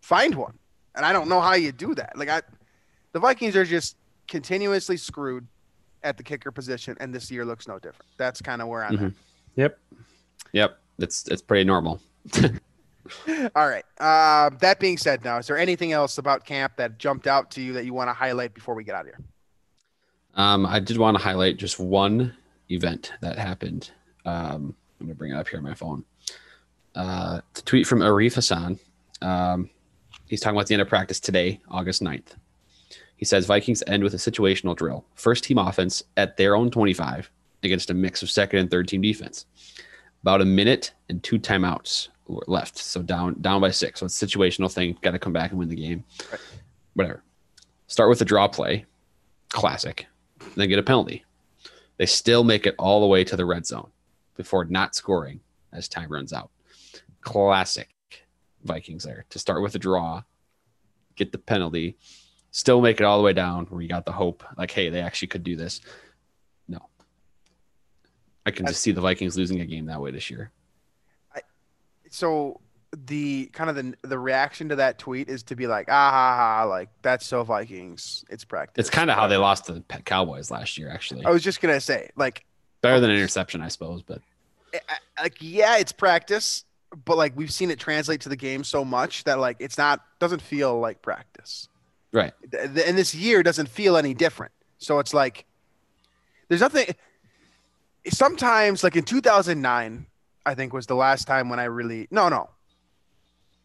find 0.00 0.32
one, 0.36 0.56
and 0.94 1.04
I 1.04 1.12
don't 1.12 1.28
know 1.28 1.40
how 1.40 1.54
you 1.54 1.72
do 1.72 1.92
that. 1.96 2.16
Like 2.16 2.28
I, 2.28 2.42
the 3.10 3.18
Vikings 3.18 3.56
are 3.56 3.64
just 3.64 3.96
continuously 4.28 4.96
screwed 4.96 5.44
at 6.04 6.16
the 6.18 6.22
kicker 6.22 6.52
position, 6.52 6.96
and 7.00 7.12
this 7.12 7.32
year 7.32 7.44
looks 7.44 7.66
no 7.66 7.80
different. 7.80 8.10
That's 8.16 8.40
kind 8.40 8.62
of 8.62 8.68
where 8.68 8.84
I'm 8.84 8.96
Mhm. 8.96 9.14
yep 9.56 9.76
yep 10.52 10.78
it's 11.00 11.26
it's 11.26 11.42
pretty 11.42 11.64
normal. 11.64 12.00
All 13.56 13.68
right. 13.68 13.84
Uh, 13.98 14.50
that 14.60 14.78
being 14.78 14.98
said, 14.98 15.24
now 15.24 15.38
is 15.38 15.48
there 15.48 15.58
anything 15.58 15.90
else 15.90 16.18
about 16.18 16.44
camp 16.44 16.74
that 16.76 16.96
jumped 16.98 17.26
out 17.26 17.50
to 17.52 17.60
you 17.60 17.72
that 17.72 17.84
you 17.84 17.92
want 17.92 18.08
to 18.08 18.14
highlight 18.14 18.54
before 18.54 18.76
we 18.76 18.84
get 18.84 18.94
out 18.94 19.00
of 19.00 19.06
here? 19.06 19.18
um 20.34 20.64
i 20.64 20.80
did 20.80 20.96
want 20.96 21.14
to 21.14 21.22
highlight 21.22 21.58
just 21.58 21.78
one 21.78 22.34
event 22.70 23.12
that 23.20 23.36
happened 23.36 23.90
um 24.24 24.74
i'm 25.00 25.06
gonna 25.06 25.14
bring 25.14 25.32
it 25.32 25.36
up 25.36 25.48
here 25.48 25.58
on 25.58 25.64
my 25.64 25.74
phone 25.74 26.04
uh 26.94 27.40
it's 27.50 27.60
a 27.60 27.64
tweet 27.64 27.86
from 27.86 28.00
arif 28.00 28.34
hasan 28.34 28.78
um 29.22 29.68
he's 30.26 30.40
talking 30.40 30.56
about 30.56 30.66
the 30.66 30.74
end 30.74 30.82
of 30.82 30.88
practice 30.88 31.20
today 31.20 31.60
august 31.68 32.02
9th 32.02 32.36
He 33.16 33.24
says 33.24 33.46
Vikings 33.46 33.82
end 33.86 34.02
with 34.02 34.14
a 34.14 34.16
situational 34.18 34.74
drill. 34.76 35.04
First 35.14 35.44
team 35.44 35.58
offense 35.58 36.02
at 36.16 36.36
their 36.36 36.56
own 36.56 36.70
25 36.70 37.30
against 37.62 37.90
a 37.90 37.94
mix 37.94 38.20
of 38.22 38.28
second 38.30 38.58
and 38.58 38.68
third 38.70 38.88
team 38.88 39.00
defense. 39.00 39.46
About 40.22 40.40
a 40.40 40.44
minute 40.44 40.92
and 41.08 41.22
two 41.22 41.38
timeouts 41.38 42.08
left. 42.48 42.78
So 42.78 43.00
down 43.00 43.40
down 43.40 43.60
by 43.60 43.70
six. 43.70 44.00
So 44.00 44.06
it's 44.06 44.20
a 44.20 44.26
situational 44.26 44.72
thing. 44.72 44.98
Got 45.02 45.12
to 45.12 45.20
come 45.20 45.32
back 45.32 45.50
and 45.50 45.58
win 45.60 45.68
the 45.68 45.76
game. 45.76 46.02
Whatever. 46.94 47.22
Start 47.86 48.08
with 48.10 48.20
a 48.22 48.24
draw 48.24 48.48
play. 48.48 48.86
Classic. 49.50 50.06
Then 50.56 50.68
get 50.68 50.80
a 50.80 50.82
penalty. 50.82 51.24
They 51.98 52.06
still 52.06 52.42
make 52.42 52.66
it 52.66 52.74
all 52.76 53.00
the 53.00 53.06
way 53.06 53.22
to 53.22 53.36
the 53.36 53.44
red 53.44 53.66
zone 53.66 53.90
before 54.36 54.64
not 54.64 54.94
scoring 54.94 55.40
as 55.72 55.88
time 55.88 56.10
runs 56.10 56.32
out. 56.32 56.50
Classic 57.20 57.88
Vikings 58.64 59.04
there 59.04 59.24
to 59.30 59.38
start 59.38 59.62
with 59.62 59.74
a 59.74 59.78
draw, 59.78 60.22
get 61.16 61.32
the 61.32 61.38
penalty, 61.38 61.96
still 62.50 62.80
make 62.80 63.00
it 63.00 63.04
all 63.04 63.18
the 63.18 63.24
way 63.24 63.32
down 63.32 63.66
where 63.66 63.80
you 63.80 63.88
got 63.88 64.04
the 64.04 64.12
hope 64.12 64.44
like, 64.56 64.70
hey, 64.70 64.88
they 64.88 65.00
actually 65.00 65.28
could 65.28 65.42
do 65.42 65.56
this. 65.56 65.80
No. 66.68 66.88
I 68.44 68.50
can 68.50 68.66
just 68.66 68.82
see 68.82 68.92
the 68.92 69.00
Vikings 69.00 69.36
losing 69.36 69.60
a 69.60 69.66
game 69.66 69.86
that 69.86 70.00
way 70.00 70.10
this 70.10 70.30
year. 70.30 70.50
So 72.12 72.60
the 72.94 73.46
kind 73.54 73.70
of 73.70 73.76
the 73.76 73.94
the 74.06 74.18
reaction 74.18 74.68
to 74.68 74.76
that 74.76 74.98
tweet 74.98 75.30
is 75.30 75.42
to 75.44 75.56
be 75.56 75.66
like, 75.66 75.88
ah 75.88 76.10
ha 76.10 76.36
ha, 76.36 76.64
like 76.64 76.90
that's 77.00 77.26
so 77.26 77.42
Vikings. 77.42 78.24
It's 78.28 78.44
practice. 78.44 78.86
It's 78.86 78.90
kind 78.90 79.10
of 79.10 79.16
how 79.16 79.26
they 79.28 79.38
lost 79.38 79.64
to 79.66 79.72
the 79.72 79.80
Cowboys 80.04 80.50
last 80.50 80.76
year, 80.76 80.90
actually. 80.90 81.24
I 81.24 81.30
was 81.30 81.42
just 81.42 81.62
gonna 81.62 81.80
say, 81.80 82.10
like, 82.14 82.44
Better 82.82 83.00
than 83.00 83.10
an 83.10 83.16
interception, 83.16 83.62
I 83.62 83.68
suppose, 83.68 84.02
but 84.02 84.20
like 85.20 85.36
yeah, 85.40 85.78
it's 85.78 85.92
practice, 85.92 86.64
but 87.04 87.16
like 87.16 87.36
we've 87.36 87.52
seen 87.52 87.70
it 87.70 87.78
translate 87.78 88.20
to 88.22 88.28
the 88.28 88.36
game 88.36 88.64
so 88.64 88.84
much 88.84 89.24
that 89.24 89.38
like 89.38 89.56
it's 89.60 89.78
not 89.78 90.04
doesn't 90.18 90.42
feel 90.42 90.78
like 90.78 91.00
practice. 91.02 91.68
right. 92.12 92.32
And 92.52 92.98
this 92.98 93.14
year 93.14 93.42
doesn't 93.42 93.68
feel 93.68 93.96
any 93.96 94.14
different. 94.14 94.52
So 94.78 94.98
it's 94.98 95.14
like 95.14 95.46
there's 96.48 96.60
nothing. 96.60 96.86
Sometimes, 98.08 98.82
like 98.82 98.96
in 98.96 99.04
2009, 99.04 100.06
I 100.44 100.54
think 100.54 100.72
was 100.72 100.86
the 100.86 100.96
last 100.96 101.26
time 101.26 101.48
when 101.48 101.60
I 101.60 101.64
really 101.64 102.08
no 102.10 102.28
no 102.28 102.50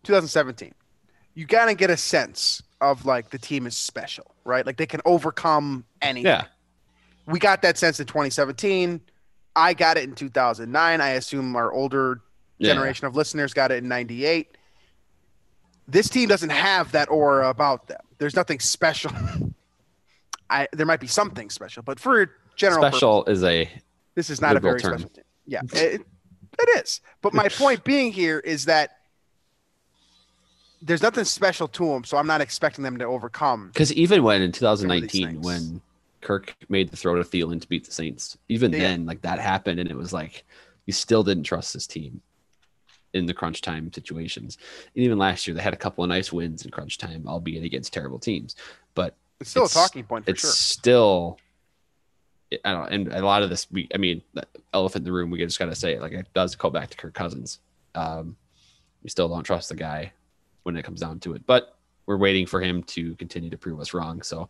2017. 0.04 0.74
You 1.34 1.46
gotta 1.46 1.74
get 1.74 1.90
a 1.90 1.98
sense 1.98 2.64
of 2.82 3.06
like 3.06 3.30
the 3.30 3.38
team 3.38 3.66
is 3.68 3.76
special, 3.76 4.36
right? 4.46 4.66
Like 4.66 4.78
they 4.78 4.86
can 4.86 5.02
overcome 5.06 5.86
anything. 6.02 6.28
Yeah. 6.28 6.46
We 7.28 7.40
got 7.40 7.62
that 7.62 7.78
sense 7.78 8.00
in 8.00 8.06
2017. 8.08 9.02
I 9.56 9.74
got 9.74 9.98
it 9.98 10.04
in 10.06 10.16
2009. 10.16 11.02
I 11.02 11.10
assume 11.10 11.56
our 11.56 11.72
older 11.72 12.22
Yeah. 12.58 12.74
generation 12.74 13.06
of 13.08 13.16
listeners 13.16 13.54
got 13.54 13.72
it 13.72 13.84
in 13.84 13.88
98. 13.88 14.58
This 15.88 16.10
team 16.10 16.28
doesn't 16.30 16.50
have 16.50 16.92
that 16.94 17.10
aura 17.10 17.50
about 17.50 17.88
them. 17.88 18.02
There's 18.18 18.36
nothing 18.36 18.60
special. 18.60 19.12
I 20.50 20.68
there 20.72 20.86
might 20.86 21.00
be 21.02 21.08
something 21.08 21.50
special, 21.50 21.84
but 21.84 22.00
for 22.00 22.32
general 22.56 22.82
purpose, 22.82 23.00
Special 23.00 23.26
is 23.26 23.44
a 23.44 23.70
this 24.16 24.30
is 24.30 24.40
not 24.42 24.56
a 24.56 24.60
very 24.60 24.80
term. 24.80 24.94
special 24.98 25.10
team. 25.10 25.24
Yeah, 25.46 25.62
it, 25.74 26.02
it 26.60 26.70
is. 26.84 27.02
But 27.22 27.34
my 27.34 27.50
point 27.64 27.84
being 27.84 28.12
here 28.14 28.40
is 28.40 28.66
that 28.66 28.98
there's 30.82 31.02
nothing 31.02 31.26
special 31.26 31.68
to 31.70 31.86
them, 31.88 32.04
so 32.04 32.18
I'm 32.18 32.28
not 32.28 32.40
expecting 32.42 32.84
them 32.84 32.98
to 33.00 33.06
overcome. 33.06 33.70
because 33.74 33.92
even 33.94 34.24
when 34.24 34.42
in 34.42 34.52
2019, 34.52 35.42
when 35.42 35.82
Kirk 36.22 36.56
made 36.70 36.90
the 36.90 36.98
throw 36.98 37.16
to 37.16 37.24
Thielen 37.24 37.62
to 37.62 37.68
beat 37.68 37.86
the 37.86 37.92
Saints, 37.92 38.38
even 38.50 38.72
Yeah. 38.72 38.80
then, 38.80 39.06
like 39.06 39.22
that 39.22 39.40
happened, 39.40 39.80
and 39.80 39.90
it 39.90 39.96
was 39.98 40.14
like 40.14 40.44
you 40.86 40.94
still 40.94 41.24
didn't 41.24 41.44
trust 41.44 41.74
this 41.74 41.86
team 41.88 42.22
in 43.14 43.26
the 43.26 43.34
crunch 43.34 43.62
time 43.62 43.92
situations. 43.94 44.58
And 44.96 45.04
even 45.04 45.18
last 45.18 45.48
year, 45.48 45.56
they 45.56 45.62
had 45.62 45.74
a 45.74 45.78
couple 45.78 46.04
of 46.04 46.10
nice 46.10 46.32
wins 46.32 46.64
in 46.66 46.72
crunch 46.72 46.98
time, 46.98 47.24
albeit 47.28 47.64
against 47.64 47.94
terrible 47.94 48.20
teams. 48.20 48.56
But 48.96 49.16
It's 49.40 49.50
still 49.52 49.64
It's- 49.66 49.76
a 49.76 49.88
talking 49.88 50.04
point 50.04 50.26
for 50.26 50.32
it's 50.32 50.42
sure. 50.42 50.50
still 50.52 51.40
I 52.64 52.72
don't 52.72 52.92
and 52.94 53.08
a 53.14 53.22
lot 53.22 53.44
of 53.44 53.50
this 53.50 53.70
we 53.72 53.90
I 53.94 53.98
mean 53.98 54.22
the 54.34 54.48
elephant 54.74 55.02
in 55.02 55.06
the 55.06 55.12
room 55.12 55.30
we 55.30 55.38
just 55.40 55.60
gotta 55.60 55.76
say 55.76 55.94
it 55.96 56.02
like 56.02 56.14
it 56.14 56.28
does 56.34 56.56
call 56.56 56.72
back 56.72 56.90
to 56.90 56.98
Kirk 56.98 57.14
Cousins. 57.14 57.60
Um 57.94 58.38
we 59.04 59.10
still 59.10 59.28
don't 59.30 59.44
trust 59.44 59.68
the 59.70 59.76
guy 59.76 60.14
when 60.64 60.76
it 60.78 60.84
comes 60.84 61.02
down 61.02 61.20
to 61.22 61.34
it. 61.34 61.46
But 61.46 61.76
we're 62.06 62.18
waiting 62.18 62.46
for 62.46 62.62
him 62.62 62.84
to 62.84 63.16
continue 63.16 63.50
to 63.50 63.58
prove 63.58 63.80
us 63.82 63.94
wrong. 63.94 64.22
So 64.22 64.50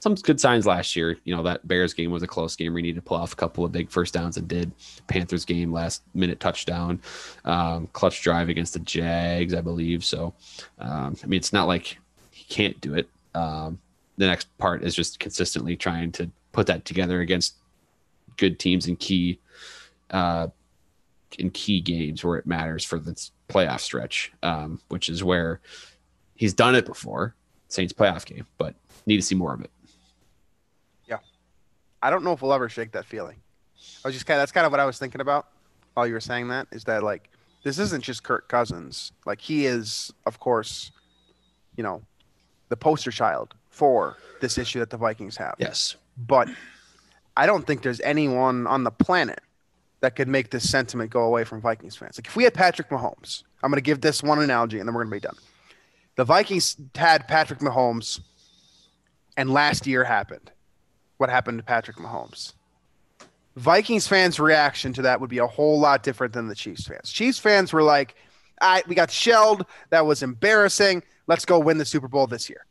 some 0.00 0.14
good 0.14 0.40
signs 0.40 0.66
last 0.66 0.94
year. 0.94 1.18
You 1.24 1.34
know, 1.34 1.42
that 1.42 1.66
Bears 1.66 1.92
game 1.94 2.10
was 2.10 2.22
a 2.22 2.26
close 2.26 2.54
game. 2.56 2.74
We 2.74 2.82
needed 2.82 2.96
to 2.96 3.02
pull 3.02 3.16
off 3.16 3.32
a 3.32 3.36
couple 3.36 3.64
of 3.64 3.72
big 3.72 3.90
first 3.90 4.14
downs 4.14 4.36
and 4.36 4.46
did. 4.46 4.72
Panthers 5.06 5.44
game, 5.44 5.72
last 5.72 6.02
minute 6.14 6.40
touchdown, 6.40 7.00
um, 7.44 7.88
clutch 7.92 8.22
drive 8.22 8.48
against 8.48 8.74
the 8.74 8.80
Jags, 8.80 9.54
I 9.54 9.60
believe. 9.60 10.04
So, 10.04 10.34
um, 10.78 11.16
I 11.22 11.26
mean, 11.26 11.38
it's 11.38 11.52
not 11.52 11.66
like 11.66 11.98
he 12.30 12.44
can't 12.44 12.80
do 12.80 12.94
it. 12.94 13.08
Um, 13.34 13.78
the 14.16 14.26
next 14.26 14.56
part 14.58 14.82
is 14.82 14.94
just 14.94 15.18
consistently 15.18 15.76
trying 15.76 16.12
to 16.12 16.30
put 16.52 16.66
that 16.66 16.84
together 16.84 17.20
against 17.20 17.54
good 18.36 18.58
teams 18.58 18.86
in 18.86 18.96
key 18.96 19.38
uh, 20.10 20.48
in 21.38 21.50
key 21.50 21.80
games 21.80 22.24
where 22.24 22.38
it 22.38 22.46
matters 22.46 22.84
for 22.84 22.98
this 22.98 23.32
playoff 23.48 23.80
stretch, 23.80 24.32
um, 24.42 24.80
which 24.88 25.08
is 25.08 25.22
where 25.22 25.60
he's 26.36 26.54
done 26.54 26.74
it 26.74 26.86
before. 26.86 27.34
Saints 27.68 27.92
playoff 27.92 28.24
game, 28.24 28.46
but 28.56 28.74
need 29.06 29.16
to 29.16 29.22
see 29.22 29.34
more 29.34 29.52
of 29.52 29.60
it. 29.60 29.70
I 32.02 32.10
don't 32.10 32.24
know 32.24 32.32
if 32.32 32.42
we'll 32.42 32.52
ever 32.52 32.68
shake 32.68 32.92
that 32.92 33.04
feeling. 33.04 33.36
I 34.04 34.08
was 34.08 34.14
just 34.14 34.26
kind 34.26 34.38
of 34.38 34.42
that's 34.42 34.52
kind 34.52 34.66
of 34.66 34.72
what 34.72 34.80
I 34.80 34.84
was 34.84 34.98
thinking 34.98 35.20
about 35.20 35.46
while 35.94 36.06
you 36.06 36.14
were 36.14 36.20
saying 36.20 36.48
that 36.48 36.68
is 36.72 36.84
that 36.84 37.02
like 37.02 37.30
this 37.64 37.78
isn't 37.78 38.04
just 38.04 38.22
Kirk 38.22 38.48
Cousins. 38.48 39.12
Like 39.26 39.40
he 39.40 39.66
is, 39.66 40.12
of 40.26 40.38
course, 40.38 40.92
you 41.76 41.82
know, 41.82 42.02
the 42.68 42.76
poster 42.76 43.10
child 43.10 43.54
for 43.70 44.16
this 44.40 44.58
issue 44.58 44.78
that 44.80 44.90
the 44.90 44.96
Vikings 44.96 45.36
have. 45.36 45.54
Yes. 45.58 45.96
But 46.16 46.48
I 47.36 47.46
don't 47.46 47.66
think 47.66 47.82
there's 47.82 48.00
anyone 48.00 48.66
on 48.66 48.84
the 48.84 48.90
planet 48.90 49.40
that 50.00 50.14
could 50.16 50.28
make 50.28 50.50
this 50.50 50.68
sentiment 50.68 51.10
go 51.10 51.22
away 51.22 51.44
from 51.44 51.60
Vikings 51.60 51.96
fans. 51.96 52.18
Like 52.18 52.26
if 52.26 52.36
we 52.36 52.44
had 52.44 52.54
Patrick 52.54 52.88
Mahomes, 52.88 53.42
I'm 53.62 53.70
going 53.70 53.78
to 53.78 53.82
give 53.82 54.00
this 54.00 54.22
one 54.22 54.40
analogy 54.40 54.78
and 54.78 54.88
then 54.88 54.94
we're 54.94 55.04
going 55.04 55.20
to 55.20 55.28
be 55.28 55.28
done. 55.28 55.36
The 56.16 56.24
Vikings 56.24 56.76
had 56.94 57.26
Patrick 57.28 57.60
Mahomes 57.60 58.20
and 59.36 59.50
last 59.50 59.86
year 59.86 60.04
happened. 60.04 60.50
What 61.18 61.30
happened 61.30 61.58
to 61.58 61.64
Patrick 61.64 61.98
Mahomes? 61.98 62.54
Vikings 63.56 64.06
fans' 64.06 64.38
reaction 64.38 64.92
to 64.94 65.02
that 65.02 65.20
would 65.20 65.30
be 65.30 65.38
a 65.38 65.46
whole 65.46 65.78
lot 65.78 66.02
different 66.02 66.32
than 66.32 66.48
the 66.48 66.54
Chiefs 66.54 66.86
fans. 66.86 67.10
Chiefs 67.10 67.38
fans 67.38 67.72
were 67.72 67.82
like, 67.82 68.14
"All 68.60 68.70
right, 68.70 68.88
we 68.88 68.94
got 68.94 69.10
shelled. 69.10 69.66
That 69.90 70.06
was 70.06 70.22
embarrassing. 70.22 71.02
Let's 71.26 71.44
go 71.44 71.58
win 71.58 71.76
the 71.76 71.84
Super 71.84 72.08
Bowl 72.08 72.26
this 72.26 72.48
year." 72.48 72.64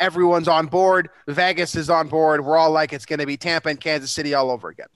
Everyone's 0.00 0.48
on 0.48 0.66
board. 0.66 1.10
Vegas 1.28 1.76
is 1.76 1.88
on 1.88 2.08
board. 2.08 2.44
We're 2.44 2.56
all 2.56 2.72
like, 2.72 2.92
it's 2.92 3.06
going 3.06 3.20
to 3.20 3.26
be 3.26 3.36
Tampa 3.36 3.68
and 3.68 3.80
Kansas 3.80 4.10
City 4.10 4.34
all 4.34 4.50
over 4.50 4.68
again. 4.68 4.88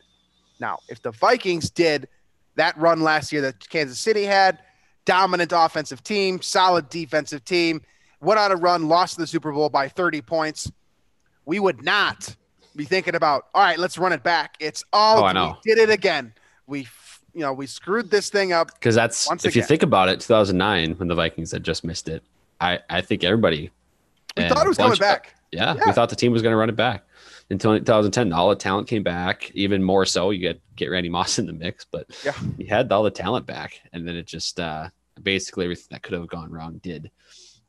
Now, 0.58 0.78
if 0.88 1.00
the 1.00 1.12
Vikings 1.12 1.70
did 1.70 2.08
that 2.56 2.76
run 2.76 3.00
last 3.00 3.32
year 3.32 3.42
that 3.42 3.68
Kansas 3.68 4.00
City 4.00 4.24
had, 4.24 4.58
dominant 5.04 5.52
offensive 5.54 6.02
team, 6.02 6.42
solid 6.42 6.88
defensive 6.88 7.44
team, 7.44 7.82
went 8.20 8.40
on 8.40 8.50
a 8.50 8.56
run, 8.56 8.88
lost 8.88 9.16
the 9.16 9.28
Super 9.28 9.52
Bowl 9.52 9.68
by 9.68 9.88
30 9.88 10.22
points, 10.22 10.72
we 11.44 11.60
would 11.60 11.84
not 11.84 12.34
be 12.76 12.84
thinking 12.84 13.14
about, 13.14 13.46
all 13.54 13.62
right, 13.62 13.78
let's 13.78 13.98
run 13.98 14.12
it 14.12 14.22
back. 14.22 14.56
It's 14.60 14.84
all 14.92 15.20
Oh, 15.20 15.24
I 15.24 15.32
we 15.32 15.54
did 15.64 15.78
it 15.78 15.90
again. 15.90 16.32
We, 16.66 16.86
you 17.32 17.40
know, 17.40 17.52
we 17.52 17.66
screwed 17.66 18.10
this 18.10 18.28
thing 18.30 18.52
up. 18.52 18.72
Because 18.74 18.94
that's 18.94 19.30
if 19.44 19.56
you 19.56 19.62
think 19.62 19.82
about 19.82 20.08
it, 20.08 20.20
2009 20.20 20.92
when 20.92 21.08
the 21.08 21.14
Vikings 21.14 21.52
had 21.52 21.64
just 21.64 21.84
missed 21.84 22.08
it. 22.08 22.22
I 22.60 22.80
I 22.88 23.00
think 23.00 23.24
everybody 23.24 23.70
We 24.36 24.48
thought 24.48 24.64
it 24.64 24.68
was 24.68 24.76
coming 24.78 24.98
back. 24.98 25.34
Yeah, 25.52 25.74
Yeah. 25.74 25.82
we 25.86 25.92
thought 25.92 26.08
the 26.10 26.16
team 26.16 26.32
was 26.32 26.42
going 26.42 26.52
to 26.52 26.56
run 26.56 26.68
it 26.68 26.76
back. 26.76 27.04
In 27.48 27.58
2010, 27.58 28.32
all 28.32 28.48
the 28.48 28.56
talent 28.56 28.88
came 28.88 29.04
back. 29.04 29.50
Even 29.54 29.82
more 29.82 30.04
so, 30.04 30.30
you 30.30 30.40
get 30.40 30.60
get 30.74 30.86
Randy 30.90 31.08
Moss 31.08 31.38
in 31.38 31.46
the 31.46 31.52
mix, 31.52 31.84
but 31.84 32.06
Yeah. 32.24 32.32
you 32.58 32.66
had 32.66 32.90
all 32.90 33.02
the 33.02 33.10
talent 33.10 33.46
back, 33.46 33.80
and 33.92 34.06
then 34.06 34.16
it 34.16 34.26
just 34.26 34.58
uh, 34.58 34.88
basically 35.22 35.64
everything 35.64 35.86
that 35.90 36.02
could 36.02 36.14
have 36.14 36.26
gone 36.28 36.50
wrong 36.50 36.80
did. 36.82 37.10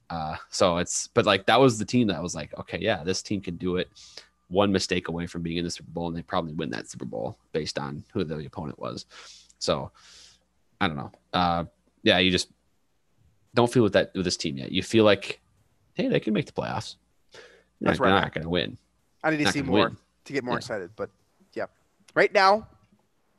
Uh, 0.09 0.35
so 0.49 0.77
it's 0.77 1.07
but 1.13 1.25
like 1.25 1.45
that 1.45 1.59
was 1.59 1.77
the 1.77 1.85
team 1.85 2.07
that 2.07 2.23
was 2.23 2.33
like, 2.33 2.57
okay, 2.57 2.79
yeah, 2.79 3.03
this 3.03 3.21
team 3.21 3.41
can 3.41 3.57
do 3.57 3.75
it. 3.77 3.89
One 4.49 4.71
mistake 4.71 5.07
away 5.09 5.27
from 5.27 5.41
being 5.41 5.57
in 5.57 5.65
the 5.65 5.71
Super 5.71 5.91
Bowl, 5.91 6.07
and 6.07 6.15
they 6.15 6.21
probably 6.21 6.53
win 6.53 6.69
that 6.71 6.87
Super 6.89 7.05
Bowl 7.05 7.37
based 7.51 7.77
on 7.77 8.03
who 8.13 8.23
the 8.23 8.45
opponent 8.45 8.79
was. 8.79 9.05
So 9.59 9.91
I 10.79 10.87
don't 10.87 10.95
know. 10.95 11.11
Uh, 11.33 11.65
yeah, 12.03 12.19
you 12.19 12.31
just 12.31 12.49
don't 13.53 13.71
feel 13.71 13.83
with 13.83 13.93
that 13.93 14.11
with 14.15 14.23
this 14.23 14.37
team 14.37 14.57
yet. 14.57 14.71
You 14.71 14.83
feel 14.83 15.03
like, 15.03 15.41
hey, 15.95 16.07
they 16.07 16.19
can 16.21 16.33
make 16.33 16.45
the 16.45 16.51
playoffs. 16.53 16.95
They're 17.33 17.41
That's 17.81 17.99
not, 17.99 18.05
right. 18.05 18.11
they're 18.11 18.21
not 18.21 18.33
going 18.33 18.43
to 18.43 18.49
win. 18.49 18.77
I 19.23 19.31
need 19.31 19.37
to 19.37 19.43
Not 19.45 19.53
see 19.53 19.61
more 19.63 19.85
win. 19.89 19.97
to 20.25 20.33
get 20.33 20.43
more 20.43 20.53
Yeah. 20.55 20.59
excited. 20.59 20.91
But 20.95 21.09
yeah, 21.53 21.65
right 22.15 22.33
now, 22.33 22.67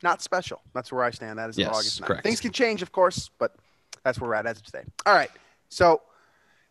not 0.03 0.21
special. 0.21 0.61
That's 0.73 0.91
where 0.91 1.03
I 1.03 1.09
stand. 1.11 1.39
That 1.39 1.49
is 1.49 1.57
Yes, 1.57 1.69
August 1.69 2.01
9th. 2.01 2.05
correct. 2.05 2.23
Things 2.23 2.39
can 2.39 2.51
change, 2.51 2.81
of 2.83 2.91
course, 2.91 3.29
but 3.39 3.55
that's 4.03 4.19
where 4.19 4.29
we're 4.29 4.35
at 4.35 4.45
as 4.45 4.57
of 4.57 4.63
today. 4.63 4.83
All 5.05 5.13
right. 5.15 5.31
So 5.69 6.01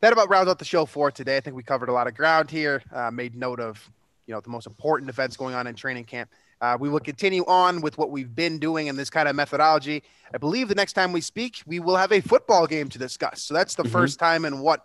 that 0.00 0.12
about 0.12 0.28
rounds 0.30 0.48
out 0.48 0.58
the 0.60 0.64
show 0.64 0.86
for 0.86 1.10
today. 1.10 1.36
I 1.38 1.40
think 1.40 1.56
we 1.56 1.62
covered 1.64 1.88
a 1.88 1.92
lot 1.92 2.06
of 2.06 2.14
ground 2.14 2.50
here. 2.50 2.82
Uh, 2.92 3.10
made 3.10 3.34
note 3.34 3.58
of 3.60 3.90
you 4.28 4.34
know 4.34 4.40
the 4.40 4.50
most 4.50 4.66
important 4.66 5.08
events 5.08 5.36
going 5.36 5.54
on 5.54 5.66
in 5.66 5.74
training 5.74 6.04
camp. 6.04 6.30
Uh, 6.60 6.76
we 6.78 6.88
will 6.88 7.00
continue 7.00 7.44
on 7.46 7.80
with 7.80 7.96
what 7.96 8.10
we've 8.10 8.34
been 8.34 8.58
doing 8.58 8.88
in 8.88 8.94
this 8.96 9.08
kind 9.08 9.26
of 9.26 9.34
methodology. 9.34 10.02
I 10.32 10.38
believe 10.38 10.68
the 10.68 10.74
next 10.74 10.92
time 10.92 11.12
we 11.12 11.20
speak, 11.22 11.62
we 11.66 11.80
will 11.80 11.96
have 11.96 12.12
a 12.12 12.20
football 12.20 12.66
game 12.66 12.88
to 12.90 12.98
discuss. 12.98 13.42
So 13.42 13.54
that's 13.54 13.74
the 13.74 13.84
Mhm. 13.84 13.90
first 13.90 14.18
time 14.18 14.44
in 14.44 14.58
what 14.60 14.84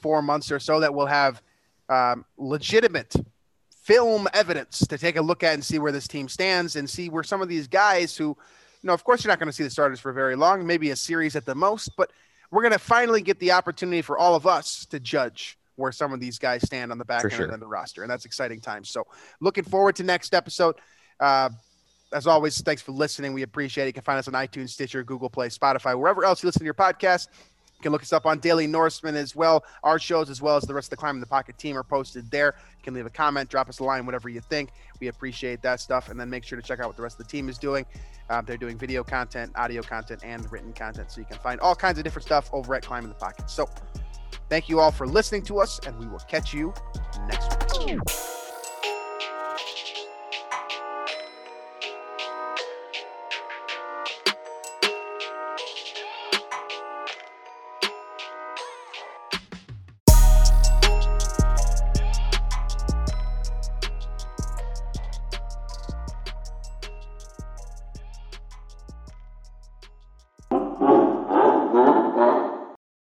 four 0.00 0.22
months 0.22 0.52
or 0.52 0.60
so 0.60 0.80
that 0.80 0.94
we'll 0.94 1.06
have 1.06 1.42
um, 1.88 2.24
legitimate 2.38 3.16
film 3.82 4.28
evidence 4.32 4.78
to 4.86 4.96
take 4.96 5.16
a 5.16 5.20
look 5.20 5.42
at 5.42 5.54
and 5.54 5.64
see 5.64 5.80
where 5.80 5.90
this 5.90 6.06
team 6.06 6.28
stands 6.28 6.76
and 6.76 6.88
see 6.88 7.08
where 7.08 7.24
some 7.24 7.42
of 7.42 7.48
these 7.48 7.66
guys 7.66 8.16
who, 8.16 8.28
you 8.28 8.36
know, 8.84 8.92
of 8.92 9.02
course, 9.02 9.24
you're 9.24 9.32
not 9.32 9.40
going 9.40 9.48
to 9.48 9.52
see 9.52 9.64
the 9.64 9.70
starters 9.70 9.98
for 9.98 10.12
very 10.12 10.36
long, 10.36 10.64
maybe 10.64 10.90
a 10.90 10.96
series 10.96 11.34
at 11.34 11.44
the 11.44 11.56
most, 11.56 11.90
but 11.96 12.12
we're 12.52 12.62
going 12.62 12.72
to 12.72 12.78
finally 12.78 13.20
get 13.22 13.40
the 13.40 13.50
opportunity 13.50 14.02
for 14.02 14.16
all 14.16 14.36
of 14.36 14.46
us 14.46 14.86
to 14.86 15.00
judge 15.00 15.58
where 15.80 15.92
some 15.92 16.12
of 16.12 16.20
these 16.20 16.38
guys 16.38 16.62
stand 16.62 16.92
on 16.92 16.98
the 16.98 17.04
back 17.04 17.22
For 17.22 17.28
end 17.28 17.36
sure. 17.36 17.46
of 17.46 17.58
the 17.58 17.66
roster. 17.66 18.02
And 18.02 18.10
that's 18.10 18.24
exciting 18.24 18.60
times. 18.60 18.90
So 18.90 19.06
looking 19.40 19.64
forward 19.64 19.96
to 19.96 20.04
next 20.04 20.34
episode. 20.34 20.76
Uh, 21.18 21.50
as 22.12 22.26
always, 22.26 22.60
thanks 22.60 22.82
for 22.82 22.92
listening. 22.92 23.32
We 23.32 23.42
appreciate 23.42 23.84
it. 23.84 23.88
You 23.88 23.92
can 23.92 24.02
find 24.02 24.18
us 24.18 24.28
on 24.28 24.34
iTunes, 24.34 24.70
Stitcher, 24.70 25.02
Google 25.04 25.30
Play, 25.30 25.48
Spotify, 25.48 25.98
wherever 25.98 26.24
else 26.24 26.42
you 26.42 26.48
listen 26.48 26.60
to 26.60 26.64
your 26.64 26.74
podcast. 26.74 27.28
You 27.80 27.82
can 27.82 27.92
look 27.92 28.02
us 28.02 28.12
up 28.12 28.26
on 28.26 28.40
Daily 28.40 28.66
Norseman 28.66 29.16
as 29.16 29.34
well. 29.34 29.64
Our 29.84 29.98
shows, 29.98 30.28
as 30.28 30.42
well 30.42 30.56
as 30.56 30.64
the 30.64 30.74
rest 30.74 30.86
of 30.86 30.90
the 30.90 30.96
Climbing 30.96 31.20
the 31.20 31.26
Pocket 31.26 31.56
team, 31.56 31.78
are 31.78 31.82
posted 31.82 32.30
there. 32.30 32.54
You 32.76 32.84
can 32.84 32.92
leave 32.92 33.06
a 33.06 33.10
comment, 33.10 33.48
drop 33.48 33.70
us 33.70 33.78
a 33.78 33.84
line, 33.84 34.04
whatever 34.04 34.28
you 34.28 34.40
think. 34.40 34.70
We 35.00 35.08
appreciate 35.08 35.62
that 35.62 35.80
stuff. 35.80 36.10
And 36.10 36.20
then 36.20 36.28
make 36.28 36.44
sure 36.44 36.60
to 36.60 36.66
check 36.66 36.80
out 36.80 36.88
what 36.88 36.96
the 36.96 37.02
rest 37.02 37.18
of 37.18 37.26
the 37.26 37.30
team 37.30 37.48
is 37.48 37.56
doing. 37.56 37.86
Um, 38.28 38.44
they're 38.44 38.58
doing 38.58 38.76
video 38.76 39.02
content, 39.02 39.52
audio 39.54 39.80
content, 39.80 40.22
and 40.24 40.50
written 40.52 40.74
content. 40.74 41.10
So 41.10 41.20
you 41.20 41.26
can 41.26 41.38
find 41.38 41.58
all 41.60 41.74
kinds 41.74 41.96
of 41.96 42.04
different 42.04 42.26
stuff 42.26 42.50
over 42.52 42.74
at 42.74 42.82
Climbing 42.82 43.08
the 43.08 43.14
Pocket. 43.14 43.48
So 43.48 43.66
thank 44.50 44.68
you 44.68 44.80
all 44.80 44.90
for 44.90 45.06
listening 45.06 45.42
to 45.44 45.60
us, 45.60 45.80
and 45.86 45.98
we 45.98 46.06
will 46.06 46.18
catch 46.28 46.52
you 46.52 46.74
next 47.28 47.86
week. 47.86 47.98